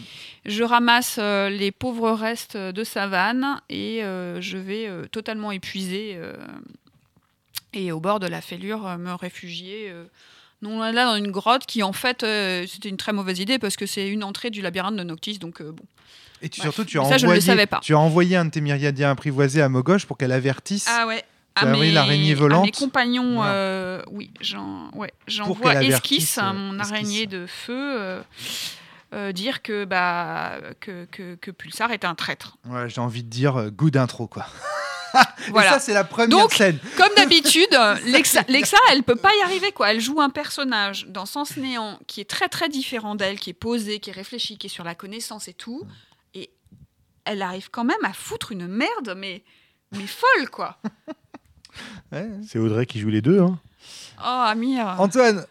[0.45, 6.35] Je ramasse euh, les pauvres restes de savane et euh, je vais totalement épuisé euh,
[7.73, 9.93] et au bord de la fêlure me réfugier.
[10.61, 12.25] non là dans une grotte qui en fait
[12.67, 15.61] c'était une très mauvaise idée parce que c'est une entrée du labyrinthe de Noctis donc
[15.61, 15.83] bon.
[16.41, 18.49] Et tu, surtout, tu as, ça, je ne le envoyé, tu as envoyé un de
[18.49, 20.87] tes myriadiens apprivoisés à Mogoche pour qu'elle avertisse.
[20.89, 21.23] Ah ouais.
[21.55, 22.65] Tu as envoyé l'araignée à volante.
[22.65, 23.51] mes compagnons, Voilà.
[23.53, 26.91] euh, oui, j'en, ouais, avertisse, esquisse à euh, mon esquisse.
[26.91, 28.21] araignée de feu euh,
[29.13, 32.57] euh, dire que, bah, que, que, que Pulsar est un traître.
[32.65, 34.45] Ouais, J'ai envie de dire euh, good intro, quoi.
[35.47, 35.73] Et Voilà.
[35.73, 36.79] ça, c'est la première Donc, scène.
[36.97, 37.69] Comme d'habitude,
[38.07, 39.91] Lexa, Lexa, elle peut pas y arriver quoi.
[39.91, 43.53] Elle joue un personnage dans Sens Néant qui est très très différent d'elle, qui est
[43.53, 45.83] posé, qui est réfléchi, qui est sur la connaissance et tout,
[46.33, 46.49] et
[47.25, 49.43] elle arrive quand même à foutre une merde, mais
[49.91, 50.79] mais folle quoi.
[52.11, 52.29] Ouais.
[52.47, 53.39] C'est Audrey qui joue les deux.
[53.41, 53.59] Hein.
[54.19, 54.95] Oh Amir.
[54.99, 55.45] Antoine,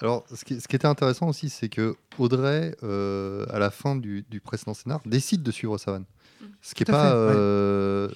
[0.00, 3.96] Alors, ce qui, ce qui était intéressant aussi, c'est que Audrey, euh, à la fin
[3.96, 6.04] du, du précédent scénar, décide de suivre Savane.
[6.62, 7.32] Ce qui n'est pas, fait, ouais.
[7.36, 8.08] euh,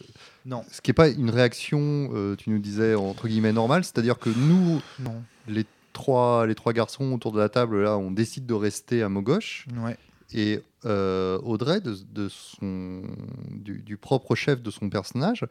[0.46, 4.18] non, ce qui est pas une réaction, euh, tu nous disais entre guillemets normale, c'est-à-dire
[4.18, 8.46] que nous, non, les trois, les trois garçons autour de la table là, on décide
[8.46, 9.96] de rester à Mogoche ouais.
[10.32, 13.02] et euh, Audrey, de, de son,
[13.50, 15.44] du, du propre chef de son personnage,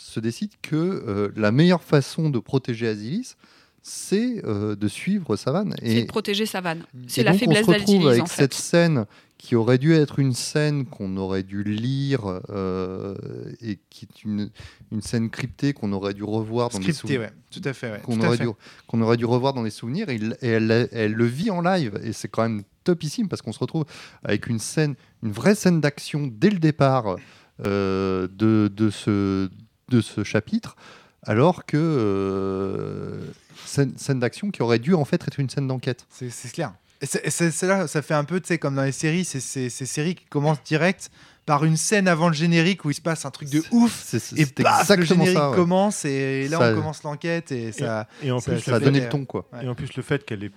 [0.00, 3.34] se décide que euh, la meilleure façon de protéger Asilis,
[3.82, 5.74] c'est euh, de suivre Savane.
[5.80, 6.84] C'est Et, de protéger Savane.
[6.94, 8.42] Et C'est la donc, faiblesse on se retrouve avec en fait.
[8.42, 9.06] cette scène
[9.38, 13.14] qui aurait dû être une scène qu'on aurait dû lire euh,
[13.60, 14.50] et qui est une,
[14.92, 17.20] une scène cryptée qu'on aurait dû revoir dans des Scripté, souvenirs.
[17.20, 17.32] ouais.
[17.50, 18.00] Tout à fait, ouais.
[18.04, 18.44] Qu'on Tout à aurait, fait.
[18.44, 18.50] dû,
[18.88, 21.60] qu'on aurait dû revoir dans les souvenirs et, il- et elle, elle le vit en
[21.60, 23.84] live et c'est quand même topissime parce qu'on se retrouve
[24.24, 27.16] avec une scène, une vraie scène d'action dès le départ
[27.64, 29.48] euh, de, de, ce,
[29.88, 30.76] de ce chapitre
[31.24, 33.20] alors que euh,
[33.64, 36.06] scène, scène d'action qui aurait dû en fait être une scène d'enquête.
[36.10, 36.72] C'est clair.
[37.00, 39.40] Et c'est- et là, ça fait un peu, tu sais, comme dans les séries, c'est
[39.40, 41.10] c'est- ces séries qui commencent direct
[41.46, 44.02] par une scène avant le générique où il se passe un truc de ouf.
[44.04, 45.50] C'est c'est- Et c'est paf, le générique ça.
[45.50, 45.56] ouais.
[45.56, 48.06] commence et là Ça- on commence l'enquête et ça.
[48.22, 49.46] Et en ça- plus, ça Ça a donné le ton quoi.
[49.52, 49.64] Ouais.
[49.64, 50.50] et en plus, le fait qu'elle ait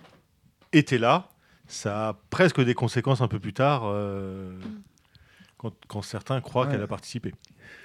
[0.74, 1.30] été là,
[1.68, 4.52] ça a presque des conséquences un peu plus tard euh,
[5.62, 6.72] quand, quand certains croient Ouais.
[6.72, 7.34] qu'elle a participé.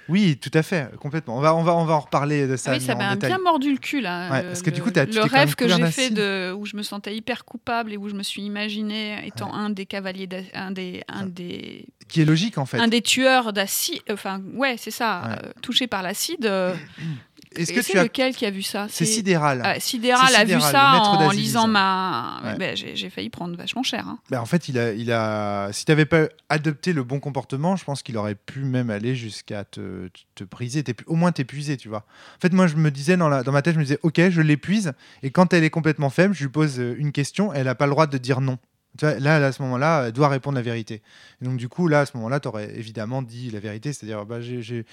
[0.09, 1.37] Oui, tout à fait, complètement.
[1.37, 2.71] On va, on va, on va en reparler de ça.
[2.71, 4.31] Ah oui, ça m'a bien mordu le cul là.
[4.31, 6.65] Ouais, le- parce que du le- coup, tu le rêve que j'ai fait de où
[6.65, 10.27] je me sentais hyper coupable et où je me suis imaginé étant un des cavaliers,
[10.53, 12.79] un des, un des, Qui est logique en fait.
[12.79, 14.01] un des tueurs d'acide.
[14.09, 15.35] Enfin, ouais, c'est ça, Ouais.
[15.45, 16.45] euh, touché par l'acide.
[16.45, 16.73] euh,
[17.55, 18.03] Est-ce que c'est as.
[18.03, 18.87] lequel qui a vu ça?
[18.89, 19.61] C'est sidéral.
[19.63, 22.41] Ah, Sidéral a vu ça en lisant ma.
[22.43, 22.57] Ouais.
[22.57, 24.07] Ben, j'ai failli prendre vachement cher.
[24.07, 24.19] hein.
[24.29, 25.69] Ben, en fait, il a, il a.
[25.71, 29.15] Si tu n'avais pas adopté le bon comportement, je pense qu'il aurait pu même aller
[29.15, 32.05] jusqu'à te, te briser, t'épu- au moins t'épuiser, tu vois.
[32.37, 34.29] En fait, moi, je me disais dans, la, dans ma tête, je me disais, ok,
[34.29, 34.93] je l'épuise,
[35.23, 37.85] et quand elle est complètement faible, je lui pose euh, une question, elle n'a pas
[37.85, 38.57] le droit de dire non.
[38.97, 41.01] Tu vois, là, à ce moment-là, elle doit répondre la vérité.
[41.41, 44.25] Et donc, du coup, là, à ce moment-là, tu aurais évidemment dit la vérité, c'est-à-dire,
[44.25, 44.85] bah, j'ai-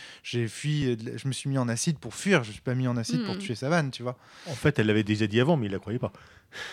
[0.49, 2.97] fui, je me suis mis en acide pour fuir, je ne suis pas mis en
[2.97, 3.41] acide pour Mhm.
[3.41, 4.17] tuer Savane, tu vois.
[4.49, 6.13] En fait, elle l'avait déjà dit avant, mais il la croyait pas.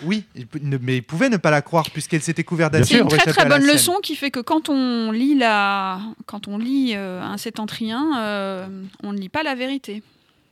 [0.04, 2.98] Oui, il ne- mais il pouvait ne pas la croire puisqu'elle s'était couverte d'acide.
[2.98, 6.60] C'est une très très bonne leçon qui fait que quand on lit la, quand on
[6.60, 8.68] lit euh, un septentrien, euh,
[9.02, 10.04] on ne lit pas la vérité.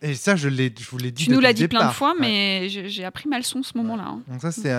[0.02, 1.26] Et ça, je, l'ai- je vous l'ai dit.
[1.26, 4.06] Tu nous l'as dit plein de fois, mais j'ai j'ai appris ma leçon ce moment-là.
[4.08, 4.22] hein.
[4.30, 4.70] Donc ça, c'était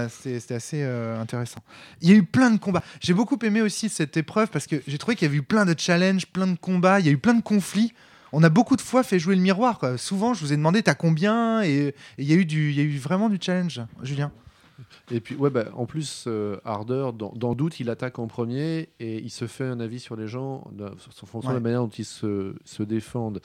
[0.54, 1.60] assez, euh, intéressant.
[2.00, 2.82] Il y a eu plein de combats.
[3.00, 5.66] J'ai beaucoup aimé aussi cette épreuve parce que j'ai trouvé qu'il y avait eu plein
[5.66, 7.92] de challenges, plein de combats, il y a eu plein de conflits.
[8.32, 9.78] On a beaucoup de fois fait jouer le miroir.
[9.78, 9.98] Quoi.
[9.98, 12.80] Souvent, je vous ai demandé t'as combien et il y, a eu du- il y
[12.80, 14.30] a eu vraiment du challenge, Julien.
[15.10, 18.88] Et puis, ouais, bah, en plus, euh, Ardeur, dans, dans Doute, il attaque en premier
[19.00, 21.88] et il se fait un avis sur les gens en fonction de la manière dont
[21.88, 23.40] ils se, se défendent.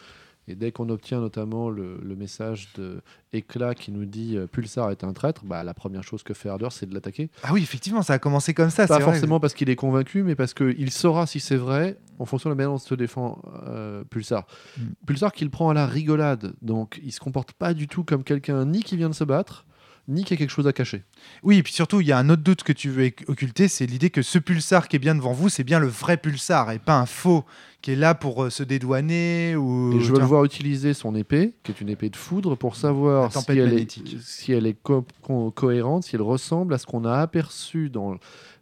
[0.48, 3.02] Et dès qu'on obtient notamment le, le message de
[3.34, 6.50] Éclat qui nous dit euh, Pulsar est un traître, bah, la première chose que fait
[6.50, 7.30] Ardeur, c'est de l'attaquer.
[7.44, 8.88] Ah oui, effectivement, ça a commencé comme ça.
[8.88, 9.06] Pas vrai.
[9.06, 12.54] forcément parce qu'il est convaincu, mais parce qu'il saura si c'est vrai en fonction de
[12.54, 14.46] la manière dont se défend euh, Pulsar.
[14.78, 14.82] Mm.
[15.06, 18.66] Pulsar qu'il prend à la rigolade, donc il se comporte pas du tout comme quelqu'un
[18.66, 19.66] ni qui vient de se battre,
[20.08, 21.04] ni qu'il y a quelque chose à cacher.
[21.44, 23.86] Oui, et puis surtout, il y a un autre doute que tu veux occulter, c'est
[23.86, 26.80] l'idée que ce pulsar qui est bien devant vous, c'est bien le vrai pulsar et
[26.80, 27.44] pas un faux
[27.82, 29.94] qui est là pour euh, se dédouaner ou.
[29.94, 32.76] Et je veux le voir utiliser son épée, qui est une épée de foudre, pour
[32.76, 36.86] savoir si elle, est, si elle est co- co- cohérente, si elle ressemble à ce
[36.86, 38.18] qu'on a aperçu dans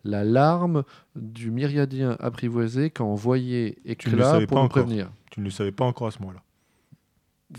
[0.06, 0.84] la larme
[1.16, 4.84] du myriadien apprivoisé quand on voyait ne le éclat savais pour pas nous encore.
[4.84, 5.12] prévenir.
[5.32, 6.42] Tu ne le savais pas encore à ce moment-là.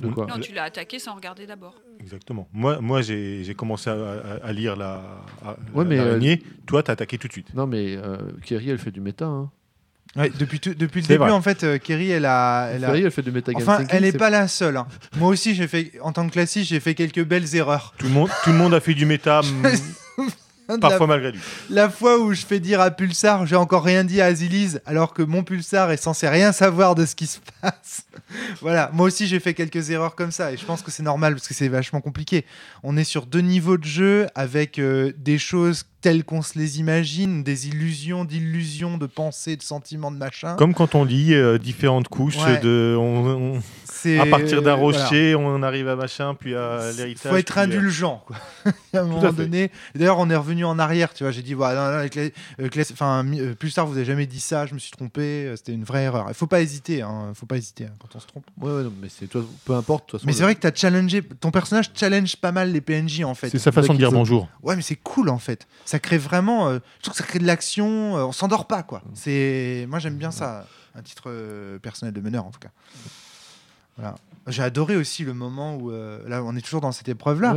[0.00, 1.74] De quoi Non, tu l'as attaqué sans regarder d'abord.
[2.00, 2.48] Exactement.
[2.52, 5.02] Moi, moi j'ai commencé à, à- à lire la,
[5.44, 6.42] à- Ouais, mais, l'araignée.
[6.66, 7.54] Toi, t'as attaqué tout de suite.
[7.54, 9.26] Non, mais euh, Kerry, elle fait du méta.
[9.26, 9.50] Hein.
[10.16, 11.30] Ouais, depuis, tout- depuis le début, vrai.
[11.32, 12.68] en fait, euh, Kerry, elle a.
[12.72, 12.88] Elle a...
[12.88, 14.76] Kerry, elle fait du méta Enfin, elle n'est pas la seule.
[14.76, 14.86] hein.
[15.16, 17.94] Moi aussi, j'ai fait, en tant que classiste, j'ai fait quelques belles erreurs.
[17.98, 19.40] Tout le monde, tout le monde a fait du méta,
[20.80, 21.40] parfois malgré lui.
[21.70, 25.12] La fois où je fais dire à Pulsar, j'ai encore rien dit à Azilis, alors
[25.14, 28.06] que mon Pulsar est censé rien savoir de ce qui se passe.
[28.60, 31.34] voilà, moi aussi j'ai fait quelques erreurs comme ça, et je pense que c'est normal
[31.34, 32.44] parce que c'est vachement compliqué.
[32.82, 36.80] On est sur deux niveaux de jeu avec euh, des choses telles qu'on se les
[36.80, 40.54] imagine, des illusions, d'illusions, de pensées, de sentiments, de machin.
[40.56, 42.58] Comme quand on lit euh, différentes couches Ouais.
[42.58, 43.62] de, on- on-
[44.04, 44.98] C'est- à partir d'un voilà.
[45.04, 47.32] rocher, on arrive à machin, puis à l'héritage.
[47.32, 48.36] faut être euh, indulgent quoi.
[48.94, 51.84] à un moment donné d'ailleurs on est revenu en arrière tu vois j'ai dit voilà
[51.86, 54.74] non, non, avec les- euh, enfin euh, plus tard vous avez jamais dit ça je
[54.74, 57.56] me suis trompé euh, c'était une vraie erreur il faut pas hésiter hein, faut pas
[57.56, 60.12] hésiter hein, quand on se trompe Ouais, ouais, non, mais c'est toi, peu importe.
[60.12, 63.22] façon, mais c'est vrai que tu as challengé ton personnage challenge pas mal les PNJ
[63.24, 64.48] en fait C'est sa façon de dire bonjour.
[64.62, 67.38] ouais mais c'est cool en fait ça crée vraiment euh, je trouve que ça crée
[67.38, 71.78] de l'action euh, on s'endort pas quoi c'est moi j'aime bien ça un titre euh,
[71.80, 72.68] personnel de meneur en tout cas
[73.96, 74.14] voilà
[74.46, 77.54] j'ai adoré aussi le moment où euh, là on est toujours dans cette épreuve là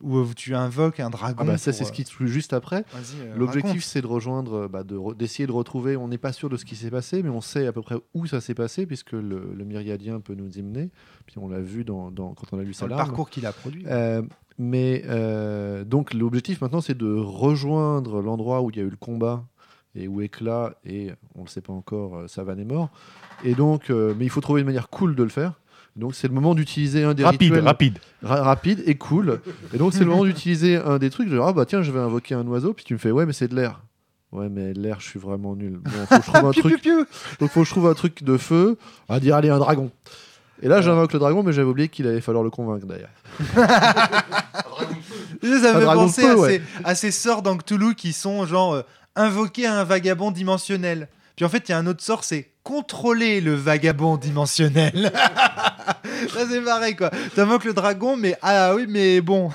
[0.00, 2.26] où euh, tu invoques un dragon Ah bah ça, c'est ce euh, qui se joue
[2.28, 2.82] juste après.
[2.96, 5.98] Euh, L'objectif, c'est de rejoindre, euh, bah, de re- d'essayer de retrouver.
[5.98, 7.96] On n'est pas sûr de ce qui s'est passé, mais on sait à peu près
[8.14, 10.88] où ça s'est passé, puisque le, le myriadien peut nous y mener.
[11.26, 13.08] Puis on l'a vu dans, dans- quand on a lu sa le larme.
[13.08, 13.84] parcours qu'il a produit.
[13.86, 14.22] Euh,
[14.56, 18.96] mais euh, donc l'objectif maintenant, c'est de rejoindre l'endroit où il y a eu le
[18.96, 19.44] combat
[19.94, 22.88] et où Éclat et on ne le sait pas encore, euh, Savane est mort.
[23.44, 25.60] Et donc, euh, mais il faut trouver une manière cool de le faire.
[26.00, 27.98] Donc c'est le moment d'utiliser un des Rapide, rituels rapide.
[28.22, 29.40] ra- rapide et cool.
[29.72, 31.28] Et donc c'est le moment d'utiliser un des trucs.
[31.28, 32.72] Genre ah bah tiens, je vais invoquer un oiseau.
[32.72, 33.80] Puis tu me fais ouais mais c'est de l'air.
[34.32, 35.78] Ouais mais l'air, je suis vraiment nul.
[35.84, 36.88] Bon, faut que je trouve un truc.
[37.38, 38.76] Donc faut que je trouve un truc de feu.
[39.08, 39.90] On va dire allez un dragon.
[40.62, 43.10] Et là j'invoque le dragon, mais j'avais oublié qu'il allait falloir le convaincre d'ailleurs.
[45.42, 46.48] Ça Un me fait dragon de penser feu, à, ouais.
[46.50, 48.82] ces, à ces sorts dans Cthulhu qui sont genre euh,
[49.16, 51.08] invoquer un vagabond dimensionnel.
[51.40, 55.10] Puis en fait, il y a un autre sort, c'est contrôler le vagabond dimensionnel.
[56.34, 57.10] Ça c'est pareil quoi.
[57.34, 59.50] T'invoques le dragon, mais ah oui, mais bon.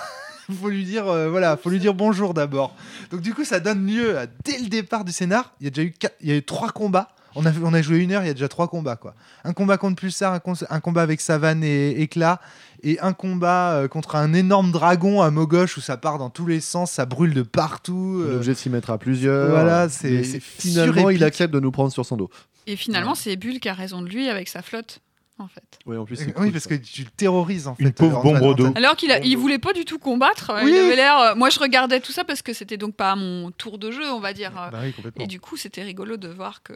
[0.61, 2.73] faut lui dire euh, voilà, faut lui dire bonjour d'abord.
[3.11, 5.83] Donc du coup, ça donne lieu dès le départ du scénar, il y a déjà
[5.87, 7.09] eu quatre- il y a eu trois combats.
[7.35, 9.13] On a, on a joué une heure, il y a déjà trois combats quoi.
[9.43, 12.39] Un combat contre Pulsar, un, combat avec Savane et Éclat,
[12.83, 16.45] et un combat euh, contre un énorme dragon à Mogoche où ça part dans tous
[16.45, 18.21] les sens, ça brûle de partout.
[18.23, 19.49] On est euh, obligé de s'y mettre à plusieurs.
[19.49, 22.29] voilà, c'est- finalement il accepte de nous prendre sur son dos.
[22.67, 24.99] Et finalement, c'est Bulle qui a raison de lui avec sa flotte,
[25.37, 25.61] en fait.
[25.85, 26.69] Oui en plus oui, cool, parce ça.
[26.71, 27.83] que tu le terrorises en fait.
[27.83, 28.73] Une pauvre Antoine- bombe d'eau.
[28.75, 30.49] Alors qu'il il voulait pas du tout combattre.
[30.51, 30.71] euh, Oui.
[30.71, 31.17] Il avait l'air.
[31.19, 34.09] euh, Moi, je regardais tout ça parce que c'était donc pas mon tour de jeu,
[34.11, 34.51] on va dire.
[34.59, 35.23] euh, Bah oui, complètement.
[35.23, 36.73] Et du coup, c'était rigolo de voir que.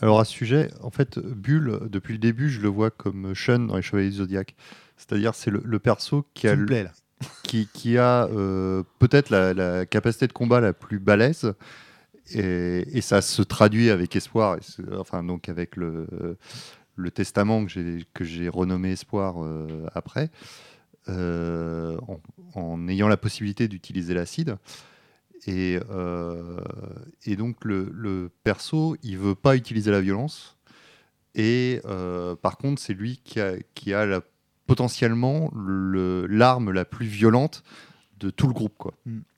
[0.00, 3.60] Alors à ce sujet, en fait, Bull, depuis le début, je le vois comme Shun
[3.66, 4.54] dans les Chevaliers du Zodiac.
[4.96, 6.90] C'est-à-dire, c'est le, le perso qui a, plaît,
[7.42, 11.54] qui, qui a euh, peut-être la, la capacité de combat la plus balèze.
[12.34, 14.56] Et, et ça se traduit avec espoir,
[14.96, 16.06] enfin donc avec le,
[16.94, 20.30] le testament que j'ai que j'ai renommé espoir euh, après,
[21.08, 22.20] euh, en,
[22.54, 24.56] en ayant la possibilité d'utiliser l'acide.
[25.46, 26.60] Et, euh,
[27.24, 30.56] et donc le, le perso, il veut pas utiliser la violence.
[31.34, 34.20] Et euh, par contre, c'est lui qui a, qui a la,
[34.66, 37.62] potentiellement le- l'arme la plus violente
[38.20, 38.74] de tout le groupe.
[38.78, 38.94] Quoi.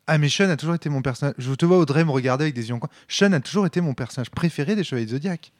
[0.06, 1.34] Ah mais Sean a toujours été mon personnage.
[1.38, 2.90] Je te vois Audrey me regarder avec des yeux en coin.
[3.08, 5.52] Sean a toujours été mon personnage préféré des Chevaliers de Zodiac.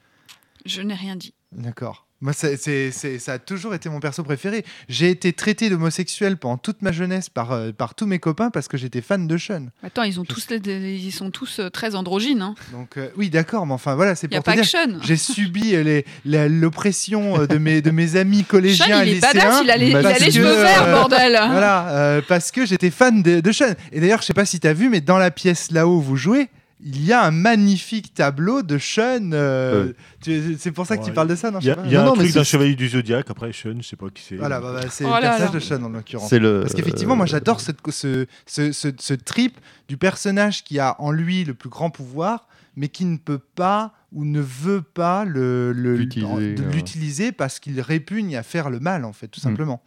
[0.65, 1.33] Je n'ai rien dit.
[1.51, 2.04] D'accord.
[2.25, 4.65] Moi, c'est, c'est- c'est- ça a toujours été mon perso préféré.
[4.89, 8.67] J'ai été traité d'homosexuel pendant toute ma jeunesse par, euh, par tous mes copains parce
[8.67, 9.67] que j'étais fan de Sean.
[9.83, 12.41] Attends, ils, ont tous les- des- ils sont tous euh, très androgynes.
[12.41, 12.55] hein.
[12.71, 14.63] Donc euh, oui, d'accord, mais enfin voilà, c'est Il n'y a te pas dire.
[14.63, 14.97] que Sean.
[15.03, 19.03] J'ai subi euh, les- la- l'oppression euh, de mes, de mes amis collégiens Sean, et
[19.03, 19.33] il est lycéens.
[19.33, 21.31] badass, il a les, il a parce les que, cheveux verts, euh, bordel.
[21.51, 23.73] Voilà, euh, parce que j'étais fan de, de Sean.
[23.91, 26.01] Et d'ailleurs, je sais pas si tu as vu, mais dans la pièce là-haut où
[26.01, 26.47] vous jouez,
[26.87, 29.31] il y a un magnifique tableau de Sean.
[29.33, 31.95] euh, tu- c'est pour ça que tu parles de ça, non Il y a, y
[31.95, 33.25] a Non, un non, truc d'un chevalier du zodiaque.
[33.29, 34.35] Après, Sean, je sais pas qui c'est.
[34.35, 36.31] Voilà, bah, bah, c'est Oh le personnage de Sean en l'occurrence.
[36.31, 39.57] Le, Parce qu'effectivement, moi j'adore cette- ce, ce, ce, ce trip
[39.89, 43.93] du personnage qui a en lui le plus grand pouvoir, mais qui ne peut pas
[44.11, 48.79] ou ne veut pas le, le- L'utiliser, de l'utiliser parce qu'il répugne à faire le
[48.79, 49.43] mal en fait tout Mm.
[49.43, 49.81] simplement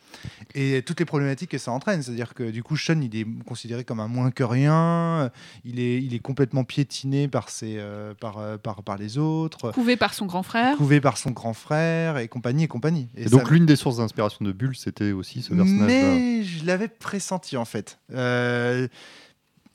[0.54, 3.16] et toutes les problématiques que ça entraîne c'est à dire que du coup Sean il
[3.16, 5.30] est considéré comme un moins que rien
[5.64, 9.70] il est, il est complètement piétiné par, ses, euh, par, euh, par, par les autres
[9.72, 10.76] Couvé par son grand frère.
[10.76, 13.96] couvé par son grand frère et compagnie et compagnie Et, ça- donc l'une des sources
[13.98, 15.86] d'inspiration de Bulle, c'était aussi ce personnage-là.
[15.86, 17.98] mais je l'avais pressenti en fait.
[18.12, 18.88] Euh,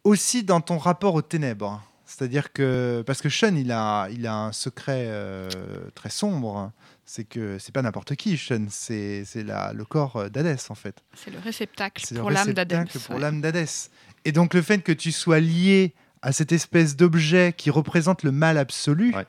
[0.04, 1.82] aussi dans ton rapport aux ténèbres.
[2.16, 3.04] C'est-à-dire que.
[3.08, 5.50] Parce que Sean, il a, il a un secret euh,
[5.96, 6.72] très sombre.
[7.06, 8.66] C'est que c'est pas n'importe qui, Sean.
[8.70, 11.04] C'est c'est la- le corps euh, d'Hadès en fait.
[11.16, 12.88] C'est le réceptacle C'est le pour l'âme réceptacle d'Adams.
[13.06, 13.22] Pour ouais.
[13.22, 13.90] l'âme d'Hadès.
[14.26, 18.32] Et donc le fait que tu sois lié à cette espèce d'objet qui représente le
[18.32, 19.26] mal absolu Ouais.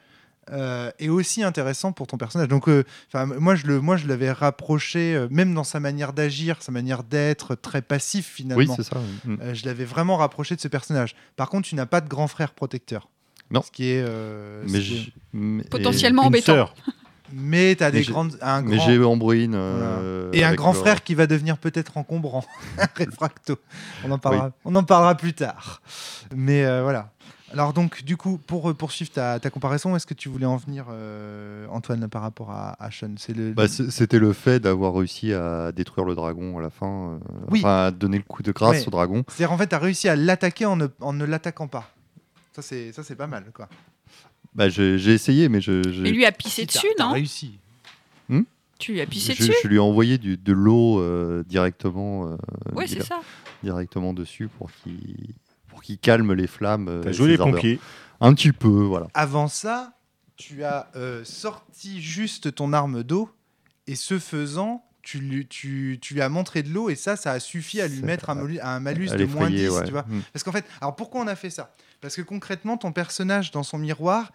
[0.53, 2.49] Euh, est aussi intéressant pour ton personnage.
[2.49, 2.85] Donc, euh,
[3.39, 7.03] moi, je le, moi, je l'avais rapproché, euh, même dans sa manière d'agir, sa manière
[7.05, 8.63] d'être, très passif finalement.
[8.63, 8.99] Oui, c'est ça.
[9.25, 9.37] Mm.
[9.41, 11.15] Euh, je l'avais vraiment rapproché de ce personnage.
[11.37, 13.09] Par contre, tu n'as pas de grand frère protecteur.
[13.51, 13.63] Non.
[13.63, 14.03] Ce qui est.
[14.05, 16.53] euh, Mais ce qui est- j'- mais- Potentiellement embêtant.
[16.55, 16.75] sœur.
[17.33, 18.39] Mais tu as Mais des j'ai- grandes.
[18.43, 18.87] Un Mais grand...
[18.87, 19.55] j'ai Ambrine.
[19.57, 22.45] euh, Et un grand le- frère qui va devenir peut-être encombrant,
[22.97, 23.57] réfracto.
[24.05, 25.83] On en parlera, on en parlera plus tard.
[26.35, 27.11] Mais euh, voilà.
[27.55, 30.57] Alors donc, du coup, pour euh, poursuivre ta, ta comparaison, est-ce que tu voulais en
[30.57, 33.15] venir, euh, Antoine, par rapport à, à Sean?
[33.29, 33.53] Le.
[33.53, 37.13] Bah, C'était le fait d'avoir réussi à détruire le dragon à la fin.
[37.13, 37.19] euh,
[37.51, 37.61] Oui.
[37.61, 38.89] Enfin, à donner le coup de grâce Ouais.
[38.89, 39.25] au dragon.
[39.29, 41.89] C'est-à-dire en fait, tu as réussi à l'attaquer en ne, en ne l'attaquant pas.
[42.57, 43.69] Ça c'est ça c'est pas mal quoi.
[44.55, 45.73] Bah, j'ai essayé, mais je,
[46.05, 47.13] Et lui a pissé Si, dessus, non?
[47.13, 47.59] réussi.
[48.77, 49.55] Tu lui as pissé je, dessus?
[49.63, 52.37] je lui ai envoyé du- de l'eau euh, directement, euh,
[52.75, 53.21] Oui, c'est dire- ça.
[53.63, 55.33] directement dessus pour qu'il
[55.75, 56.87] pour qu'il calme les flammes.
[56.89, 57.55] euh, T'as joué les ardeurs.
[57.57, 57.81] pompiers.
[58.21, 59.09] Un petit peu, voilà.
[59.13, 59.93] Avant ça,
[60.37, 63.29] tu as euh, sorti juste ton arme d'eau
[63.89, 67.33] et ce faisant, tu lui, tu, tu lui as montré de l'eau et ça, ça
[67.33, 69.85] a suffi à lui mettre un, malus de moins 10, l'effrayer, ouais.
[69.85, 70.05] tu vois.
[70.09, 70.23] Mm.
[70.33, 71.73] Parce qu'en fait, alors pourquoi on a fait ça?
[72.01, 74.31] Parce que concrètement, ton personnage dans son miroir,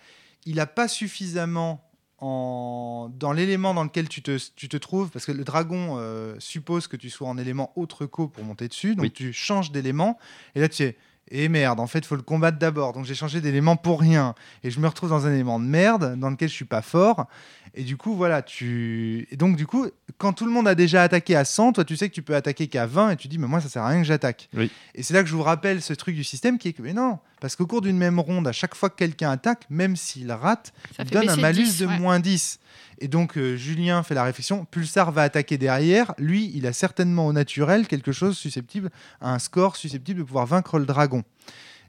[0.46, 3.10] il n'a pas suffisamment en...
[3.18, 6.88] dans l'élément dans lequel tu te, tu te trouves, parce que le dragon euh, suppose
[6.88, 9.12] que tu sois en élément autre qu'eau pour monter dessus, donc Oui.
[9.12, 10.20] tu changes d'élément,
[10.54, 10.98] et là tu es,
[11.32, 14.36] et merde, en fait, il faut le combattre d'abord, donc j'ai changé d'élément pour rien,
[14.64, 17.28] et je me retrouve dans un élément de merde dans lequel je suis pas fort,
[17.76, 19.28] et du coup, voilà, tu...
[19.32, 21.96] Et donc, du coup, quand tout le monde a déjà attaqué à 100, toi, tu
[21.96, 23.90] sais que tu peux attaquer qu'à 20, et tu dis, mais moi, ça sert à
[23.90, 24.50] rien que j'attaque.
[24.56, 24.72] Oui.
[24.96, 26.94] Et c'est là que je vous rappelle ce truc du système qui est que, mais
[26.94, 30.32] non, parce qu'au cours d'une même ronde, à chaque fois que quelqu'un attaque, même s'il
[30.32, 32.00] rate, Ça il donne un malus 10, de ouais.
[32.00, 32.60] moins 10.
[33.00, 37.28] Et donc, euh, Julien fait la réflexion, Pulsar va attaquer derrière, lui, il a certainement
[37.28, 38.90] au naturel quelque chose susceptible,
[39.22, 41.24] un score susceptible de pouvoir vaincre le dragon.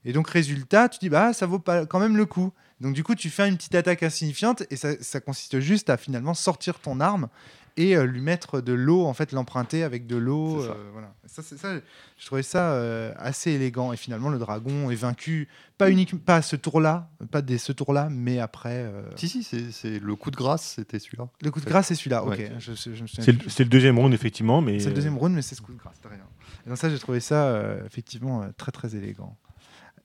[0.05, 2.53] Et donc, résultat, tu dis, bah, ça vaut pas quand même le coup.
[2.81, 5.97] Donc, du coup, tu fais une petite attaque insignifiante et ça, ça consiste juste à
[5.97, 7.29] finalement sortir ton arme
[7.77, 10.63] et euh, lui mettre de l'eau, en fait, l'emprunter avec de l'eau.
[10.63, 11.15] Euh, voilà.
[11.27, 11.75] Ça, c'est ça,
[12.19, 13.93] je trouvais ça euh, assez élégant.
[13.93, 15.47] Et finalement, le dragon est vaincu,
[15.79, 18.83] pas uniquement pas à ce tour-là, pas dès ce tour-là, mais après.
[18.85, 21.29] euh, Si, si, c'est le coup de grâce, c'était celui-là.
[21.43, 22.25] Le coup de grâce, c'est celui-là.
[22.25, 22.31] Ok.
[22.39, 22.53] Ouais.
[22.59, 24.61] Je, je- je me souviens C'est le, deuxième round, effectivement.
[24.63, 25.97] mais C'est le deuxième round, mais c'est ce coup de grâce.
[26.05, 26.19] Rien.
[26.67, 29.37] Et donc ça, j'ai trouvé ça euh, effectivement euh, très très élégant.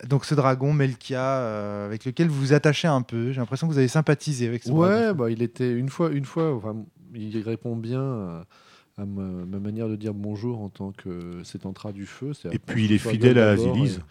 [0.07, 3.31] Donc ce dragon Melkia, euh, avec lequel vous vous attachez un peu.
[3.31, 5.15] J'ai l'impression que vous avez sympathisé avec ce Ouais, dragon.
[5.19, 6.75] bah, il était une fois, une fois, enfin,
[7.13, 8.45] il répond bien à,
[8.97, 12.33] à ma, ma manière de dire bonjour en tant que c'est entra du feu.
[12.33, 14.01] c'est Et puis, il est fidèle à Azilise.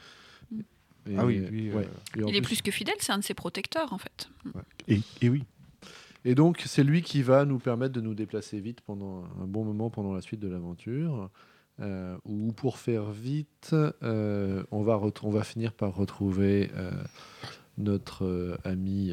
[1.07, 1.89] et- et- Ah oui, lui, euh, ouais.
[2.17, 4.29] Il est plus- plus que fidèle, c'est un de ses protecteurs en fait.
[4.89, 5.45] Et, et oui.
[6.25, 9.65] Et donc, c'est lui qui va nous permettre de nous déplacer vite pendant un bon
[9.65, 11.29] moment pendant la suite de l'aventure.
[11.81, 16.93] Euh, ou pour faire vite, euh, on, va finir par retrouver euh,
[17.79, 19.13] notre ami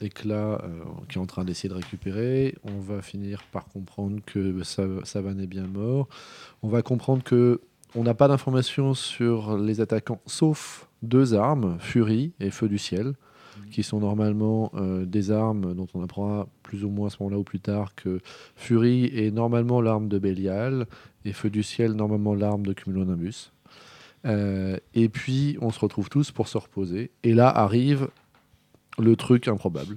[0.00, 0.62] Éclat
[1.08, 2.54] qui est en train d'essayer de récupérer.
[2.64, 6.08] On va finir par comprendre que Sa- Savane est bien mort.
[6.62, 7.60] On va comprendre que
[7.94, 13.14] on n'a pas d'informations sur les attaquants, sauf deux armes, Fury et Feu du ciel
[13.70, 17.38] qui sont normalement euh, des armes dont on apprendra plus ou moins à ce moment-là
[17.38, 18.20] ou plus tard que
[18.54, 20.86] Fury est normalement l'arme de Bélial
[21.24, 23.52] et Feu du ciel normalement l'arme de Cumulonimbus.
[24.24, 27.10] Euh, et puis on se retrouve tous pour se reposer.
[27.22, 28.08] Et là arrive
[28.98, 29.96] le truc improbable.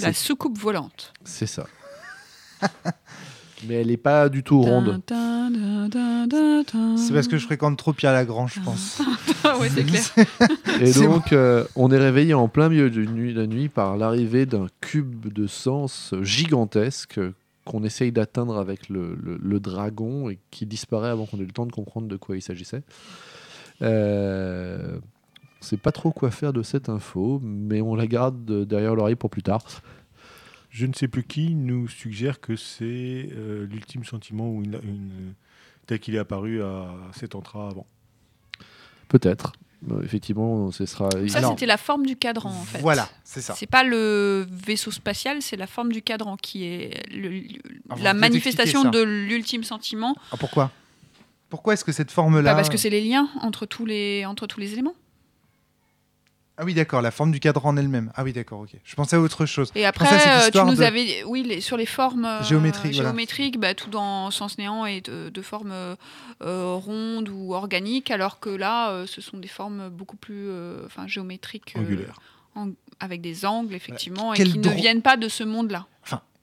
[0.00, 1.12] La soucoupe volante.
[1.24, 1.66] c'est ça.
[3.66, 5.00] Mais elle n'est pas du tout ronde.
[6.96, 9.00] C'est parce que je fréquente trop Pierre Lagrange, je pense.
[9.46, 10.02] Ah ouais, c'est clair.
[10.80, 14.46] Et donc, euh, on est réveillé en plein milieu de nuit, la nuit par l'arrivée
[14.46, 17.20] d'un cube de sens gigantesque
[17.66, 21.52] qu'on essaye d'atteindre avec le, le- le dragon et qui disparaît avant qu'on ait le
[21.52, 22.82] temps de comprendre de quoi il s'agissait.
[23.82, 24.96] Euh,
[25.60, 29.14] on sait pas trop quoi faire de cette info, mais on la garde derrière l'oreille
[29.14, 29.62] pour plus tard.
[30.76, 35.34] Je ne sais plus qui nous suggère que c'est euh, l'ultime sentiment ou une, une-
[35.86, 37.86] tel qu'il est apparu à cet entra avant.
[39.06, 39.52] Peut-être.
[39.92, 41.08] euh, effectivement, ce sera.
[41.28, 42.78] Ça, c'était la forme du cadran, en fait.
[42.80, 43.54] Voilà, c'est ça.
[43.56, 47.42] C'est pas le vaisseau spatial, c'est la forme du cadran qui est le- le-
[47.90, 50.16] Ah, vous la manifestation de l'ultime sentiment.
[50.32, 50.72] Ah, pourquoi?
[51.50, 54.48] Pourquoi est-ce que cette forme-là Bah, parce que c'est les liens entre tous les, entre
[54.48, 54.94] tous les éléments.
[56.56, 58.12] Ah oui, d'accord, la forme du cadran en elle-même.
[58.14, 58.70] Ah oui, d'accord, ok.
[58.84, 59.72] Je pensais à autre chose.
[59.74, 62.94] Et après, à euh, tu nous de- avais, oui, les- sur les formes euh, Géométriques,
[62.94, 63.08] voilà.
[63.10, 68.38] géométriques, bah, tout dans sens néant et de, de formes euh, rondes ou organiques, alors
[68.38, 72.20] que là, euh, ce sont des formes beaucoup plus, euh, enfin, géométriques, euh, Angulaire.
[72.54, 75.86] en- avec des angles effectivement, et qui ne viennent pas de ce monde-là.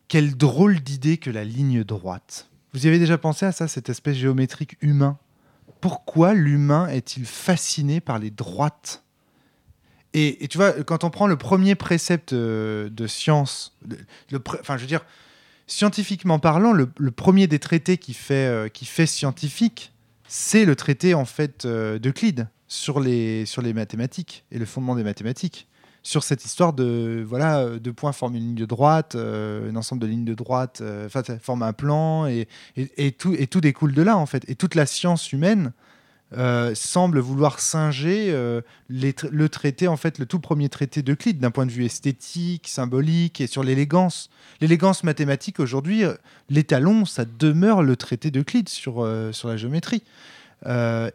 [0.09, 2.49] Quelle drôle d'idée que la ligne droite.
[2.73, 5.17] Vous y avez déjà pensé à ça, cet aspect géométrique humain?
[5.79, 9.03] Pourquoi l'humain est-il fasciné par les droites?
[10.13, 13.77] Et, tu vois, quand on prend le premier précepte euh, de science,
[14.59, 15.05] enfin, je veux dire,
[15.71, 19.93] scientifiquement parlant, le, premier des traités qui fait, euh, qui fait scientifique,
[20.27, 24.95] c'est le traité en fait euh, d'Euclide sur les, sur les mathématiques et le fondement
[24.95, 25.67] des mathématiques
[26.03, 30.01] sur cette histoire de voilà euh, deux points forment une ligne de droite, un ensemble
[30.01, 33.93] de lignes de droite, enfin forme un plan et, et, et tout et tout découle
[33.93, 34.43] de là en fait.
[34.49, 35.73] Et toute la science humaine
[36.37, 41.51] euh, semble vouloir singer euh, le traité en fait le tout premier traité d'Euclide d'un
[41.51, 44.29] point de vue esthétique, symbolique et sur l'élégance.
[44.61, 46.13] L'élégance mathématique aujourd'hui, euh,
[46.49, 50.03] l'étalon ça demeure le traité d'Euclide sur sur la géométrie.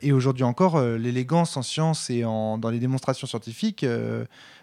[0.03, 3.87] Et aujourd'hui encore, l'élégance en sciences et dans les démonstrations scientifiques.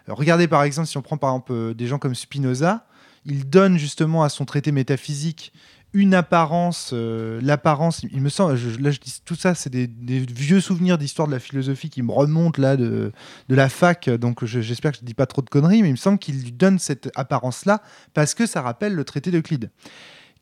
[0.06, 2.86] regardez par exemple, si on prend par exemple des gens comme Spinoza,
[3.24, 5.52] il donne justement à son traité métaphysique
[5.94, 9.86] une apparence, euh, l'apparence, il me semble, je- là je dis tout ça, c'est des,
[10.18, 13.12] vieux souvenirs d'histoire de la philosophie qui me remontent là de,
[13.48, 15.88] de la fac, donc je- j'espère que je ne dis pas trop de conneries, mais
[15.88, 17.80] il me semble qu'il lui donne cette apparence-là
[18.12, 19.70] parce que ça rappelle le traité d'Euclide.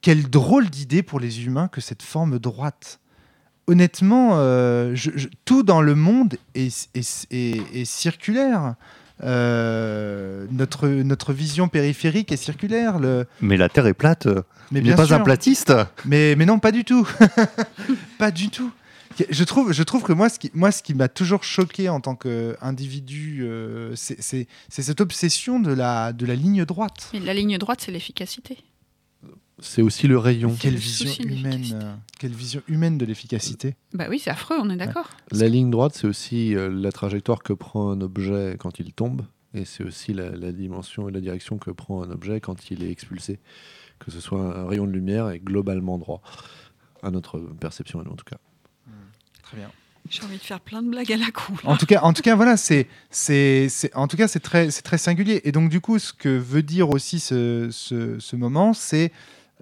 [0.01, 2.99] Quelle drôle d'idée pour les humains que cette forme droite
[3.69, 4.97] honnêtement, euh,
[5.45, 8.75] tout dans le monde est- est- est circulaire.
[9.25, 12.99] Euh, notre, notre vision périphérique est circulaire.
[12.99, 13.27] Le...
[13.41, 14.27] Mais la Terre est plate.
[14.71, 15.17] Mais Il n'est pas sûr.
[15.17, 15.73] un platiste.
[16.05, 17.09] Mais, mais non, pas du tout.
[18.19, 18.71] pas du tout.
[19.31, 22.01] Je trouve, je trouve que moi, ce qui, moi, ce qui m'a toujours choqué en
[22.01, 27.11] tant qu'individu, euh, c'est c'est- c'est cette obsession de la, de la ligne droite.
[27.13, 28.57] Et la ligne droite, c'est l'efficacité.
[29.65, 30.55] C'est aussi le rayon.
[30.59, 33.77] Quelle le vision humaine, euh, quelle vision humaine de l'efficacité.
[33.95, 35.09] Bah oui, c'est affreux, on est d'accord.
[35.31, 39.25] La ligne droite, c'est aussi euh, la trajectoire que prend un objet quand il tombe,
[39.55, 42.83] et c'est aussi la, la dimension et la direction que prend un objet quand il
[42.83, 43.39] est expulsé.
[44.01, 46.23] Que ce soit un rayon de lumière est globalement droit,
[47.05, 48.39] à notre perception à nous en tout cas.
[49.45, 49.71] Très bien.
[50.11, 51.53] J'ai envie de faire plein de blagues à la con.
[51.63, 54.73] En tout cas, en tout cas, voilà, c'est, c'est, c'est- en tout cas, c'est très,
[54.73, 55.41] c'est très singulier.
[55.45, 59.13] Et donc, du coup, ce que veut dire aussi ce, ce, ce moment, c'est,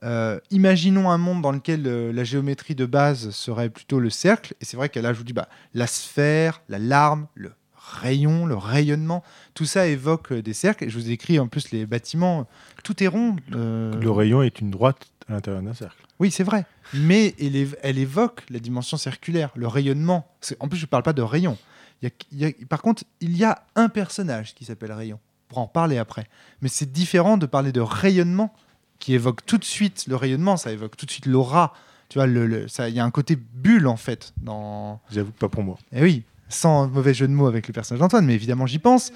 [0.02, 4.54] euh, imaginons un monde dans lequel euh, la géométrie de base serait plutôt le cercle.
[4.60, 8.46] Et c'est vrai qu'à là, je vous dis, bah, la sphère, la larme, le rayon,
[8.46, 9.22] le rayonnement,
[9.54, 10.84] tout ça évoque euh, des cercles.
[10.84, 12.46] Et je vous ai écrit en plus les bâtiments,
[12.84, 13.36] tout est rond.
[13.50, 15.96] Le rayon est une droite à l'intérieur d'un cercle.
[16.18, 16.64] oui, c'est vrai.
[16.94, 20.26] Mais elle, év- elle évoque la dimension circulaire, le rayonnement.
[20.60, 21.56] En plus, je ne parle pas de rayon.
[22.04, 25.18] A- y a- par contre, il y a un personnage qui s'appelle Rayon.
[25.22, 26.26] On pourra en parler après.
[26.62, 28.52] Mais c'est différent de parler de rayonnement,
[29.00, 31.74] qui évoque tout de suite le rayonnement, ça évoque tout de suite l'aura.
[32.08, 35.00] Tu vois, le, le- ça- il y a un côté bulle, en fait, dans...
[35.10, 35.78] J'avoue que pas pour moi.
[35.92, 39.12] Eh oui, sans mauvais jeu de mots avec le personnage d'Antoine, mais évidemment, j'y pense.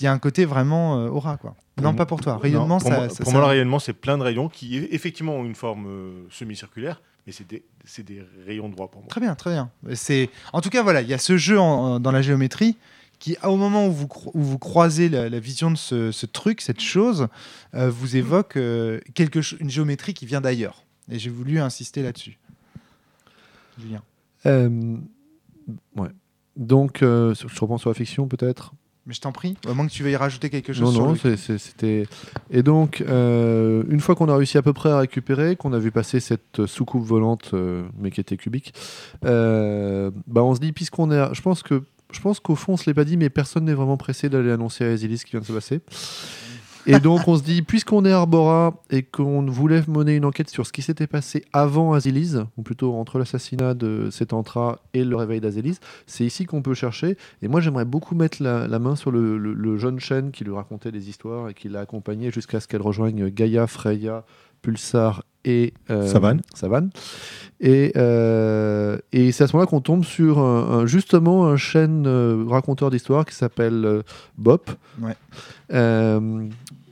[0.00, 1.54] Il y a un côté vraiment euh, aura, quoi.
[1.76, 2.38] Pour non, pas pour toi.
[2.38, 2.96] Rayonnement, Non, pour ça...
[2.96, 5.54] moi, ça- pour ça- moi, le rayonnement, c'est plein de rayons qui effectivement ont une
[5.54, 7.62] forme euh, semi-circulaire, mais c'est des,
[8.02, 9.08] des rayons droits pour moi.
[9.10, 9.70] Très bien, très bien.
[9.94, 12.76] C'est en tout cas voilà, il y a ce jeu en- dans la géométrie
[13.18, 16.60] qui, au moment où vous, où vous croisez la, la vision de ce, ce truc,
[16.60, 17.28] cette chose,
[17.74, 20.84] euh, vous évoque euh, quelque une géométrie qui vient d'ailleurs.
[21.10, 22.38] Et j'ai voulu insister là-dessus.
[23.78, 24.02] Julien.
[24.46, 24.96] Euh,
[25.96, 26.08] ouais.
[26.56, 28.72] Donc, euh, je reprends sur la fiction peut-être
[29.06, 31.36] Mais je t'en prie, au moins que tu veuilles rajouter quelque chose Non, sur non,
[31.58, 32.06] c'était.
[32.50, 35.78] Et donc, euh, une fois qu'on a réussi à peu près à récupérer, qu'on a
[35.78, 38.72] vu passer cette soucoupe volante, euh, mais qui était cubique,
[39.24, 41.18] euh, bah on se dit, puisqu'on est.
[41.18, 41.82] à- Je pense que.
[42.16, 44.50] Je pense qu'au fond, on se l'est pas dit, mais personne n'est vraiment pressé d'aller
[44.50, 45.82] annoncer à Asilis ce qui vient de se passer.
[46.86, 50.66] Et donc, on se dit, puisqu'on est Arbora et qu'on voulait mener une enquête sur
[50.66, 55.42] ce qui s'était passé avant Asilis, ou plutôt entre l'assassinat de Setantra et le réveil
[55.42, 57.18] d'Asilis, c'est ici qu'on peut chercher.
[57.42, 61.10] Et moi, j'aimerais beaucoup mettre la, main sur le, jeune chêne qui lui racontait des
[61.10, 64.24] histoires et qui l'a accompagné jusqu'à ce qu'elle rejoigne Gaïa, Freya,
[64.62, 66.42] Pulsar et euh, Savane.
[66.54, 66.90] Savane.
[67.60, 72.04] Et, euh, et c'est à ce moment-là qu'on tombe sur un- un- justement un chêne
[72.06, 74.02] euh, raconteur d'histoires qui s'appelle euh,
[74.36, 74.70] Bop.
[75.00, 75.16] Ouais.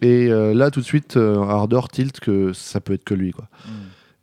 [0.02, 3.30] Et là, tout de suite, euh, Ardor tilt que ça peut être que lui.
[3.32, 3.46] Quoi.
[3.66, 3.70] Mm.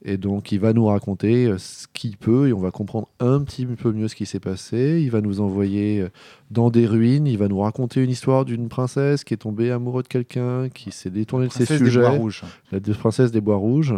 [0.03, 3.39] Et donc, il va nous raconter euh, ce qu'il peut et on va comprendre un
[3.43, 4.99] petit peu mieux ce qui s'est passé.
[5.03, 6.09] Il va nous envoyer euh,
[6.49, 7.27] dans des ruines.
[7.27, 10.91] Il va nous raconter une histoire d'une princesse qui est tombée amoureuse de quelqu'un, qui
[10.91, 11.99] s'est détournée de ses Princesse des sujets.
[11.99, 12.43] Bois Rouges.
[12.71, 13.93] La princesse des bois rouges.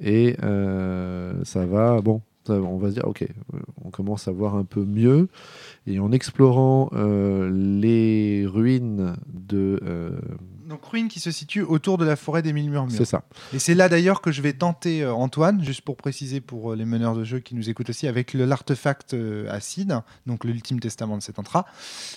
[0.00, 3.26] Et euh, ça va, bon, ça- on va se dire, ok,
[3.84, 5.28] on commence à voir un peu mieux.
[5.88, 9.80] Et en explorant euh, les ruines de.
[9.84, 10.10] euh,
[10.72, 12.96] Donc ruine qui se situe autour de la forêt des mille murmures.
[12.96, 13.24] c'est ça.
[13.52, 16.76] Et c'est là d'ailleurs que je vais tenter euh, Antoine, juste pour préciser pour euh,
[16.76, 21.18] les meneurs de jeu qui nous écoutent aussi, avec l'artefact euh, acide, donc l'ultime testament
[21.18, 21.66] de cet entra.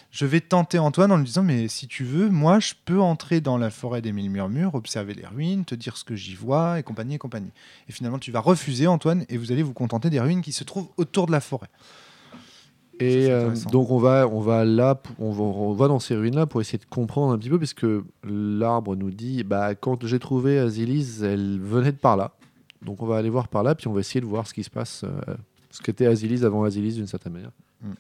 [0.10, 3.42] Je vais tenter Antoine en lui disant mais si tu veux, moi je peux entrer
[3.42, 6.80] dans la forêt des mille murmures, observer les ruines, te dire ce que j'y vois
[6.80, 7.52] et compagnie et compagnie.
[7.90, 10.64] Et finalement tu vas refuser Antoine et vous allez vous contenter des ruines qui se
[10.64, 11.68] trouvent autour de la forêt.
[13.00, 16.46] Et euh, donc on va, on va là, on va, on va dans ces ruines-là
[16.46, 17.86] pour essayer de comprendre un petit peu, puisque
[18.24, 22.32] l'arbre nous dit, bah, quand j'ai trouvé Asilis, elle venait de par là.
[22.82, 24.64] Donc on va aller voir par là, puis on va essayer de voir ce qui
[24.64, 25.36] se passe, euh,
[25.72, 27.52] ce qu'était Asilis avant Asilis d'une certaine manière.
[27.82, 27.94] Mm.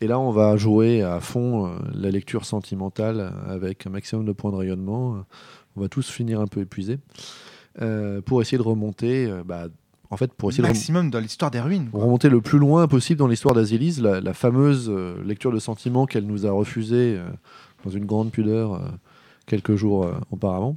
[0.00, 4.32] Et là, on va jouer à fond euh, la lecture sentimentale avec un maximum de
[4.32, 5.24] points de rayonnement.
[5.76, 6.98] On va tous finir un peu épuisés
[7.80, 9.32] euh, pour essayer de remonter.
[9.46, 9.68] bah,
[10.12, 11.88] en fait, pour essayer de rem- Maximum dans l'histoire des ruines.
[11.90, 15.58] pour remonter le plus loin possible dans l'histoire d'Asilis, la, la fameuse euh, lecture de
[15.58, 17.28] sentiments qu'elle nous a refusée euh,
[17.84, 18.78] dans une grande pudeur euh,
[19.46, 20.76] quelques jours euh, auparavant.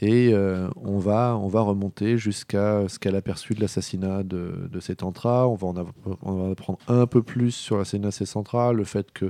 [0.00, 4.68] Et euh, on, va, on va remonter jusqu'à ce qu'elle a perçu de l'assassinat de,
[4.70, 5.48] de cet entra.
[5.48, 5.92] On va, en av-
[6.22, 9.26] on va apprendre un peu plus sur l'assassinat de cet entra, le fait que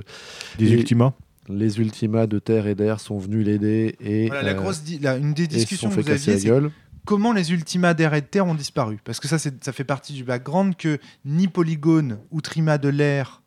[0.57, 1.13] Des Ultimas.
[1.49, 5.35] les ultimas de terre et d'air sont venus l'aider et, Voilà, la grosse la- une
[5.35, 6.71] des discussions sont que fait vous casser aviez, la c'est gueule.
[7.05, 8.99] Comment les ultimas d'air et de terre ont disparu?
[9.03, 13.41] Parce que ça, ça fait partie du background que ni Polygone ou Trima de l'air,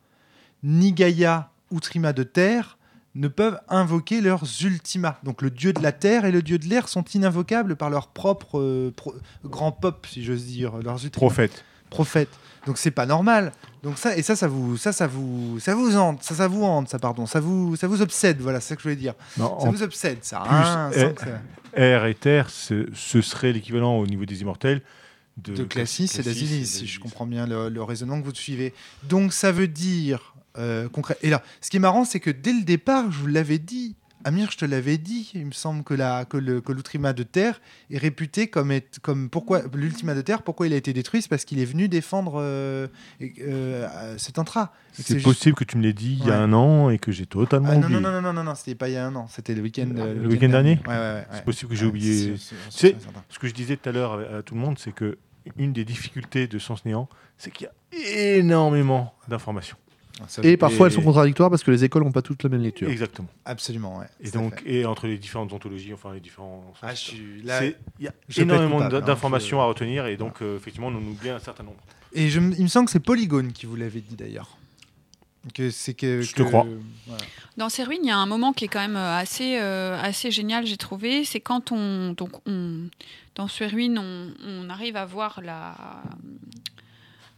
[0.63, 2.79] ni Gaïa ou Trima de terre
[3.15, 5.17] ne peuvent invoquer leurs ultimas.
[5.25, 8.09] Donc le dieu de la terre et le dieu de l'air sont ininvocables par leur
[8.09, 11.65] propre euh, pro- grand pop, si j'ose dire, leurs ultimas Prophète.
[11.91, 12.29] prophètes.
[12.67, 13.53] Donc c'est pas normal.
[13.83, 16.65] Donc ça et ça ça vous ça ça vous ça vous hante, ça ça vous
[16.65, 19.15] hante, ça pardon, ça vous ça vous obsède, voilà, c'est ça que je voulais dire.
[19.39, 20.41] Non, Ça vous obsède ça.
[20.41, 21.15] plus, hein, eh, ça-
[21.79, 24.83] air et terre, ce, serait l'équivalent au niveau des immortels
[25.37, 28.75] de, de Classis et d'Asilis, si je comprends bien le, le raisonnement que vous suivez.
[29.05, 31.17] Donc ça veut dire euh, concret.
[31.23, 33.95] Et là, ce qui est marrant, c'est que dès le départ, je vous l'avais dit.
[34.25, 35.31] Amir, je te l'avais dit.
[35.35, 37.61] Il me semble que la que le que l'Outrima de Terre
[37.91, 41.29] est réputé comme être comme pourquoi l'Ultima de Terre, pourquoi il a été détruit, c'est
[41.29, 42.89] parce qu'il est venu défendre euh,
[43.41, 44.73] euh, cet intra.
[44.93, 46.43] C'est juste- possible que tu me l'aies dit il y a Ouais.
[46.45, 48.01] un an et que j'ai totalement Ah, non, oublié.
[48.01, 49.89] non, non, non, non, non, c'était pas il y a un an, c'était le week-end.
[49.97, 51.27] euh, Le week-end dernier Ouais, ouais.
[51.33, 52.37] C'est possible que j'ai oublié.
[52.37, 52.97] c'est- c'est-.
[53.29, 55.17] Ce que je disais tout à l'heure à, à tout le monde, c'est que
[55.57, 57.09] une des difficultés de Sens Néant,
[57.39, 59.77] c'est qu'il y a énormément d'informations.
[60.27, 62.63] Ça- Et parfois, elles sont contradictoires parce que les écoles n'ont pas toutes la même
[62.63, 62.89] lecture.
[62.89, 63.29] Exactement.
[63.45, 64.07] Absolument, ouais.
[64.21, 64.73] Et donc, fait.
[64.81, 66.73] et entre les différentes ontologies, enfin les différents.
[66.83, 67.61] Ah, je suis là.
[67.61, 70.89] C'est- Il y a je énormément hein, d'informations je- à retenir et donc euh, effectivement
[70.89, 71.79] on en oublie un certain nombre.
[72.13, 74.49] Et je, me- il me semble que c'est Polygone qui vous l'avait dit d'ailleurs.
[75.55, 76.21] Que c'est que.
[76.21, 76.67] Je te crois.
[77.07, 77.23] voilà.
[77.57, 79.97] Dans ces ruines, il y a un moment qui est quand même euh, assez, euh,
[80.03, 81.25] assez génial, j'ai trouvé.
[81.25, 82.89] C'est quand on, donc on,
[83.37, 86.03] dans ces ruines, on, on arrive à voir la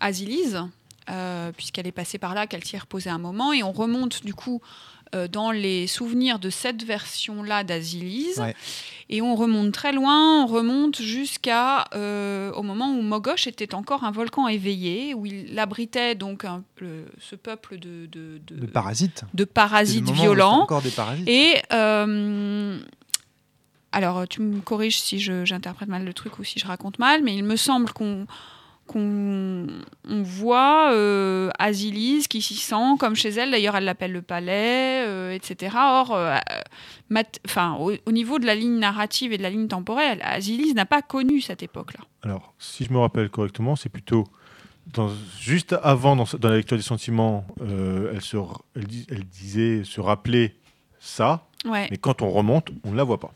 [0.00, 0.62] Asilise,
[1.08, 4.24] euh, puisqu'elle est passée par là, qu'elle s'y est reposée un moment, et on remonte
[4.24, 4.60] du coup
[5.14, 8.54] euh, dans les souvenirs de cette version-là d'Asilise, Ouais.
[9.08, 14.04] et on remonte très loin, on remonte jusqu'à euh, au moment où Mogosh était encore
[14.04, 18.68] un volcan éveillé, où il abritait donc un- le- ce peuple de, de, de- Le
[18.68, 19.24] parasite.
[19.34, 20.60] de parasites violents.
[20.62, 21.28] Encore des parasites.
[21.28, 21.56] Et
[23.92, 27.34] alors, tu me corriges si j'interprète mal le truc ou si je raconte mal, mais
[27.34, 28.26] il me semble qu'on
[28.90, 29.66] qu'on
[30.08, 33.50] on voit euh, Asilis qui s'y sent comme chez elle.
[33.52, 35.76] D'ailleurs, elle l'appelle le palais, euh, etc.
[35.78, 36.36] Or, euh,
[37.08, 37.38] mat-
[37.78, 41.02] au, au niveau de la ligne narrative et de la ligne temporelle, Asilis n'a pas
[41.02, 42.00] connu cette époque-là.
[42.22, 44.24] Alors, si je me rappelle correctement, c'est plutôt
[44.92, 48.36] dans- juste avant, dans, dans la lecture des sentiments, euh, elle, se,
[48.76, 50.56] elle, dis- elle disait se rappeler
[50.98, 53.30] ça, Ouais, mais quand on remonte, on ne la voit pas.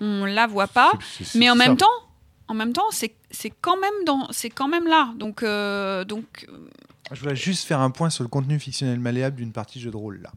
[0.00, 0.92] on la voit pas.
[1.34, 1.84] Mais en même ça.
[1.84, 2.07] temps,
[2.48, 3.12] en même temps, c'est
[3.60, 5.12] quand même dans, c'est quand même là.
[5.16, 6.46] Donc, euh, donc,
[7.12, 9.96] Je voudrais juste faire un point sur le contenu fictionnel malléable d'une partie jeu de
[9.96, 10.30] rôle là.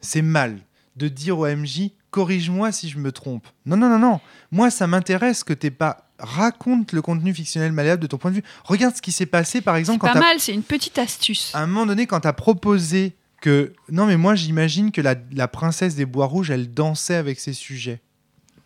[0.00, 0.58] C'est mal
[0.96, 3.46] de dire au MJ corrige-moi si je me trompe.
[3.66, 4.20] Non non non non.
[4.50, 8.36] Moi ça m'intéresse que t'aies pas raconte le contenu fictionnel malléable de ton point de
[8.36, 8.42] vue.
[8.64, 10.40] Regarde ce qui s'est passé par exemple pas quand t'as- mal.
[10.40, 11.54] C'est une petite astuce.
[11.54, 15.14] à un moment donné quand tu as proposé que non mais moi j'imagine que la,
[15.32, 18.00] la princesse des bois rouges elle dansait avec ses sujets.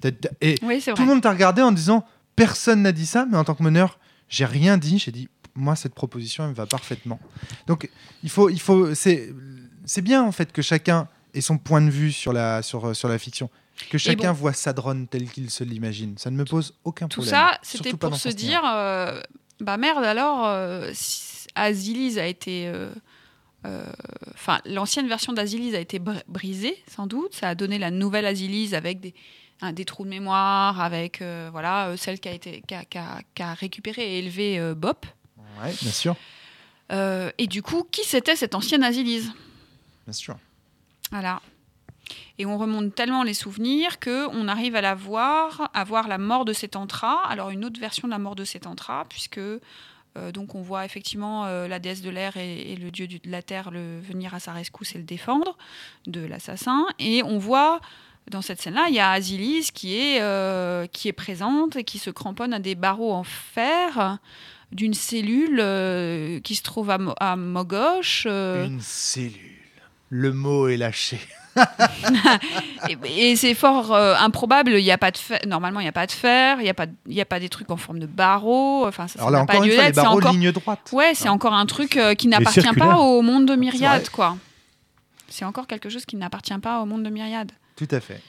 [0.01, 2.05] T'as- t'as- Et Oui, tout le monde t'a regardé en disant
[2.37, 3.99] personne n'a dit ça, mais en tant que meneur,
[4.29, 4.99] j'ai rien dit.
[4.99, 7.19] J'ai dit moi cette proposition elle me va parfaitement.
[7.67, 7.91] Donc
[8.23, 9.35] il faut, il faut, c'est,
[9.85, 13.09] c'est bien en fait que chacun ait son point de vue sur la, sur, sur
[13.09, 13.51] la fiction.
[13.89, 14.39] Que chacun bon.
[14.39, 16.19] voit Sadron tel qu'il se l'imagine.
[16.19, 17.41] Ça ne me pose aucun Tout problème.
[17.41, 19.21] ça, c'était pour se dire, euh,
[19.61, 22.69] bah merde, alors, euh, si Azilis a été...
[22.69, 22.91] euh,
[23.65, 23.85] euh,
[24.35, 27.35] Enfin, l'ancienne version d'Azilis a été br- brisée, sans doute.
[27.35, 29.15] Ça a donné la nouvelle Azilis avec des,
[29.73, 32.99] des trous de mémoire, avec euh, voilà, euh, celle qui a, été, qui, a, qui
[32.99, 35.07] a- qui a récupéré et élevé euh, Bop.
[35.63, 36.17] Ouais, bien sûr,
[36.91, 39.31] et du coup, qui c'était cette ancienne Azilis
[40.07, 40.37] bien sûr.
[41.13, 41.41] Voilà.
[42.39, 46.19] Et on remonte tellement les souvenirs que on arrive à la voir, à voir la
[46.19, 47.21] mort de Sétantra.
[47.29, 49.61] Alors une autre version de la mort de Sétantra, puisque euh,
[50.33, 53.43] donc on voit effectivement euh, la déesse de l'air et, et le dieu de la
[53.43, 55.57] terre le, venir à sa rescousse et le défendre
[56.07, 56.87] de l'assassin.
[56.99, 57.81] Et on voit
[58.31, 61.99] dans cette scène-là, il y a Asilis qui est, euh, qui est présente et qui
[61.99, 64.19] se cramponne à des barreaux en fer
[64.73, 68.25] d'une cellule euh, qui se trouve à, Mo- à Mogosh.
[68.31, 69.35] euh, Une cellule.
[70.11, 71.19] Le mot est lâché.
[72.89, 74.73] Et, et c'est fort euh, improbable.
[74.73, 75.41] Il y a pas de fer.
[75.47, 76.59] Normalement, il n'y a pas de fer.
[76.61, 78.87] Il n'y a pas, il y a pas des trucs en forme de barreaux.
[78.87, 80.91] Enfin, ça, Alors là, pas encore une fois, les barreaux encore, ligne droite.
[80.93, 83.57] ouais, c'est encore un truc euh, qui n'appartient pas au monde de.
[83.57, 84.37] Myriade, quoi.
[85.29, 87.53] C'est encore quelque chose qui n'appartient pas au monde de Myriade.
[87.87, 88.21] Tout à fait.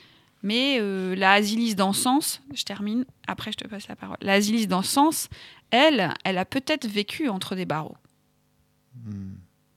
[0.44, 3.06] Mais euh, la Asilis d'Encens, je termine.
[3.28, 4.18] Après, je te passe la parole.
[4.22, 5.28] La Asilis d'Encens,
[5.70, 7.98] elle, elle a peut-être vécu entre des barreaux.
[9.06, 9.34] Hmm.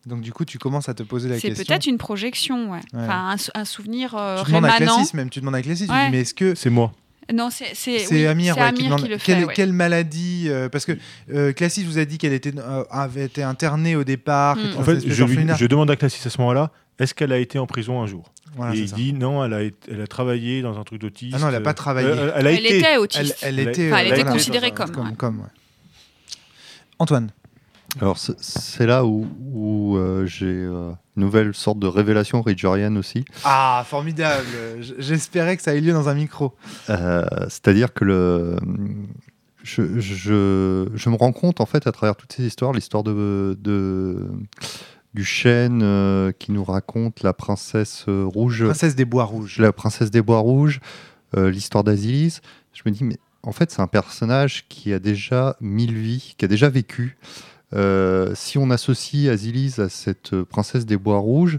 [0.06, 1.64] Donc du coup, tu commences à te poser la C'est question.
[1.66, 2.78] peut-être une projection, ouais.
[2.92, 3.00] Ouais.
[3.02, 4.76] Enfin, un, sou- un souvenir euh, Tu demandes à.
[4.76, 5.30] Classis même.
[5.30, 5.86] Tu demandes à Classis.
[5.86, 6.06] Tu Ouais.
[6.06, 6.92] dis, mais est-ce que C'est moi.
[7.32, 9.24] Non, c'est c'est c'est oui, Amir, c'est ouais, Amir qui demande qui le fait.
[9.24, 9.54] quelle, ouais.
[9.54, 10.92] quelle maladie euh, Parce que
[11.32, 14.56] euh, Classis vous a dit qu'elle était euh, avait été internée au départ.
[14.58, 14.78] Hmm.
[14.78, 18.02] En fait, je demande à Classis à ce moment-là, est-ce qu'elle a été en prison
[18.02, 18.30] un jour?
[18.56, 18.94] Voilà, Et il ça.
[18.96, 21.34] dit non, elle a, été- elle a travaillé dans un truc d'autiste.
[21.36, 22.08] Ah non, elle a pas travaillé.
[22.08, 22.78] Euh, elle a Elle été.
[22.78, 23.38] était autiste.
[23.42, 25.14] elle était, Enfin, elle euh, était voilà, considérée comme, comme, ouais.
[25.16, 25.46] comme, ouais.
[26.98, 27.30] Antoine.
[28.00, 33.24] Alors c'est- là où, où, euh, j'ai euh, une nouvelle sorte de révélation ridgerienne aussi.
[33.44, 34.44] Ah, formidable.
[34.98, 36.54] J'espérais que ça ait lieu dans un micro.
[36.90, 38.56] Euh, C'est-à-dire que le,
[39.62, 43.56] je, je, je me rends compte en fait à travers toutes ces histoires, l'histoire de,
[43.60, 44.26] de
[45.14, 49.58] du chêne euh, qui nous raconte la princesse euh, rouge, Princesse des Bois Rouges.
[49.58, 50.80] la princesse des bois rouges,
[51.36, 52.40] euh, l'histoire d'Asilis.
[52.72, 56.44] Je me dis mais en fait c'est un personnage qui a déjà mille vies, qui
[56.44, 57.16] a déjà vécu.
[57.74, 61.58] Euh, si on associe Asilis à cette princesse des bois rouges,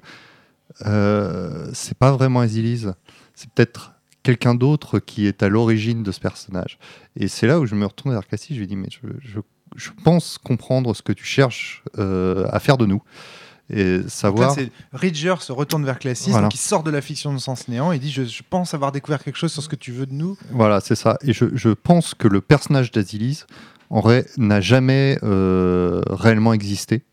[0.83, 2.85] c'est pas vraiment Asilis.
[3.33, 6.77] C'est peut-être quelqu'un d'autre qui est à l'origine de ce personnage.
[7.15, 8.55] Et c'est là où je me retourne vers Cassie.
[8.55, 9.39] Je lui dis mais je, je-
[9.75, 13.01] je pense comprendre ce que tu cherches à faire de nous
[13.69, 14.55] et savoir.
[14.93, 16.49] Ridger se retourne vers Classis, Voilà.
[16.53, 19.23] il sort de la fiction de sens néant et dit je, je pense avoir découvert
[19.23, 20.37] quelque chose sur ce que tu veux de nous.
[20.51, 21.17] Voilà, c'est ça.
[21.23, 23.43] Et je, je pense que le personnage d'Asilis
[23.89, 27.03] en vrai n'a jamais euh, réellement existé.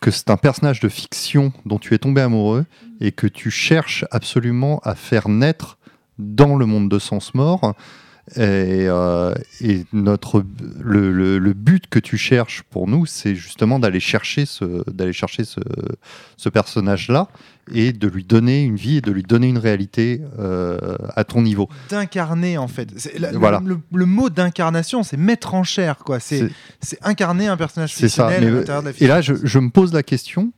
[0.00, 2.64] Que c'est un personnage de fiction dont tu es tombé amoureux
[3.00, 5.78] et que tu cherches absolument à faire naître
[6.18, 7.74] dans le monde de Sens Mort.
[8.36, 10.44] Et, euh, et notre,
[10.80, 15.12] le, le- le but que tu cherches pour nous, c'est justement d'aller chercher ce, d'aller
[15.14, 15.60] chercher ce,
[16.36, 17.28] ce personnage-là
[17.72, 20.78] et de lui donner une vie et de lui donner une réalité euh,
[21.16, 21.68] à ton niveau.
[21.90, 22.88] D'incarner en fait.
[23.18, 23.62] La- Voilà.
[23.64, 26.20] Le, le mot d'incarnation, c'est mettre en chair quoi.
[26.20, 26.50] C'est
[27.02, 28.28] incarner un personnage C'est ça.
[28.28, 29.08] fictionnel mais- à l'intérieur de la et fiction.
[29.14, 30.52] là, je, je me pose la question,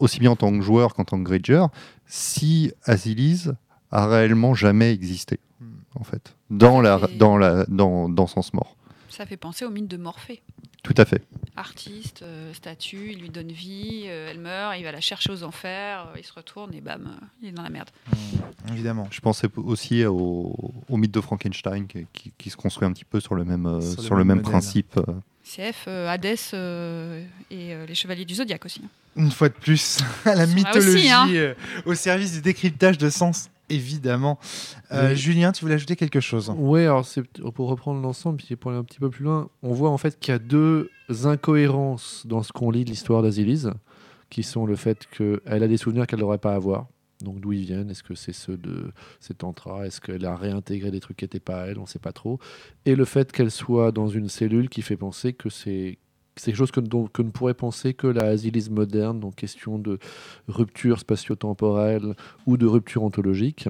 [0.00, 1.64] aussi bien en tant que joueur qu'en tant que Gridger,
[2.06, 3.46] si Asilis
[3.90, 5.65] a réellement jamais existé, Hmm.
[5.98, 8.76] En fait, dans, la, dans, la, dans, dans Sens Mort.
[9.08, 10.42] Ça fait penser au mythe de Morphée.
[10.82, 11.22] Tout à fait.
[11.56, 15.42] Artiste, euh, statue, il lui donne vie, euh, elle meurt, il va la chercher aux
[15.42, 17.88] enfers, euh, il se retourne et bam, euh, il est dans la merde.
[18.12, 19.08] Hmm, Évidemment.
[19.10, 20.54] Je pensais aussi au,
[20.88, 23.66] au mythe de Frankenstein qui, qui- qui se construit un petit peu sur le même,
[23.66, 25.00] euh, Sur le sur le même principe.
[25.44, 28.82] CF, euh, Hadès euh, et euh, les Chevaliers du Zodiaque aussi.
[28.84, 28.88] hein.
[29.16, 31.26] Une fois de plus, la mythologie aussi, hein.
[31.30, 31.54] euh,
[31.86, 34.38] au service du décryptage de sens, évidemment.
[34.92, 35.16] Euh, Oui.
[35.16, 37.22] Julien, tu voulais ajouter quelque chose Oui, alors c'est
[37.54, 40.18] pour reprendre l'ensemble, puis pour aller un petit peu plus loin, on voit en fait
[40.18, 40.90] qu'il y a deux
[41.24, 43.66] incohérences dans ce qu'on lit de l'histoire d'Asilis,
[44.30, 46.86] qui sont le fait qu'elle a des souvenirs qu'elle n'aurait pas à avoir.
[47.22, 50.90] Donc d'où ils viennent Est-ce que c'est ceux de cet entra Est-ce qu'elle a réintégré
[50.90, 52.38] des trucs qui n'étaient pas à elle On ne sait pas trop.
[52.84, 55.98] Et le fait qu'elle soit dans une cellule qui fait penser que c'est
[56.36, 58.34] c'est quelque chose que, que ne pourrait penser que la
[58.70, 59.98] moderne, donc question de
[60.48, 62.14] rupture spatio-temporelle
[62.46, 63.68] ou de rupture ontologique.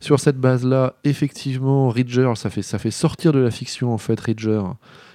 [0.00, 4.18] Sur cette base-là, effectivement, Ridger, ça fait, ça fait sortir de la fiction, en fait,
[4.18, 4.62] Ridger,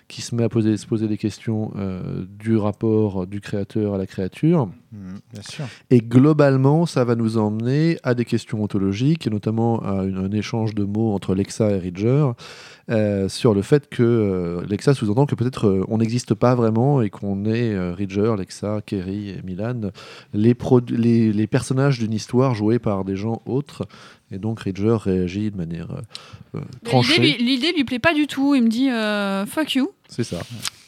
[0.08, 3.98] qui se met à poser, se poser des questions euh, du rapport du créateur à
[3.98, 4.70] la créature.
[4.94, 5.66] Hmm, Bien sûr.
[5.90, 10.32] Et globalement, ça va nous emmener à des questions ontologiques, et notamment à une- un
[10.32, 12.28] échange de mots entre Lexa et Ridger,
[12.92, 17.02] euh, sur le fait que euh, Lexa sous-entend que peut-être euh, on n'existe pas vraiment
[17.02, 19.90] et qu'on est euh, Ridger, Lexa, Kerry et Milan,
[20.34, 23.88] les, produ- les, les personnages d'une histoire joués par des gens autres
[24.32, 25.88] Et donc Ridger réagit de manière
[26.84, 27.20] tranchée.
[27.40, 28.54] L'idée lui, lui plaît pas du tout.
[28.56, 29.92] Il me dit euh, fuck you.
[30.08, 30.38] C'est ça.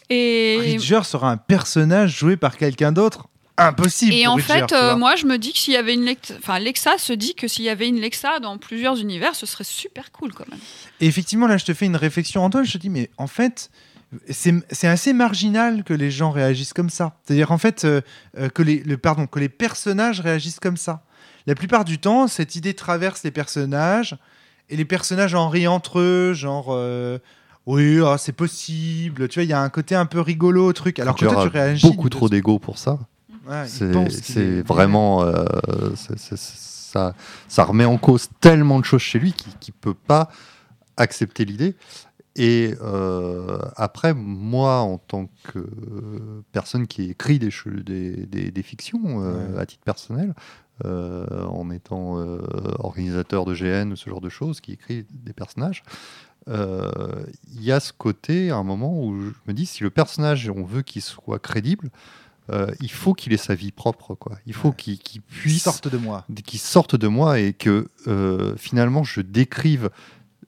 [0.09, 3.27] Et, Ridger sera un personnage joué par quelqu'un d'autre
[3.57, 4.13] Impossible.
[4.13, 6.33] et en fait, euh, moi, je me dis que s'il y avait une Lex...
[6.37, 9.63] enfin, Lexa se dit que s'il y avait une Lexa dans plusieurs univers, ce serait
[9.63, 10.59] super cool quand même.
[10.99, 12.65] Et effectivement, là, je te fais une réflexion, Antoine.
[12.65, 13.69] Je te dis, mais en fait,
[14.29, 17.17] c'est assez marginal que les gens réagissent comme ça.
[17.23, 18.01] C'est-à-dire, en fait, euh,
[18.37, 21.03] euh, que, les, le, pardon, que les personnages réagissent comme ça.
[21.47, 24.17] La plupart du temps, cette idée traverse les personnages
[24.69, 26.67] et les personnages en rient entre eux, genre.
[26.69, 27.19] euh,
[27.65, 29.27] oui, ah, c'est possible.
[29.27, 30.99] Tu vois, il y a un côté un peu rigolo au truc.
[30.99, 31.87] Alors que toi, tu réagis.
[31.87, 32.99] beaucoup trop d'ego pour ça.
[33.47, 33.85] Ouais, C'est
[34.39, 35.23] est- vraiment.
[35.23, 35.45] euh,
[35.95, 37.13] ça,
[37.47, 40.29] ça remet en cause tellement de choses chez lui qu'il ne peut pas
[40.97, 41.75] accepter l'idée.
[42.37, 45.65] Et euh, après, moi, en tant que
[46.51, 47.49] personne qui écrit des,
[47.85, 49.59] des, des- des fictions euh, Ouais.
[49.59, 50.33] à titre personnel,
[50.83, 52.17] en étant
[52.79, 55.83] organisateur de GN ou ce genre de choses, qui écrit des personnages,
[56.49, 56.91] euh,
[57.53, 60.49] il y a ce côté, à un moment où je me dis, si le personnage,
[60.53, 61.89] on veut qu'il soit crédible,
[62.51, 64.37] euh, il faut qu'il ait sa vie propre, quoi.
[64.45, 64.75] Il faut Ouais.
[64.75, 66.25] qu'il qu'il puisse sortent de moi.
[66.45, 69.89] qui sorte de moi et que euh, finalement je décrive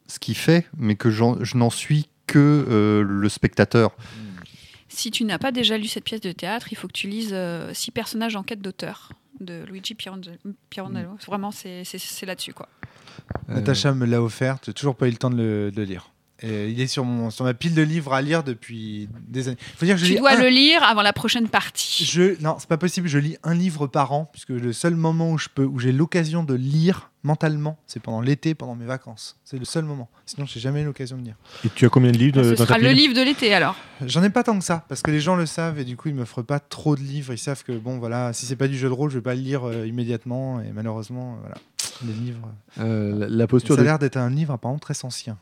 [0.08, 3.96] ce qu'il fait, mais que je n'en suis que euh, le spectateur.
[4.90, 7.32] Si tu n'as pas déjà lu cette pièce de théâtre, il faut que tu lises
[7.34, 10.38] euh, Six personnages en quête d'auteur de Luigi Pirandello.
[10.70, 11.12] Pirandello.
[11.12, 11.18] Mm.
[11.28, 11.84] Vraiment, c'est
[12.26, 12.68] là-dessus quoi.
[13.50, 14.58] Euh, Natacha me l'a offert.
[14.66, 16.12] J'ai toujours pas eu le temps de le, de le lire.
[16.44, 19.58] Il est sur, mon, sur ma pile de livres à lire depuis des années.
[19.78, 22.06] Faut dire que je Tu lis dois un- le lire avant la prochaine partie.
[22.06, 23.08] Je, non, c'est pas possible.
[23.08, 25.92] Je lis un livre par an, puisque le seul moment où je peux, où j'ai
[25.92, 29.38] l'occasion de lire mentalement, c'est pendant l'été, pendant mes vacances.
[29.44, 30.10] C'est le seul moment.
[30.26, 31.36] Sinon, j'ai jamais eu l'occasion de lire.
[31.66, 33.76] Et tu as combien de livres Ce dans ta sera le livre de l'été alors.
[34.06, 36.08] J'en ai pas tant que ça, parce que les gens le savent et du coup,
[36.10, 37.34] ils m'offrent pas trop de livres.
[37.34, 39.36] Ils savent que bon, voilà, si c'est pas du jeu de rôle, je vais pas
[39.36, 40.62] le lire euh, immédiatement.
[40.62, 41.56] Et malheureusement, euh, voilà,
[42.06, 42.48] les livres.
[42.80, 45.38] euh, la, la posture Ça a de, l'air d'être un livre apparemment très ancien.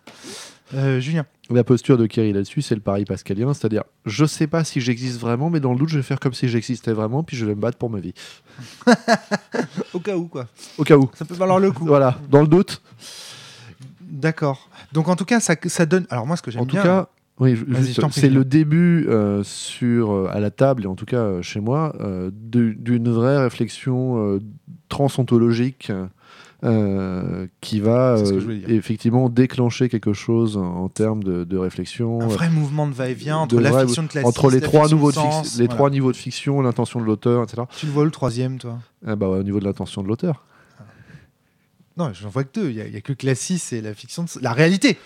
[0.73, 1.25] Euh, Julien.
[1.51, 5.19] la posture de Kerry là-dessus, c'est le pari pascalien, c'est-à-dire je sais pas si j'existe
[5.19, 7.53] vraiment, mais dans le doute, je vais faire comme si j'existais vraiment, puis je vais
[7.55, 8.13] me battre pour ma vie.
[9.93, 10.47] Au cas où, quoi.
[10.77, 11.09] Au cas où.
[11.13, 11.85] Ça peut valoir le coup.
[11.85, 12.81] Voilà, dans le doute.
[14.01, 14.69] D'accord.
[14.93, 16.05] Donc en tout cas, ça, ça donne.
[16.09, 16.83] Alors moi, ce que j'aime En tout bien.
[16.83, 17.57] cas, oui,
[18.11, 21.59] c'est le début euh, sur euh, à la table et en tout cas euh, chez
[21.59, 24.39] moi euh, d'une vraie réflexion euh,
[24.87, 25.91] transontologique
[26.65, 32.21] euh, qui va euh, je effectivement déclencher quelque chose en, en termes de, de réflexion.
[32.21, 34.67] un euh, vrai mouvement de va-et-vient entre de la vrai- fiction classique, entre les la
[34.67, 35.75] trois, niveaux de sens, les voilà.
[35.75, 37.61] trois niveaux de fiction, l'intention de l'auteur, etc.
[37.77, 38.79] Tu le vois le troisième, toi?
[39.05, 40.43] Ah bah, ouais, au niveau de l'intention de l'auteur.
[41.97, 42.71] Non, j'en vois que deux.
[42.71, 44.29] Il n'y a, que Classis et la fiction de...
[44.41, 44.97] la réalité.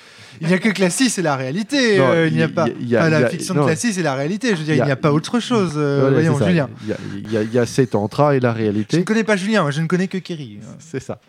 [0.42, 2.00] Il n'y a que Classis et la réalité.
[2.00, 2.66] Non, euh, il n'y a, pas.
[2.82, 3.62] y a- Enfin, la a- fiction non.
[3.62, 4.50] de Classis et la réalité.
[4.52, 5.74] Je veux dire, Il n'y a pas autre chose.
[5.76, 6.36] euh, voyons.
[6.44, 6.68] Julien.
[6.82, 8.98] Il y a, il y a- il y a ces tantras et la Je réalité.
[8.98, 10.58] ne connais pas Julien, moi, je ne connais que Kerry.
[10.80, 11.20] C'est ça.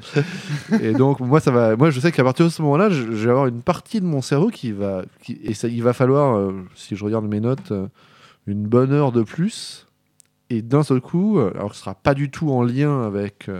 [0.82, 3.30] et donc moi ça va moi je sais qu'à partir de ce moment-là je, vais
[3.30, 6.96] avoir une partie de mon cerveau qui va et ça, il va falloir euh, si
[6.96, 7.88] je regarde mes notes euh,
[8.46, 9.86] une bonne heure de plus.
[10.50, 13.50] Et d'un seul coup euh, alors ce sera pas du tout en lien avec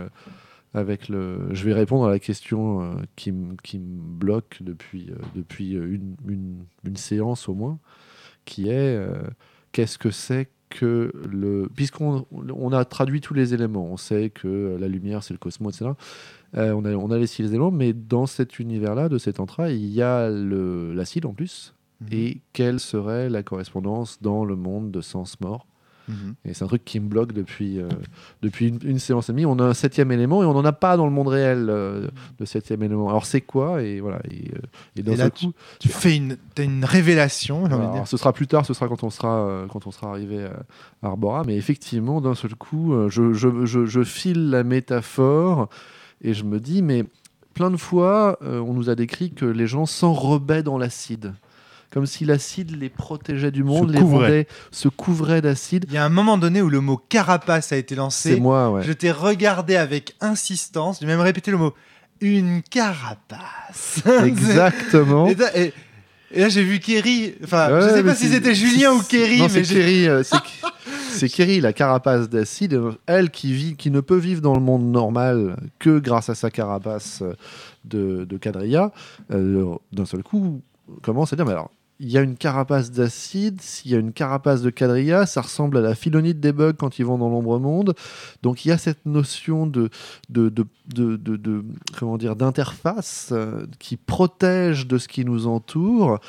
[0.73, 6.65] avec le je vais répondre à la question qui, me bloque depuis depuis une, une,
[6.83, 7.79] une séance au moins
[8.45, 8.99] qui est
[9.71, 13.85] qu'est-ce que c'est que le puisqu'on on a traduit tous les éléments.
[13.91, 15.91] On sait que la lumière c'est le cosmos etc
[16.57, 19.39] euh, on, a, on a les six éléments mais dans cet univers là de cet
[19.39, 21.73] entra il y a l'acide en plus.
[22.01, 22.07] Mhm.
[22.11, 25.67] et quelle serait la correspondance dans le monde de sens mort
[26.09, 26.33] Mhm.
[26.43, 27.87] et c'est un truc qui me bloque depuis, euh,
[28.41, 29.45] depuis une, une séance et demie.
[29.45, 32.07] On a un septième élément et on n'en a pas dans le monde réel euh,
[32.39, 33.09] de septième élément.
[33.09, 34.19] Alors c'est quoi Et voilà.
[34.29, 37.93] Et, euh, et là, coup, Tu fais une, t'as une révélation, j'ai envie de alors,
[37.93, 38.07] dire.
[38.07, 40.45] ce sera plus tard, ce sera quand on sera, quand on sera arrivé
[41.03, 41.43] à Arbora.
[41.45, 45.69] Mais effectivement, d'un seul coup, je, je, je, je file la métaphore
[46.21, 47.05] et je me dis, mais
[47.53, 51.33] plein de fois, on nous a décrit que les gens s'enrobaient dans l'acide.
[51.91, 54.25] Comme si l'acide les protégeait du monde, les couvrait.
[54.27, 55.85] rendait, se couvrait d'acide.
[55.87, 58.39] Il y a un moment donné où le mot carapace a été C'est lancé.
[58.39, 58.83] moi, ouais.
[58.83, 60.99] Je t'ai regardé avec insistance.
[61.01, 61.73] J'ai même répété le mot
[62.21, 64.01] une carapace.
[64.23, 65.27] Exactement.
[65.27, 65.73] Et, là- et-
[66.31, 67.33] et là, j'ai vu Kerry.
[67.43, 70.07] Enfin, Ouais, je sais pas si c'est- c'était Julien ou Kerry, Non, mais c'est Kerry,
[70.07, 70.35] euh, c'est-
[71.11, 72.79] c'est Kerry, la carapace d'acide.
[73.07, 76.51] Elle qui vit, qui ne peut vivre dans le monde normal que grâce à sa
[76.51, 77.33] carapace euh,
[77.85, 78.91] de, de quadrilla,
[79.31, 80.61] euh, d'un seul coup
[81.01, 81.71] commence à dire mais alors.
[82.01, 85.75] Il y a une carapace d'acide, s'il y a une carapace de quadrilla, ça ressemble
[85.77, 87.93] à la philonite des bugs quand ils vont dans l'ombre monde.
[88.41, 89.89] Donc il y a cette notion de,
[90.29, 91.65] de, de, de, de-
[91.97, 96.19] comment dire d'interface euh, qui protège de ce qui nous entoure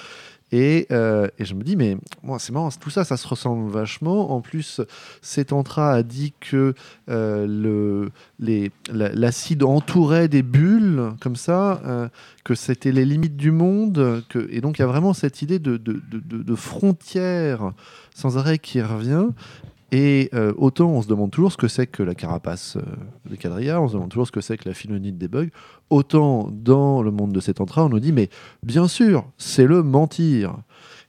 [0.52, 1.96] Et, euh, et je me dis, mais
[2.38, 4.32] c'est marrant, tout ça, ça se ressemble vachement.
[4.32, 4.80] En plus,
[5.22, 6.74] Cetantra a dit que
[7.08, 8.08] euh,
[8.90, 12.08] l'acide entourait des bulles, comme ça, euh,
[12.44, 14.24] que c'était les limites du monde.
[14.28, 17.72] Que, et donc, il y a vraiment cette idée de, de, de, de- de frontière
[18.14, 19.28] sans arrêt qui revient.
[19.92, 23.80] Et euh, autant on se demande toujours ce que c'est que la carapace euh, quadrillas,
[23.80, 25.48] on se demande toujours ce que c'est que la philonite des bugs,
[25.90, 28.30] autant dans le monde de cet entra, on nous dit, mais
[28.62, 30.56] bien sûr, c'est le mentir.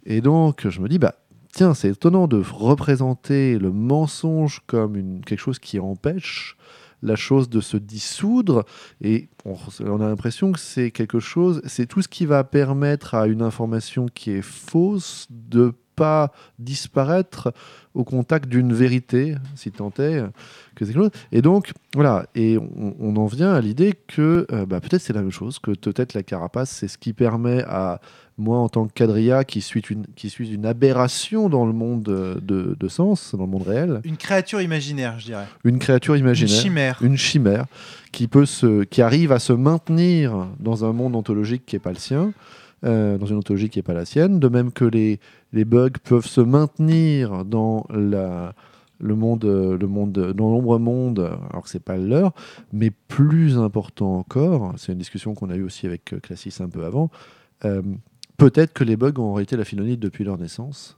[0.05, 1.15] Et donc, je me dis, bah,
[1.53, 6.57] tiens, c'est étonnant de représenter le mensonge comme une, quelque chose qui empêche
[7.03, 8.63] la chose de se dissoudre.
[9.01, 9.55] Et on,
[9.85, 13.41] on a l'impression que c'est quelque chose, c'est tout ce qui va permettre à une
[13.41, 17.53] information qui est fausse de pas disparaître
[17.93, 20.23] au contact d'une vérité, si tant est
[20.75, 21.11] que c'est quelque chose.
[21.31, 25.13] Et donc, voilà, et on, on en vient à l'idée que euh, bah, peut-être c'est
[25.13, 28.01] la même chose, que peut-être la carapace, c'est ce qui permet à
[28.39, 32.01] moi, en tant que quadrilla, qui suis une, qui suis une aberration dans le monde
[32.01, 35.45] de, sens, dans le monde réel, Une créature imaginaire, je dirais.
[35.63, 36.97] une créature Une imaginaire, chimère.
[37.01, 37.65] une chimère,
[38.11, 41.91] qui, peut se, qui arrive à se maintenir dans un monde ontologique qui n'est pas
[41.91, 42.33] le sien,
[42.83, 45.19] euh, dans une ontologie qui n'est pas la sienne, de même que les,
[45.53, 51.19] les bugs peuvent se maintenir dans le monde, dans l'ombre monde,
[51.49, 52.33] alors que c'est pas le leur,
[52.71, 56.69] mais plus important encore, c'est une discussion qu'on a eue aussi avec euh, Classis un
[56.69, 57.09] peu avant,
[57.65, 57.81] euh,
[58.37, 60.97] peut-être que les bugs ont été la philonite depuis leur naissance.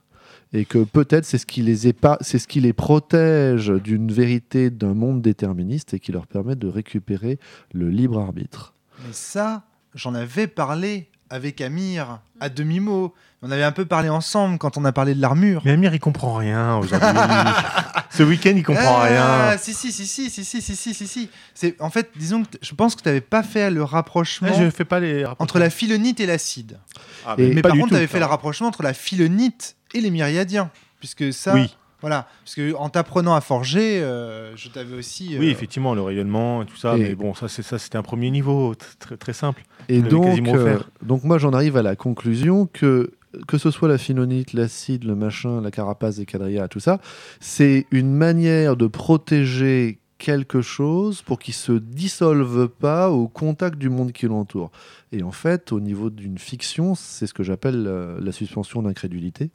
[0.55, 1.75] Et que peut-être c'est ce qui les
[2.21, 6.67] c'est ce qui les protège d'une vérité d'un monde déterministe et qui leur permet de
[6.67, 7.39] récupérer
[7.73, 8.73] le libre arbitre.
[8.99, 9.63] Mais ça,
[9.95, 13.11] j'en avais parlé avec Amir à demi-mot.
[13.41, 15.63] On avait un peu parlé ensemble quand on a parlé de l'armure.
[15.65, 17.07] Mais Amir, il comprend rien aujourd'hui.
[18.11, 19.57] Ce week-end, il comprend Ah, rien.
[19.57, 21.29] Si, si, si, si, si, si, si, si, si, si.
[21.55, 24.61] C'est, en fait, disons que je pense que tu n'avais pas fait le rapprochement Ah,
[24.63, 26.77] je fais pas les entre la philonite et l'acide.
[27.25, 30.11] Ah, Et- Mais par contre, tu avais fait le rapprochement entre la philonite et les
[30.11, 30.69] myriadiens.
[30.99, 32.27] Puisque ça, Oui, voilà.
[32.43, 35.35] Parce que en t'apprenant à forger, euh, je t'avais aussi.
[35.39, 36.95] oui, euh, effectivement, le rayonnement et tout ça.
[36.97, 39.63] Et- Mais bon, ça, c'est ça, c'était un premier niveau, très, très simple.
[39.89, 43.11] Et donc, euh, donc moi j'en arrive à la conclusion que
[43.47, 46.99] que ce soit la philonite, l'acide, le machin, la carapace des quadrillas, tout ça,
[47.39, 53.89] c'est une manière de protéger quelque chose pour qu'il se dissolve pas au contact du
[53.89, 54.71] monde qui l'entoure.
[55.11, 57.83] Et en fait, au niveau d'une fiction, c'est ce que j'appelle
[58.21, 59.49] la suspension d'incrédulité.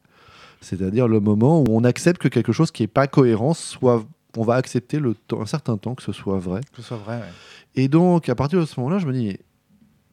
[0.61, 4.05] C'est-à-dire le moment où on accepte que quelque chose qui n'est pas cohérent soit...
[4.37, 6.61] On va accepter le temps, un certain temps que ce soit vrai.
[6.73, 7.17] Que ce soit vrai.
[7.17, 7.33] ouais.
[7.75, 9.39] Et donc, à partir de ce moment-là, je me dis,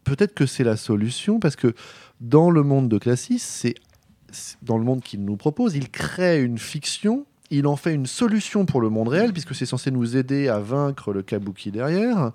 [0.05, 1.73] peut-être que c'est la solution, parce que
[2.21, 3.75] dans le monde de Classis, c'est
[4.31, 8.05] c'est- dans le monde qu'il nous propose, il crée une fiction, il en fait une
[8.05, 12.31] solution pour le monde réel, puisque c'est censé nous aider à vaincre le kabuki derrière.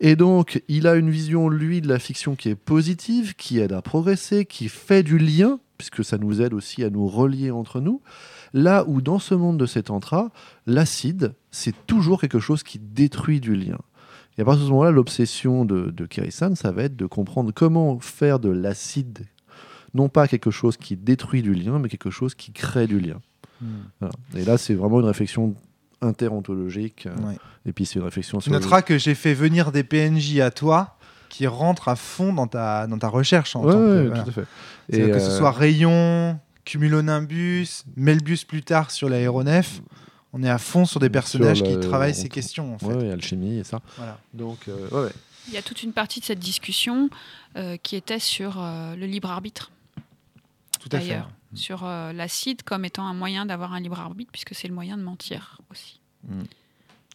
[0.00, 3.72] Et donc, il a une vision, lui, de la fiction qui est positive, qui aide
[3.72, 7.80] à progresser, qui fait du lien, puisque ça nous aide aussi à nous relier entre
[7.80, 8.00] nous.
[8.52, 10.30] Là où, dans ce monde de cet entra,
[10.66, 13.78] l'acide, c'est toujours quelque chose qui détruit du lien.
[14.38, 17.52] Et à partir de ce moment-là, l'obsession de, de Kerisan, ça va être de comprendre
[17.54, 19.26] comment faire de l'acide,
[19.94, 23.18] non pas quelque chose qui détruit du lien, mais quelque chose qui crée du lien.
[23.62, 23.66] Hmm.
[24.00, 24.14] Voilà.
[24.34, 25.54] Et là, c'est vraiment une réflexion
[26.10, 27.06] interontologique.
[27.06, 27.36] euh, Ouais.
[27.64, 30.50] Et puis, c'est une réflexion sur le- noteras que j'ai fait venir des PNJ à
[30.50, 30.95] toi
[31.28, 33.54] qui rentrent à fond dans ta, dans ta recherche.
[33.56, 34.22] En Ouais, tant que- ouais, voilà.
[34.22, 34.46] tout à fait.
[34.90, 39.80] C'est-à-dire que ce euh, soit Rayon, Cumulonimbus, Melbius plus tard sur l'aéronef,
[40.32, 42.74] on est à fond sur des Sur personnages qui le- travaillent on- ces questions.
[42.74, 42.86] En fait.
[42.86, 43.80] ouais, alchimie et ça.
[43.96, 44.18] Voilà.
[44.34, 45.12] Donc, euh, ouais.
[45.48, 47.08] Il y a toute une partie de cette discussion
[47.56, 49.70] euh, qui était sur euh, le libre arbitre,
[50.80, 51.20] Tout à fait.
[51.54, 54.96] sur euh, l'acide comme étant un moyen d'avoir un libre arbitre, puisque c'est le moyen
[54.96, 56.00] de mentir aussi.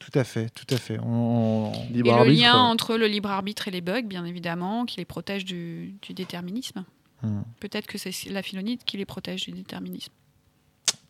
[0.02, 0.98] Tout à fait, tout à fait.
[1.00, 4.02] On- on- Libre et le arbitre, lien euh, entre le libre arbitre et les bugs,
[4.02, 6.84] bien évidemment, qui les protège du, du déterminisme.
[7.22, 7.42] Hmm.
[7.60, 10.12] Peut-être que c'est la philonite qui les protège du déterminisme.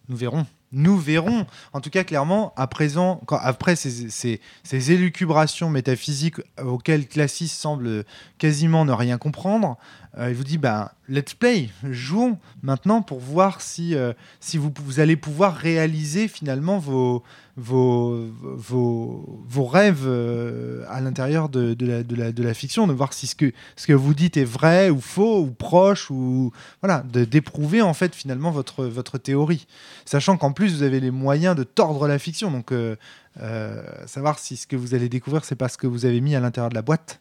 [0.10, 0.46] Nous verrons.
[0.72, 1.46] Nous verrons.
[1.74, 8.06] En tout cas, clairement, à présent, après ces, ces- élucubrations métaphysiques auxquelles Classis semble
[8.38, 9.78] quasiment ne rien comprendre,
[10.18, 14.72] euh, il vous dit bah, let's play, jouons maintenant pour voir si, euh, si vous,
[14.84, 17.24] vous allez pouvoir réaliser finalement vos,
[17.56, 23.36] vos, vos, vos rêves euh, à l'intérieur de, de la, fiction, de voir si ce
[23.36, 27.94] que, ce que vous dites est vrai ou faux ou proche, ou voilà, d'éprouver en
[27.94, 29.68] fait finalement votre, votre théorie.
[30.06, 32.52] Sachant qu'en plus, vous avez les moyens de tordre la fiction.
[32.52, 32.96] Donc, euh,
[33.42, 36.36] euh, savoir si ce que vous allez découvrir, c'est pas ce que vous avez mis
[36.36, 37.20] à l'intérieur de la boîte.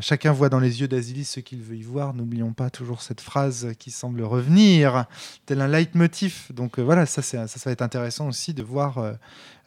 [0.00, 2.14] Chacun voit dans les yeux d'Asilis ce qu'il veut y voir.
[2.14, 5.06] N'oublions pas toujours cette phrase qui semble revenir,
[5.46, 6.46] tel un leitmotiv.
[6.52, 9.12] Donc euh, voilà, ça, ça, ça va être intéressant aussi de voir euh,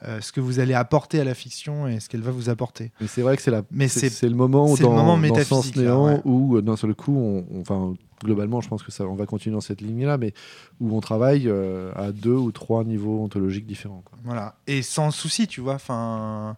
[0.03, 2.91] euh, ce que vous allez apporter à la fiction et ce qu'elle va vous apporter.
[3.01, 5.17] Mais c'est vrai que c'est la, Mais c'est, le moment c'est le dans, moment dans
[5.17, 6.21] métaphysique, là, Néant ouais.
[6.25, 7.93] où d'un seul coup, on, on- enfin
[8.23, 10.33] globalement, je pense que ça, on va continuer dans cette ligne-là, mais
[10.79, 14.01] où on travaille euh, à deux ou trois niveaux ontologiques différents.
[14.05, 14.17] quoi.
[14.23, 14.55] Voilà.
[14.65, 15.75] Et sans souci, tu vois.
[15.75, 16.55] Enfin.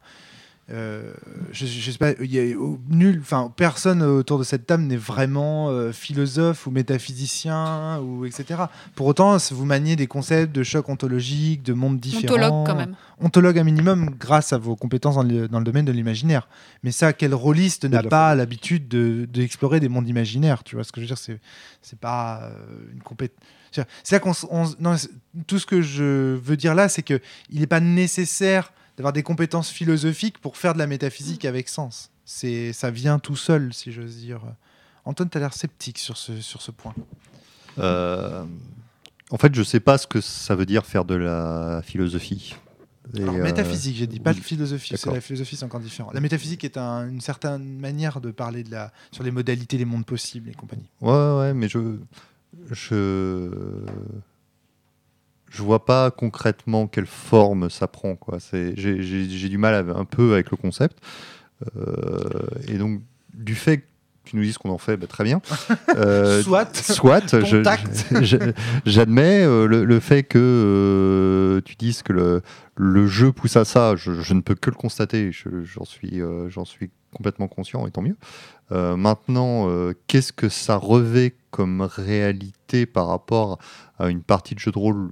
[0.72, 1.14] Euh,
[1.52, 4.84] je, je sais pas, il y a oh, nul, enfin personne autour de cette table
[4.84, 8.64] n'est vraiment euh, philosophe ou métaphysicien ou etc.
[8.96, 12.36] Pour autant, vous maniez des concepts de choc ontologique, de mondes différents.
[12.36, 12.96] Ontologue quand même.
[13.20, 16.48] Ontologue un minimum grâce à vos compétences dans le, dans le domaine de l'imaginaire.
[16.84, 20.92] Mais ça, quel rôliste n'a pas l'habitude de- d'explorer des mondes imaginaires Tu vois ce
[20.92, 21.40] que je veux dire C'est
[21.82, 23.38] c'est pas euh, une compétence.
[24.04, 24.22] C'est
[25.48, 27.20] tout ce que je veux dire là, c'est que
[27.50, 32.12] il n'est pas nécessaire d'avoir des compétences philosophiques pour faire de la métaphysique avec sens.
[32.26, 34.42] C'est, ça vient tout seul, si j'ose dire.
[35.06, 36.94] Antoine, tu as l'air sceptique sur ce, sur ce point.
[37.78, 38.44] Euh,
[39.32, 42.56] en fait, je sais pas ce que ça veut dire faire de la philosophie.
[43.16, 44.94] Et, Alors, euh, métaphysique, j'ai dit pas de philosophie.
[44.98, 46.12] C'est la philosophie, c'est encore différent.
[46.14, 49.86] La métaphysique est un- une certaine manière de parler de la, sur les modalités des
[49.86, 50.90] mondes possibles et compagnie.
[51.00, 51.96] Ouais, ouais, mais je,
[52.70, 53.50] je,
[55.50, 58.16] je vois pas concrètement quelle forme ça prend.
[58.16, 58.40] Quoi.
[58.40, 60.98] C'est, j'ai, j'ai- j'ai du mal un peu avec le concept.
[61.78, 62.30] Euh,
[62.68, 63.02] et donc,
[63.34, 63.84] du fait que
[64.26, 65.42] tu nous dises qu'on en fait, bah, très bien.
[65.96, 66.76] Euh, Soit.
[66.76, 67.62] Soit, je-
[68.22, 68.38] je-
[68.86, 72.42] j'admets euh, le, le fait que tu dises que le,
[72.76, 76.22] le jeu pousse à ça, je, je ne peux que le constater, je- j'en suis,
[76.50, 78.16] j'en suis complètement conscient et tant mieux.
[78.72, 83.58] Euh, maintenant, euh, qu'est-ce que ça revêt comme réalité par rapport
[83.98, 85.10] à une partie de jeu de rôle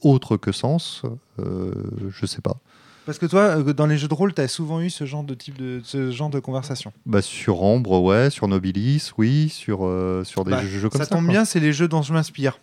[0.00, 1.02] autre que sens
[1.38, 1.72] euh,
[2.10, 2.56] Je sais pas.
[3.04, 5.22] Parce que toi, euh, dans les jeux de rôle, tu as souvent eu ce genre
[5.22, 6.92] de type de, ce genre de conversation.
[7.06, 11.04] Bah, sur Ambre, ouais, sur Nobilis, oui, sur, euh, sur des Bah, jeux comme ça.
[11.04, 11.32] ça tombe quoi.
[11.32, 12.58] bien, c'est les jeux dont je m'inspire.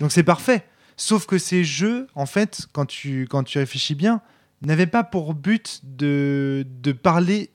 [0.00, 0.64] Donc c'est parfait.
[0.96, 4.20] Sauf que ces jeux, en fait, quand tu, quand tu réfléchis bien,
[4.62, 7.50] n'avaient pas pour but de, de parler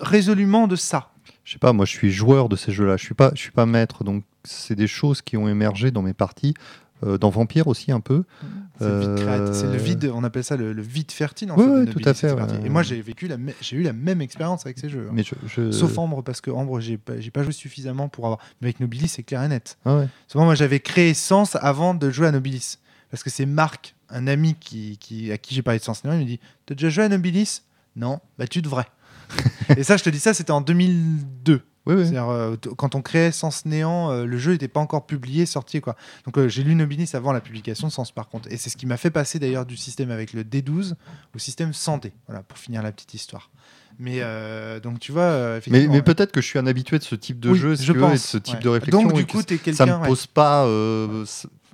[0.00, 1.10] résolument de ça.
[1.44, 3.50] Je sais pas, moi je suis joueur de ces jeux-là, je suis pas, je suis
[3.50, 7.66] pas maître, donc c'est des choses qui ont émergé dans mes parties, euh, dans Vampire
[7.68, 8.24] aussi un peu.
[8.78, 11.52] C'est le, vide Euh, le vide, on appelle ça le, le vide fertile.
[11.52, 12.54] En Ouais, fait, ouais, tout à fait, et Party.
[12.56, 12.66] ouais.
[12.66, 15.06] Et moi, j'ai vécu la, j'ai eu la même expérience avec ces jeux.
[15.08, 15.12] hein.
[15.14, 18.40] Mais je, je- Sauf Ambre, parce que Ambre, j'ai pas, pas joué suffisamment pour avoir.
[18.60, 19.78] Mais avec Nobilis, c'est clair et net.
[19.84, 20.02] Ah.
[20.28, 22.78] Souvent, moi, j'avais créé Sens avant de jouer à Nobilis.
[23.10, 26.10] Parce que c'est Marc, un ami qui, qui, à qui j'ai parlé de Sens il
[26.10, 27.62] me dit T'as déjà joué à Nobilis?
[27.94, 28.86] Non, bah tu devrais.
[29.76, 31.62] et ça, je te dis ça, c'était en 2002.
[31.86, 32.10] Oui, oui.
[32.14, 35.80] Euh, quand on créait Sens Néant, euh, le jeu n'était pas encore publié, sorti.
[35.80, 35.96] quoi.
[36.24, 38.50] Donc euh, j'ai lu Nobilis avant la publication de Sens par contre.
[38.50, 40.94] Et c'est ce qui m'a fait passer d'ailleurs du système avec le D12
[41.34, 42.12] au système sans D.
[42.26, 43.50] Voilà, pour finir la petite histoire.
[43.98, 44.20] Mais
[44.82, 47.58] donc tu vois, Mais, peut-être que je suis un habitué de ce type de Oui,
[47.58, 48.60] jeu, si je tu veux, et de ce type ouais.
[48.60, 49.02] de réflexion.
[49.02, 49.86] Donc du coup, t'es ça quelqu'un.
[49.98, 50.08] me ouais.
[50.08, 50.66] pose pas.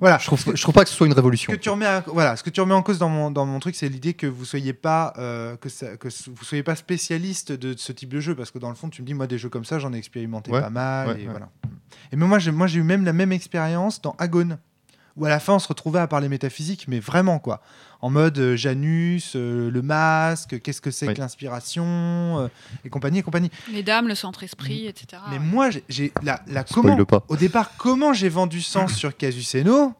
[0.00, 0.18] Voilà.
[0.18, 1.52] je, trouve, je trouve pas que ce soit une révolution.
[1.52, 3.60] que tu remets, à- voilà, ce que tu remets en cause dans mon, dans mon
[3.60, 7.52] truc, c'est l'idée que vous soyez pas euh, que, ça- que vous soyez pas spécialiste
[7.52, 9.38] de, ce type de jeu, parce que dans le fond, tu me dis moi des
[9.38, 11.30] jeux comme ça, j'en ai expérimenté Ouais, pas mal, ouais, et ouais.
[11.30, 11.48] voilà.
[12.12, 14.58] Et mais moi, j'ai moi j'ai eu même la même expérience dans Agone,
[15.16, 17.60] où à la fin on se retrouvait à parler métaphysique, mais vraiment quoi,
[18.02, 21.14] en mode euh, Janus, euh, le masque, qu'est-ce que c'est Oui.
[21.14, 21.84] que l'inspiration,
[22.40, 22.48] euh,
[22.84, 23.50] et compagnie et compagnie.
[23.72, 25.22] Les dames, le centre-esprit, etc.
[25.30, 27.24] Mais moi, j'ai- la, comment pas.
[27.28, 29.94] au départ, comment j'ai vendu sens sur Casuceno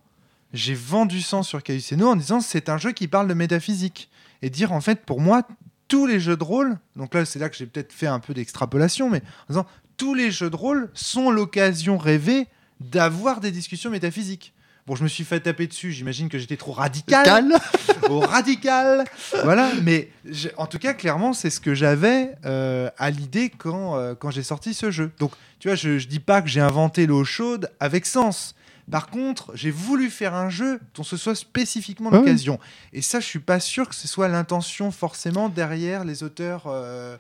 [0.53, 4.09] J'ai vendu sens sur Casuceno en disant c'est un jeu qui parle de métaphysique.
[4.43, 5.43] Et dire en fait, pour moi,
[5.89, 8.33] tous les jeux de rôle, donc là c'est là que j'ai peut-être fait un peu
[8.33, 9.19] d'extrapolation, mais
[9.49, 9.67] en disant
[9.99, 12.47] tous les jeux de rôle sont l'occasion rêvée
[12.81, 14.55] d'avoir des discussions métaphysiques.
[14.91, 17.53] Bon, je me suis fait taper dessus, j'imagine que j'étais trop radical Cal
[18.11, 19.05] au radical.
[19.45, 20.09] Voilà, mais
[20.57, 24.43] en tout cas, clairement, c'est ce que j'avais euh, à l'idée quand, euh, quand j'ai
[24.43, 25.13] sorti ce jeu.
[25.21, 25.31] Donc,
[25.61, 28.57] tu vois, je, je dis pas que j'ai inventé l'eau chaude avec sens.
[28.91, 32.27] Par contre, j'ai voulu faire un jeu dont ce soit spécifiquement Ah oui.
[32.27, 32.59] l'occasion.
[32.93, 37.17] Et ça, je suis pas sûr que ce soit l'intention forcément derrière les auteurs euh,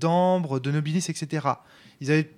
[0.00, 1.46] d'Ambre, de Nobilis, etc.
[2.00, 2.28] Ils avaient.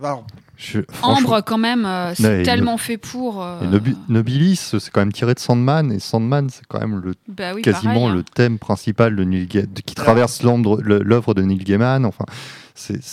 [0.00, 3.42] Alors, Je- franchement, Ambre, quand même, euh, c'est Ouais, tellement fait pour.
[3.42, 3.60] euh,
[4.08, 7.62] Nobilis, c'est quand même tiré de Sandman, et Sandman, c'est quand même le, bah oui,
[7.62, 8.14] quasiment pareil, hein.
[8.16, 12.04] le thème principal de Neil Ga- de- qui traverse l'œuvre de Neil Gaiman.
[12.04, 12.24] Enfin,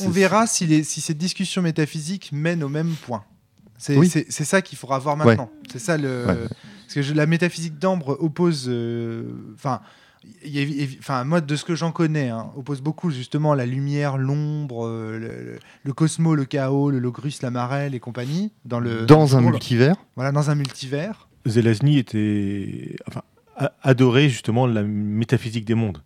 [0.03, 3.23] on verra si, les, si cette discussion métaphysique mène au même point.
[3.77, 4.09] C'est Oui.
[4.09, 5.49] c'est- c'est ça qu'il faudra voir maintenant.
[5.71, 6.25] C'est ça le.
[6.27, 6.35] Ouais.
[6.85, 8.65] Parce que je- la métaphysique d'Ambre oppose.
[8.67, 9.23] euh,
[9.55, 9.79] Enfin.
[10.99, 15.17] Enfin, moi, de ce que j'en connais, hein, oppose beaucoup justement la lumière, l'ombre, euh,
[15.17, 19.37] le, le- le cosmo, le chaos, le logrus, la marelle et compagnie dans le dans
[19.37, 19.95] un multivers.
[20.15, 21.27] voilà dans un multivers.
[21.45, 23.21] Zelazny était, enfin,
[23.81, 26.01] adorait justement la métaphysique des mondes.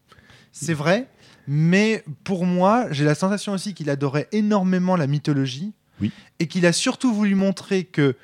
[0.52, 1.07] C'est vrai,
[1.48, 5.73] mais pour moi, j'ai la sensation aussi qu'il adorait énormément la mythologie.
[6.02, 6.11] Oui.
[6.40, 8.15] Et qu'il a surtout voulu montrer que,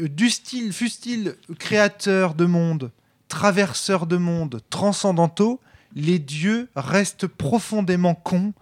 [0.00, 2.90] euh, du style, fut-il créateur de monde,
[3.28, 5.60] traverseur de monde, transcendantaux,
[5.94, 8.52] les dieux restent profondément cons,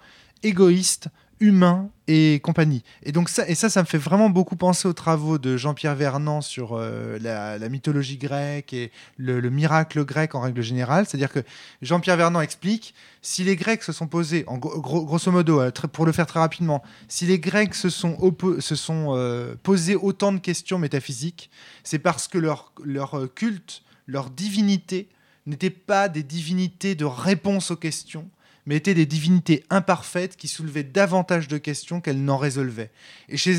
[0.42, 1.08] égoïstes,
[1.40, 2.84] humains et compagnie.
[3.02, 5.94] Et donc ça, et ça, ça me fait vraiment beaucoup penser aux travaux de Jean-Pierre
[5.94, 11.06] Vernant sur euh, la, mythologie grecque et le, le miracle grec en règle générale.
[11.06, 11.40] C'est-à-dire que
[11.82, 15.70] Jean-Pierre Vernant explique si les Grecs se sont posés, en gros- gros- grosso modo, euh,
[15.92, 18.16] pour le faire très rapidement, si les Grecs se sont,
[18.60, 21.50] se sont euh, posés autant de questions métaphysiques,
[21.82, 25.08] c'est parce que leur, leur culte, leur divinité,
[25.46, 28.28] n'étaient pas des divinités de réponse aux questions,
[28.66, 32.90] mais étaient des divinités imparfaites qui soulevaient davantage de questions qu'elles n'en résolvaient.
[33.28, 33.52] Et chez,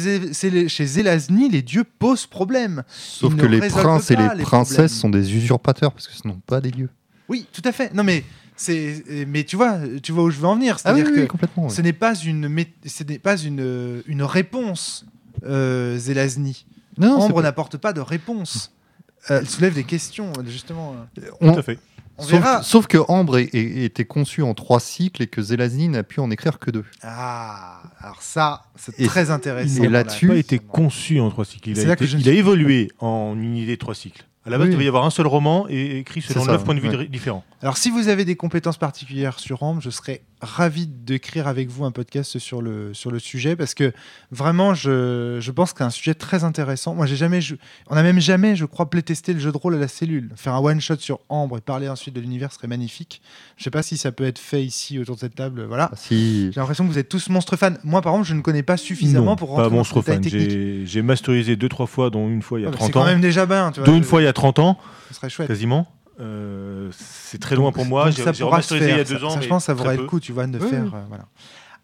[0.88, 2.84] Zelazny, les dieux posent problème.
[2.90, 4.90] Sauf Ils que les princes et les les princesses problèmes.
[4.90, 6.90] sont des usurpateurs parce que ce sont pas des dieux.
[7.30, 7.94] Oui, tout à fait.
[7.94, 8.24] Non, mais
[8.56, 10.78] c'est, mais tu vois, tu vois où je veux en venir.
[10.84, 11.70] Ah oui, C'est-à-dire oui, que oui.
[11.70, 15.06] ce n'est pas une, ce n'est pas une, une réponse,
[15.46, 16.66] euh, Zelazny.
[17.02, 18.72] Ambre pas- n'apporte pas de réponse.
[19.30, 20.96] Elle soulève des questions, justement.
[21.42, 21.80] on- Tout à fait.
[22.18, 22.64] On sauf, verra.
[22.64, 26.22] sauf que Ambre est- est- était conçu en trois cycles et que Zelazny n'a pu
[26.22, 26.86] en écrire que deux.
[27.04, 29.84] Ah, alors ça, c'est Et- très intéressant.
[29.84, 31.70] et là-dessus- la- pas été conçu en trois cycles.
[31.72, 33.80] Il C'est a, là que été- je ne il a évolué en une idée de
[33.80, 34.26] trois cycles.
[34.46, 34.72] À la base, Oui.
[34.74, 37.08] il devait y avoir un seul roman et écrit selon neuf points de vue ouais.
[37.08, 37.44] différents.
[37.62, 41.84] Alors, si vous avez des compétences particulières sur Ambre, je serais ravi d'écrire avec vous
[41.86, 43.92] un podcast sur le, sur le sujet parce que
[44.30, 46.94] vraiment, je, je pense que c'est un sujet très intéressant.
[46.94, 47.40] Moi, j'ai jamais,
[47.90, 50.30] on n'a même jamais, je crois, playtesté le jeu de rôle à la cellule.
[50.36, 53.22] Faire un one shot sur Ambre et parler ensuite de l'univers serait magnifique.
[53.58, 55.64] Je sais pas si ça peut être fait ici autour de cette table.
[55.68, 55.90] Voilà.
[55.92, 57.74] Ah, si, J'ai l'impression que vous êtes tous monstres fans.
[57.84, 60.22] Moi, par exemple, je ne connais pas suffisamment Non, pour pas rentrer dans monstre fan.
[60.24, 62.94] J'ai j'ai masterisé deux, trois fois, dont une fois il y a mais 30 C'est
[62.94, 63.06] quand ans.
[63.06, 63.72] même déjà bien.
[63.72, 63.88] Tu vois.
[63.88, 64.78] Dont une fois il y a 30 ans,
[65.10, 65.48] Ce serait chouette.
[65.48, 65.88] quasiment.
[66.20, 68.10] Euh, c'est très loin pour moi.
[68.12, 69.06] J'ai remasterisé il y a faire.
[69.06, 69.30] deux Ça- ans.
[69.32, 70.84] ça, mais je pense que ça très vaudrait le coup, tu vois, de Oui, faire.
[70.96, 71.26] euh, voilà.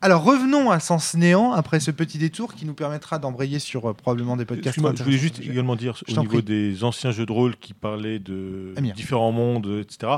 [0.03, 3.93] Alors revenons à Sens Néant après ce petit détour qui nous permettra d'embrayer sur euh,
[3.93, 4.75] probablement des podcasts.
[4.79, 6.43] Je voulais juste également dire Je au niveau prie.
[6.43, 8.95] des anciens jeux de rôle qui parlaient de Amir.
[8.95, 10.13] différents mondes, etc.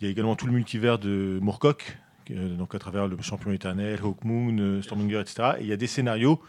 [0.00, 1.98] Il y a également tout le multivers de Moorcock,
[2.30, 5.50] euh, donc à travers le champion éternel, Hawkmoon, euh, Stormbringer, etc.
[5.58, 6.40] Et il y a des scénarios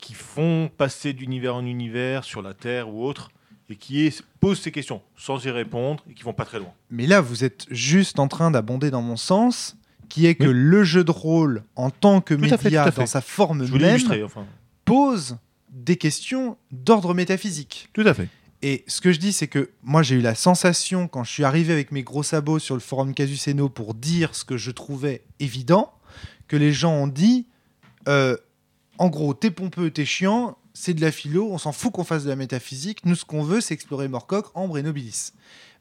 [0.00, 3.30] qui font passer d'univers en univers sur la Terre ou autre
[3.68, 6.72] et qui est- posent ces questions sans y répondre et qui vont pas très loin.
[6.90, 9.76] Mais là, vous êtes juste en train d'abonder dans mon sens,
[10.08, 10.52] qui est que Oui.
[10.54, 13.00] le jeu de rôle en tant que Tout fait, média fait.
[13.00, 14.46] dans sa forme Je même enfin.
[14.84, 15.36] pose
[15.70, 17.88] des questions d'ordre métaphysique.
[17.92, 18.28] Tout à fait.
[18.62, 21.44] Et ce que je dis, c'est que moi, j'ai eu la sensation, quand je suis
[21.44, 25.22] arrivé avec mes gros sabots sur le forum Casuceno pour dire ce que je trouvais
[25.40, 25.92] évident,
[26.48, 27.46] que les gens ont dit
[28.08, 28.36] euh,
[28.98, 32.24] en gros, t'es pompeux, t'es chiant, c'est de la philo, on s'en fout qu'on fasse
[32.24, 33.04] de la métaphysique.
[33.06, 35.32] Nous, ce qu'on veut, c'est explorer Morcock, Ambre et Nobilis.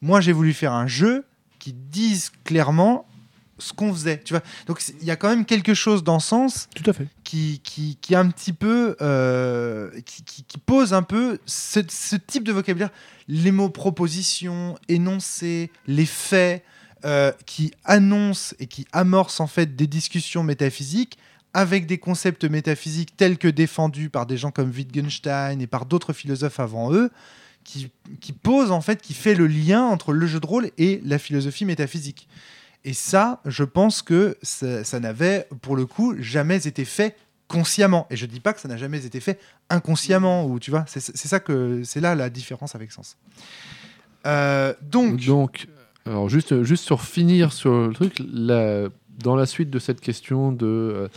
[0.02, 1.26] Moi, j'ai voulu faire un jeu
[1.60, 3.06] qui dise clairement
[3.58, 4.22] ce qu'on faisait.
[4.24, 6.94] Tu vois Donc, il y a quand même quelque chose dans ce sens Tout à
[6.94, 7.08] fait.
[7.26, 11.80] qui, qui, qui est un petit peu euh, qui, qui- qui pose un peu ce,
[11.90, 12.90] ce type de vocabulaire
[13.28, 16.64] les mots proposition énoncés les faits
[17.06, 21.18] euh, qui annoncent et qui amorcent en fait des discussions métaphysiques
[21.56, 26.12] avec des concepts métaphysiques tels que défendus par des gens comme Wittgenstein et par d'autres
[26.14, 27.10] philosophes avant eux
[27.64, 31.02] qui, qui pose en fait qui fait le lien entre le jeu de rôle et
[31.06, 32.28] la philosophie métaphysique
[32.88, 37.16] et ça, je pense que ça, n'avait, pour le coup, jamais été fait
[37.48, 38.06] consciemment.
[38.12, 39.40] Et je dis pas que ça n'a jamais été fait
[39.72, 43.18] inconsciemment, ou tu vois, c'est c'est ça que c'est là la différence avec Sens.
[44.28, 45.68] Euh, donc, Donc,
[46.06, 48.90] alors juste, juste sur finir sur le truc, la-
[49.26, 51.08] dans la suite de cette question de euh,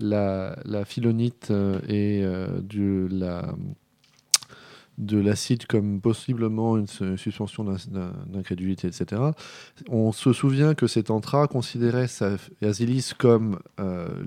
[0.00, 3.54] la, la philonite euh, et euh, de la
[4.96, 9.22] de l'acide comme possiblement une su- suspension d'in- d'in- d'incrédulité, etc.
[9.88, 13.60] On se souvient que cet entra considérait sa, Asilis comme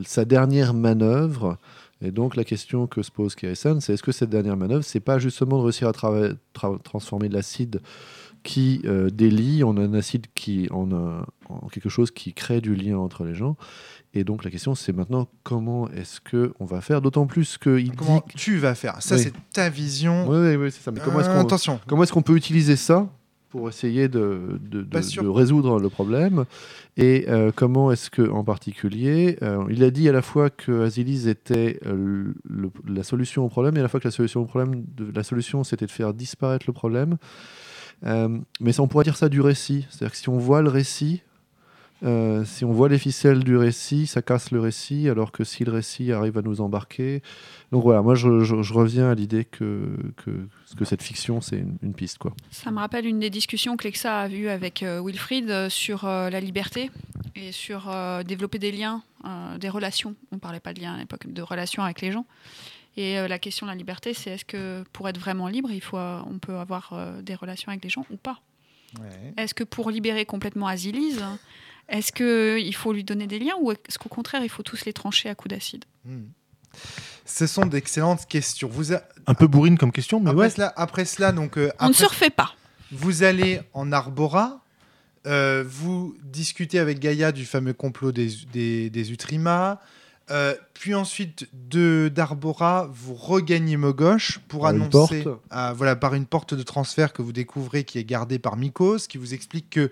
[0.05, 1.57] sa dernière manœuvre.
[2.01, 5.01] Et donc la question que se pose Kérison, c'est est-ce que cette dernière manœuvre, c'est
[5.01, 6.35] pas justement de réussir à tra-
[6.83, 7.81] transformer l'acide
[8.43, 12.75] qui euh, délie en un acide qui en, un- en quelque chose qui crée du
[12.75, 13.55] lien entre les gens.
[14.13, 17.01] Et donc la question c'est maintenant comment est-ce que on va faire?
[17.01, 18.33] D'autant plus qu'il comment dit.
[18.35, 19.01] tu vas faire?
[19.01, 19.21] Ça, Oui.
[19.21, 20.27] c'est ta vision.
[20.27, 20.91] Oui, oui, oui, c'est ça.
[20.91, 23.07] Mais comment est-ce Euh, qu'on attention, comment est-ce qu'on peut utiliser ça
[23.51, 24.85] pour essayer de, de-
[25.29, 26.45] résoudre le problème?
[26.97, 30.83] Et euh, comment est-ce que, en particulier, euh, il a dit à la fois que
[30.83, 34.41] Asilis était euh, le- la solution au problème et à la fois que la solution
[34.41, 34.83] au problème,
[35.15, 37.15] la solution c'était de faire disparaître le problème.
[38.05, 39.85] Euh, mais on pourrait dire ça du récit.
[39.89, 41.21] C'est-à-dire que si on voit le récit,
[42.03, 45.63] Euh, si on voit les ficelles du récit, ça casse le récit, alors que si
[45.63, 47.21] le récit arrive à nous embarquer.
[47.71, 50.31] Donc voilà, moi je, reviens à l'idée que, que,
[50.75, 52.17] que cette fiction, c'est une, piste.
[52.17, 52.33] Quoi.
[52.49, 56.05] Ça me rappelle une des discussions que Lexa a eues avec euh, Wilfried euh, sur
[56.05, 56.89] la liberté
[57.35, 57.91] et sur
[58.25, 59.03] développer des liens,
[59.59, 60.15] des relations.
[60.31, 62.25] On ne parlait pas de liens à l'époque, de relations avec les gens.
[62.97, 65.81] Et euh, la question de la liberté, c'est est-ce que pour être vraiment libre, il
[65.81, 68.41] faut, euh, on peut avoir euh, des relations avec des gens ou pas?
[68.99, 69.33] Ouais.
[69.37, 71.23] Est-ce que pour libérer complètement Azilise,
[71.87, 74.91] est-ce qu'il faut lui donner des liens ou est-ce qu'au contraire, il faut tous les
[74.93, 75.85] trancher à coups d'acide?
[76.05, 76.23] Hmm.
[77.25, 78.67] Ce sont d'excellentes questions.
[78.69, 80.49] Vous a- Un peu bourrine comme question, mais après, ouais.
[80.49, 82.55] cela, après cela, donc, euh, On ne se refait pas.
[82.91, 84.63] vous allez en Arbora,
[85.27, 89.79] euh, vous discutez avec Gaïa du fameux complot des, des, des Utrima,
[90.29, 96.25] euh, puis ensuite de d'Arbora, vous regagnez Mogosh pour Par annoncer, ah, voilà, par une
[96.25, 99.91] porte de transfert que vous découvrez qui est gardée par Mikos, qui vous explique que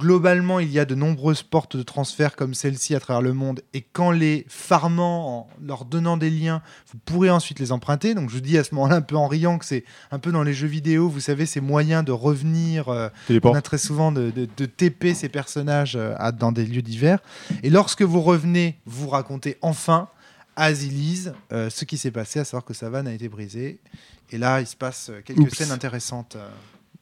[0.00, 3.60] globalement il y a de nombreuses portes de transfert comme celle-ci à travers le monde,
[3.74, 8.14] et qu'en les farmant, en leur donnant des liens, vous pourrez ensuite les emprunter.
[8.14, 10.32] Donc je vous dis à ce moment-là un peu en riant que c'est un peu
[10.32, 12.88] dans les jeux vidéo, vous savez, ces moyens de revenir.
[12.88, 13.08] euh,
[13.44, 16.82] on a très souvent de, de- de TP ces personnages euh, à- dans des lieux
[16.82, 17.20] divers.
[17.62, 20.08] Et lorsque vous revenez, vous racontez enfin
[20.56, 23.78] à Azilise euh, ce qui s'est passé, à savoir que sa vanne a été brisée.
[24.30, 25.54] Et là, il se passe quelques Oups.
[25.56, 26.36] scènes intéressantes.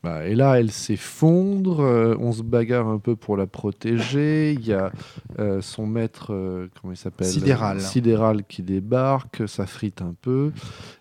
[0.04, 4.52] Bah, et là, elle s'effondre, euh, on se bagarre un peu pour la protéger.
[4.52, 4.92] Il y a
[5.38, 7.26] euh, son maître, euh, comment il s'appelle?
[7.26, 7.80] Sidéral.
[7.80, 10.52] Sidéral qui débarque, ça frite un peu.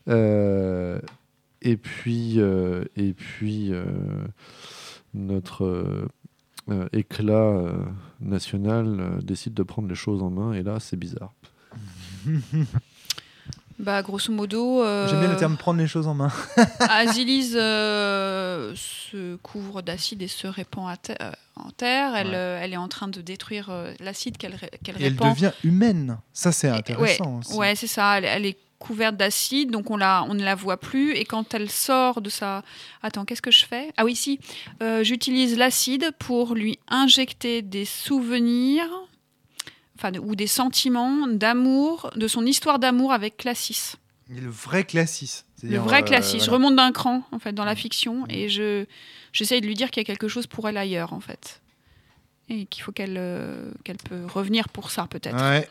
[0.07, 0.99] Euh,
[1.61, 3.85] et puis, euh, et puis euh,
[5.13, 6.07] notre
[6.91, 7.71] éclat euh,
[8.19, 10.53] national euh, décide de prendre les choses en main.
[10.53, 11.33] Et là, c'est bizarre.
[13.79, 14.81] Bah, grosso modo.
[14.83, 16.31] euh, J'aime bien le terme prendre les choses en main.
[16.89, 22.15] Azilise euh, se couvre d'acide et se répand à euh, en terre.
[22.15, 22.33] Elle, Ouais.
[22.35, 25.31] euh, elle est en train de détruire l'acide qu'elle ré- Et elle répand.
[25.33, 26.17] devient humaine.
[26.33, 27.53] Ça, c'est intéressant aussi.
[27.55, 28.17] Ouais, c'est ça.
[28.17, 31.11] Elle, elle est couverte d'acide, donc on, la, on ne la voit plus.
[31.13, 32.63] Et quand elle sort de sa...
[33.03, 33.91] Attends, qu'est-ce que je fais?
[33.97, 34.39] Ah oui, si.
[35.01, 38.87] J'utilise l'acide pour lui injecter des souvenirs
[39.97, 43.93] enfin, ou des sentiments d'amour, de son histoire d'amour avec Classis.
[44.29, 45.43] Le vrai classis.
[45.63, 46.41] Le vrai euh, Classis.
[46.41, 48.85] Je remonte d'un cran, en fait, dans la fiction, et je
[49.31, 51.61] j'essaye de lui dire qu'il y a quelque chose pour elle ailleurs, en fait.
[52.49, 55.41] Et qu'il faut qu'elle euh, qu'elle peut revenir pour ça, peut-être.
[55.41, 55.67] Ouais.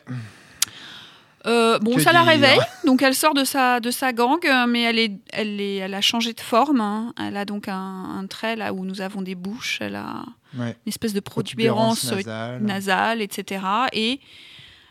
[1.45, 4.81] Euh, bon, Que ça la réveille, donc elle sort de sa, de sa gang, mais
[4.81, 6.81] elle, est, elle, est, elle a changé de forme.
[6.81, 7.13] hein.
[7.17, 7.75] Elle a donc un,
[8.19, 10.25] un trait là où nous avons des bouches, elle a
[10.57, 10.75] Ouais.
[10.85, 12.61] une espèce de protubérance euh, nasale.
[12.63, 13.61] nasale, etc.
[13.93, 14.19] Et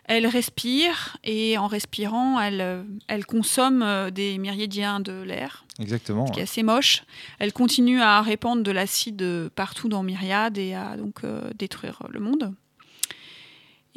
[0.08, 6.26] elle respire, et en respirant, elle, euh, elle consomme euh, des myriadiens de l'air, Exactement.
[6.26, 7.02] ce qui est assez moche.
[7.40, 12.20] Elle continue à répandre de l'acide partout dans Myriade et à donc euh, détruire le
[12.20, 12.54] monde.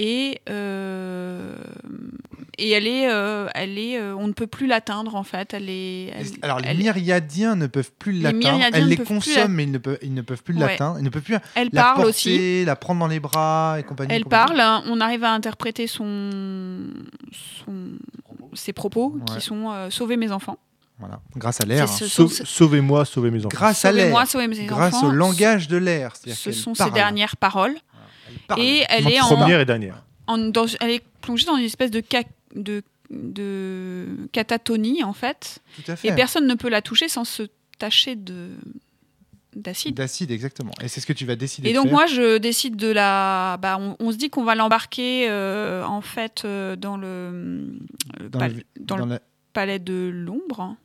[0.01, 1.55] Et, euh,
[2.57, 5.53] et elle est, euh, elle est, euh, on ne peut plus l'atteindre en fait.
[5.53, 8.37] Elle est, elle- Alors, les elle- myriadiens ne peuvent plus l'atteindre.
[8.43, 10.53] myriadiens Elle ne les peuvent plus consomme, mais ils ne peuvent, ils ne peuvent plus
[10.55, 10.61] Ouais.
[10.61, 10.99] l'atteindre.
[10.99, 12.65] Ils ne peuvent plus elle la parle porter, aussi.
[12.65, 14.13] la prendre dans les bras et compagnie.
[14.13, 14.47] Elle compagnie.
[14.47, 16.29] parle, hein, on arrive à interpréter son,
[17.65, 17.97] son-
[18.53, 19.35] ses propos Ouais.
[19.35, 20.57] qui sont euh, sauver mes enfants.
[20.97, 21.21] Voilà.
[21.37, 21.83] Grâce à l'air.
[21.83, 21.87] Hein.
[21.87, 23.49] ce Sauvez-moi, sauvez mes enfants.
[23.57, 24.29] Grâce à Sauvez-moi, l'air.
[24.29, 25.07] sauvez mes Grâce enfants.
[25.07, 26.13] au langage de l'air.
[26.17, 26.93] Ce sont ses parle.
[26.93, 27.75] dernières paroles.
[28.55, 28.59] Elle.
[28.59, 30.03] Et elle est en, Première et dernière.
[30.27, 32.23] en- dans- elle est plongée dans une espèce de, ca-
[32.55, 35.59] de, de catatonie en fait.
[35.83, 36.07] Tout à fait.
[36.09, 37.43] Et personne ne peut la toucher sans se
[37.77, 38.49] tacher de
[39.55, 39.95] d'acide.
[39.95, 40.71] D'acide, exactement.
[40.81, 41.93] Et c'est ce que tu vas décider Et de donc faire.
[41.93, 46.01] moi je décide de la, bah, on, on se dit qu'on va l'embarquer euh, en
[46.01, 47.65] fait euh, dans le,
[48.19, 49.19] le Dans pal- le- dans dans le la-
[49.53, 50.75] palais de l'ombre.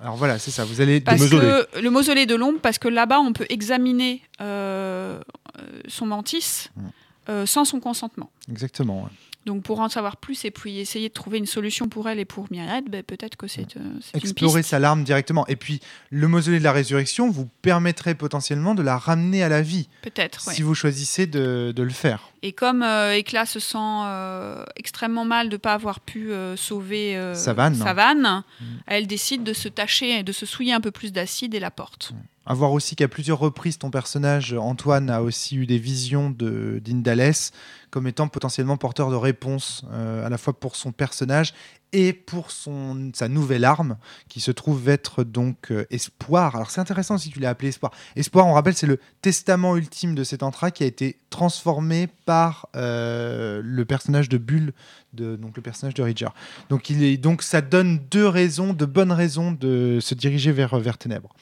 [0.00, 0.64] Alors voilà, c'est ça.
[0.64, 1.00] Vous allez.
[1.00, 1.46] Parce mausolée.
[1.72, 5.20] que le mausolée de l'ombre, parce que là-bas on peut examiner euh,
[5.58, 6.80] euh, son mantis Mm.
[7.28, 8.30] euh, sans son consentement.
[8.50, 9.02] Exactement.
[9.04, 9.10] ouais.
[9.46, 12.26] Donc pour en savoir plus et puis essayer de trouver une solution pour elle et
[12.26, 14.70] pour Myriad, ben, peut-être que c'est euh, c'est une Explorer piste.
[14.70, 15.46] sa larme directement.
[15.46, 15.80] Et puis,
[16.10, 20.46] le mausolée de la résurrection vous permettrait potentiellement de la ramener à la vie Peut-être,
[20.46, 20.54] ouais.
[20.54, 22.28] si vous choisissez de, de le faire.
[22.42, 26.54] Et comme euh, Éclat se sent euh, extrêmement mal de ne pas avoir pu euh,
[26.56, 27.74] sauver euh, Sa vanne.
[27.74, 28.64] vanne, Mm.
[28.86, 32.12] elle décide de se tâcher, de se souiller un peu plus d'acide et la porte.
[32.50, 36.80] À voir aussi qu'à plusieurs reprises, ton personnage, Antoine, a aussi eu des visions de
[36.84, 37.52] d'Indalès
[37.90, 41.54] comme étant potentiellement porteur de réponses, euh, à la fois pour son personnage
[41.92, 43.98] et pour son, sa nouvelle arme,
[44.28, 46.56] qui se trouve être donc euh, Espoir.
[46.56, 47.92] Alors c'est intéressant si tu l'as appelé Espoir.
[48.16, 52.68] Espoir, on rappelle, c'est le testament ultime de cet entra qui a été transformé par
[52.74, 54.72] euh, le personnage de Bulle,
[55.12, 56.30] de, donc le personnage de Ridger.
[56.68, 60.76] Donc, il est, donc ça donne deux raisons, de bonnes raisons de se diriger vers,
[60.80, 61.32] vers Ténèbres.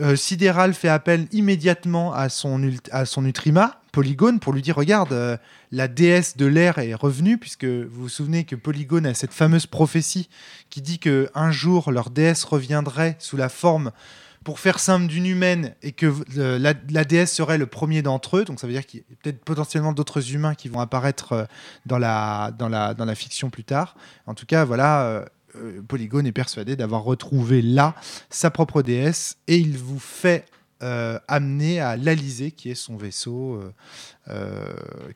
[0.00, 5.12] Euh, Sidéral fait appel immédiatement à son, à son Utrima, Polygone, pour lui dire Regarde,
[5.12, 5.36] euh,
[5.72, 9.66] la déesse de l'air est revenue, puisque vous vous souvenez que Polygone a cette fameuse
[9.66, 10.28] prophétie
[10.70, 13.90] qui dit que un jour leur déesse reviendrait sous la forme,
[14.44, 18.44] pour faire simple, d'une humaine, et que euh, la, déesse serait le premier d'entre eux.
[18.44, 21.46] Donc ça veut dire qu'il y a peut-être potentiellement d'autres humains qui vont apparaître
[21.86, 23.96] dans, la, dans, la, dans la fiction plus tard.
[24.26, 25.26] En tout cas, voilà.
[25.60, 27.94] Euh, Polygone est persuadé d'avoir retrouvé là
[28.30, 30.44] sa propre déesse et il vous fait
[30.82, 33.72] euh, amener à l'Alizé, qui est son vaisseau, euh,
[34.30, 34.62] euh,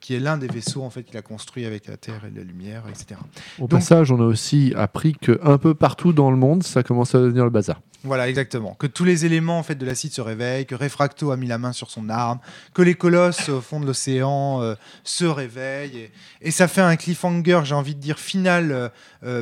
[0.00, 2.42] qui est l'un des vaisseaux en fait qu'il a construit avec la Terre et la
[2.42, 3.20] lumière, etc.
[3.58, 6.82] Au Donc- passage, on a aussi appris que un peu partout dans le monde, ça
[6.82, 7.80] commence à devenir le bazar.
[8.04, 8.74] Voilà, exactement.
[8.74, 11.58] Que tous les éléments en fait de l'acide se réveillent, que Refracto a mis la
[11.58, 12.40] main sur son arme,
[12.74, 14.74] que les colosses au fond de l'océan euh,
[15.04, 15.96] se réveillent.
[15.96, 16.10] Et,
[16.40, 18.90] et ça fait un cliffhanger, j'ai envie de dire, final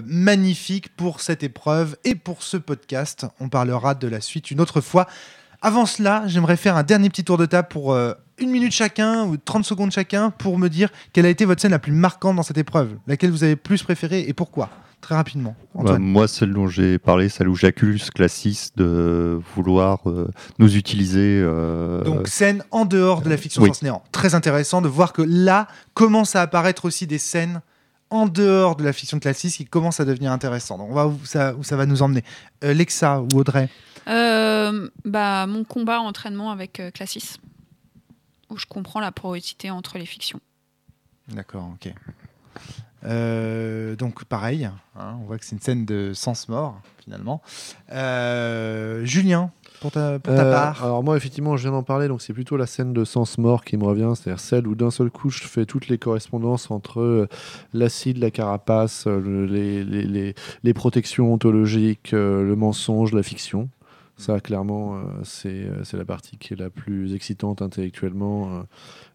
[0.04, 3.24] magnifique pour cette épreuve et pour ce podcast.
[3.40, 5.06] On parlera de la suite une autre fois.
[5.62, 9.26] Avant cela, j'aimerais faire un dernier petit tour de table pour euh, une minute chacun
[9.26, 12.36] ou 30 secondes chacun pour me dire quelle a été votre scène la plus marquante
[12.36, 14.70] dans cette épreuve, laquelle vous avez plus préférée et pourquoi?
[15.02, 15.56] Très rapidement.
[15.74, 20.28] Bah, moi, celle dont j'ai parlé, celle où j'accuse Classis de vouloir euh,
[20.58, 21.40] nous utiliser.
[21.42, 23.70] euh, Donc scène en dehors de la fiction oui.
[23.72, 24.02] sans néant.
[24.12, 27.62] Très intéressant de voir que là commencent à apparaître aussi des scènes
[28.10, 30.78] en dehors de la fiction classique qui commencent à devenir intéressantes.
[30.78, 32.24] Donc on va où ça, où ça va nous emmener.
[32.64, 33.68] Euh, Lexa ou Audrey
[34.08, 37.36] Euh, bah, mon combat entraînement avec euh, Classis,
[38.50, 40.40] où je comprends la porosité entre les fictions.
[41.28, 41.92] D'accord, ok.
[43.04, 44.74] Euh, donc pareil, hein,
[45.22, 47.40] on voit que c'est une scène de sens mort finalement.
[47.92, 50.84] Euh, Julien, pour ta, pour ta Euh, part.
[50.84, 53.64] Alors moi, effectivement, je viens d'en parler, donc c'est plutôt la scène de sens mort
[53.64, 57.00] qui me revient, c'est-à-dire celle où d'un seul coup, je fais toutes les correspondances entre
[57.00, 57.28] euh,
[57.72, 63.68] l'acide, la carapace, euh, le- les, les, les- les protections ontologiques, le mensonge, la fiction.
[64.16, 68.64] Ça, clairement, c'est la partie qui est la plus excitante intellectuellement.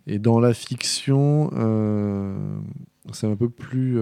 [0.08, 1.52] Et dans la fiction,
[3.14, 4.00] c'est un peu plus...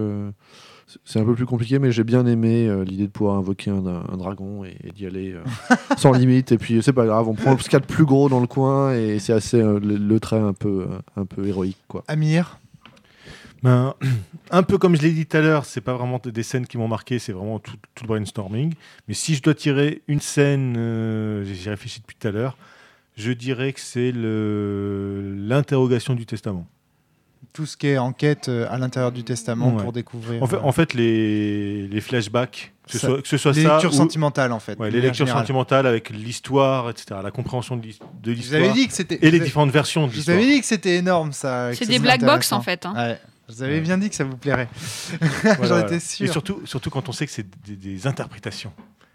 [0.95, 3.72] euh, c'est un peu plus compliqué, mais j'ai bien aimé euh, l'idée de pouvoir invoquer
[3.72, 5.44] un, un dragon et, et d'y aller euh,
[5.98, 6.52] sans limite.
[6.52, 8.40] Et puis c'est pas grave, on prend ce qu'il y a de plus gros dans
[8.40, 11.78] le coin et c'est assez euh, le, le trait un peu, euh, un peu héroïque.
[11.88, 12.03] Quoi.
[12.07, 12.60] Amir
[13.64, 13.94] Ben,
[14.52, 16.78] un peu comme je l'ai dit tout à l'heure, c'est pas vraiment des scènes qui
[16.78, 18.74] m'ont marqué, c'est vraiment tout, tout le brainstorming.
[19.07, 22.57] Mais si je dois tirer une scène, euh, j'y réfléchi depuis tout à l'heure,
[23.15, 26.68] je dirais que c'est le- l'interrogation du testament.
[27.54, 29.84] Tout ce qui est enquête euh, à l'intérieur du testament Ouais.
[29.84, 33.28] pour découvrir En fait, euh, en fait les, les flashbacks, que ce Ça- soit, que
[33.28, 34.78] ce soit les ça, lectures ou- sentimentales en fait.
[34.80, 35.44] ouais, les lectures générale.
[35.44, 38.94] sentimentales avec l'histoire, etc., la compréhension de l'his- de Je vous l'histoire avais dit que
[38.94, 39.20] c'était.
[39.22, 40.38] et les différentes versions de Je vous l'histoire.
[40.38, 41.74] avais dit que c'était énorme ça.
[41.76, 42.86] C'est des black box en fait.
[42.88, 42.94] hein.
[42.96, 43.20] Ouais.
[43.50, 43.82] Je vous avais Ouais.
[43.82, 44.70] bien dit que ça vous plairait.
[45.20, 45.82] Voilà, J'en voilà.
[45.86, 46.32] étais Et sûr.
[46.32, 48.72] surtout, surtout quand on sait que c'est des, des interprétations.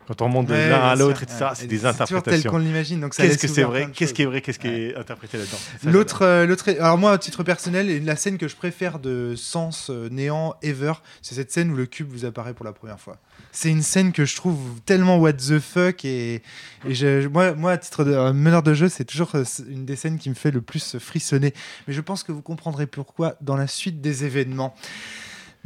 [0.08, 1.48] Quand on remonte de Ouais, l'un à l'autre, etc., Ouais.
[1.54, 2.50] c'est des toujours tel interprétations.
[2.50, 2.98] qu'on l'imagine.
[3.00, 5.58] Donc Qu'est-ce que c'est vrai Qu'est-ce qui est vrai Qu'est-ce qui est interprété là-dedans?
[5.84, 9.90] L'autre, euh, l'autre, alors moi, à titre personnel, la scène que je préfère de Sens
[9.90, 13.18] euh, néant ever, c'est cette scène où le cube vous apparaît pour la première fois.
[13.52, 16.42] C'est une scène que je trouve tellement what the fuck et,
[16.86, 19.32] et je- moi, moi, à titre de euh, meneur de jeu, c'est toujours
[19.68, 21.52] une des scènes qui me fait le plus frissonner.
[21.86, 24.74] Mais je pense que vous comprendrez pourquoi dans la suite des événements.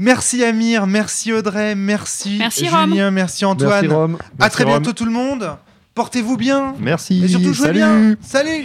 [0.03, 3.83] Merci Amir, merci Audrey, merci, Merci, Julien, merci Antoine.
[3.83, 4.19] Merci Rome.
[4.41, 4.73] à très Rome.
[4.73, 5.57] bientôt tout le monde.
[5.95, 7.23] Portez-vous bien Merci.
[7.25, 7.79] et surtout jouez salut.
[7.79, 8.17] bien.
[8.21, 8.65] Salut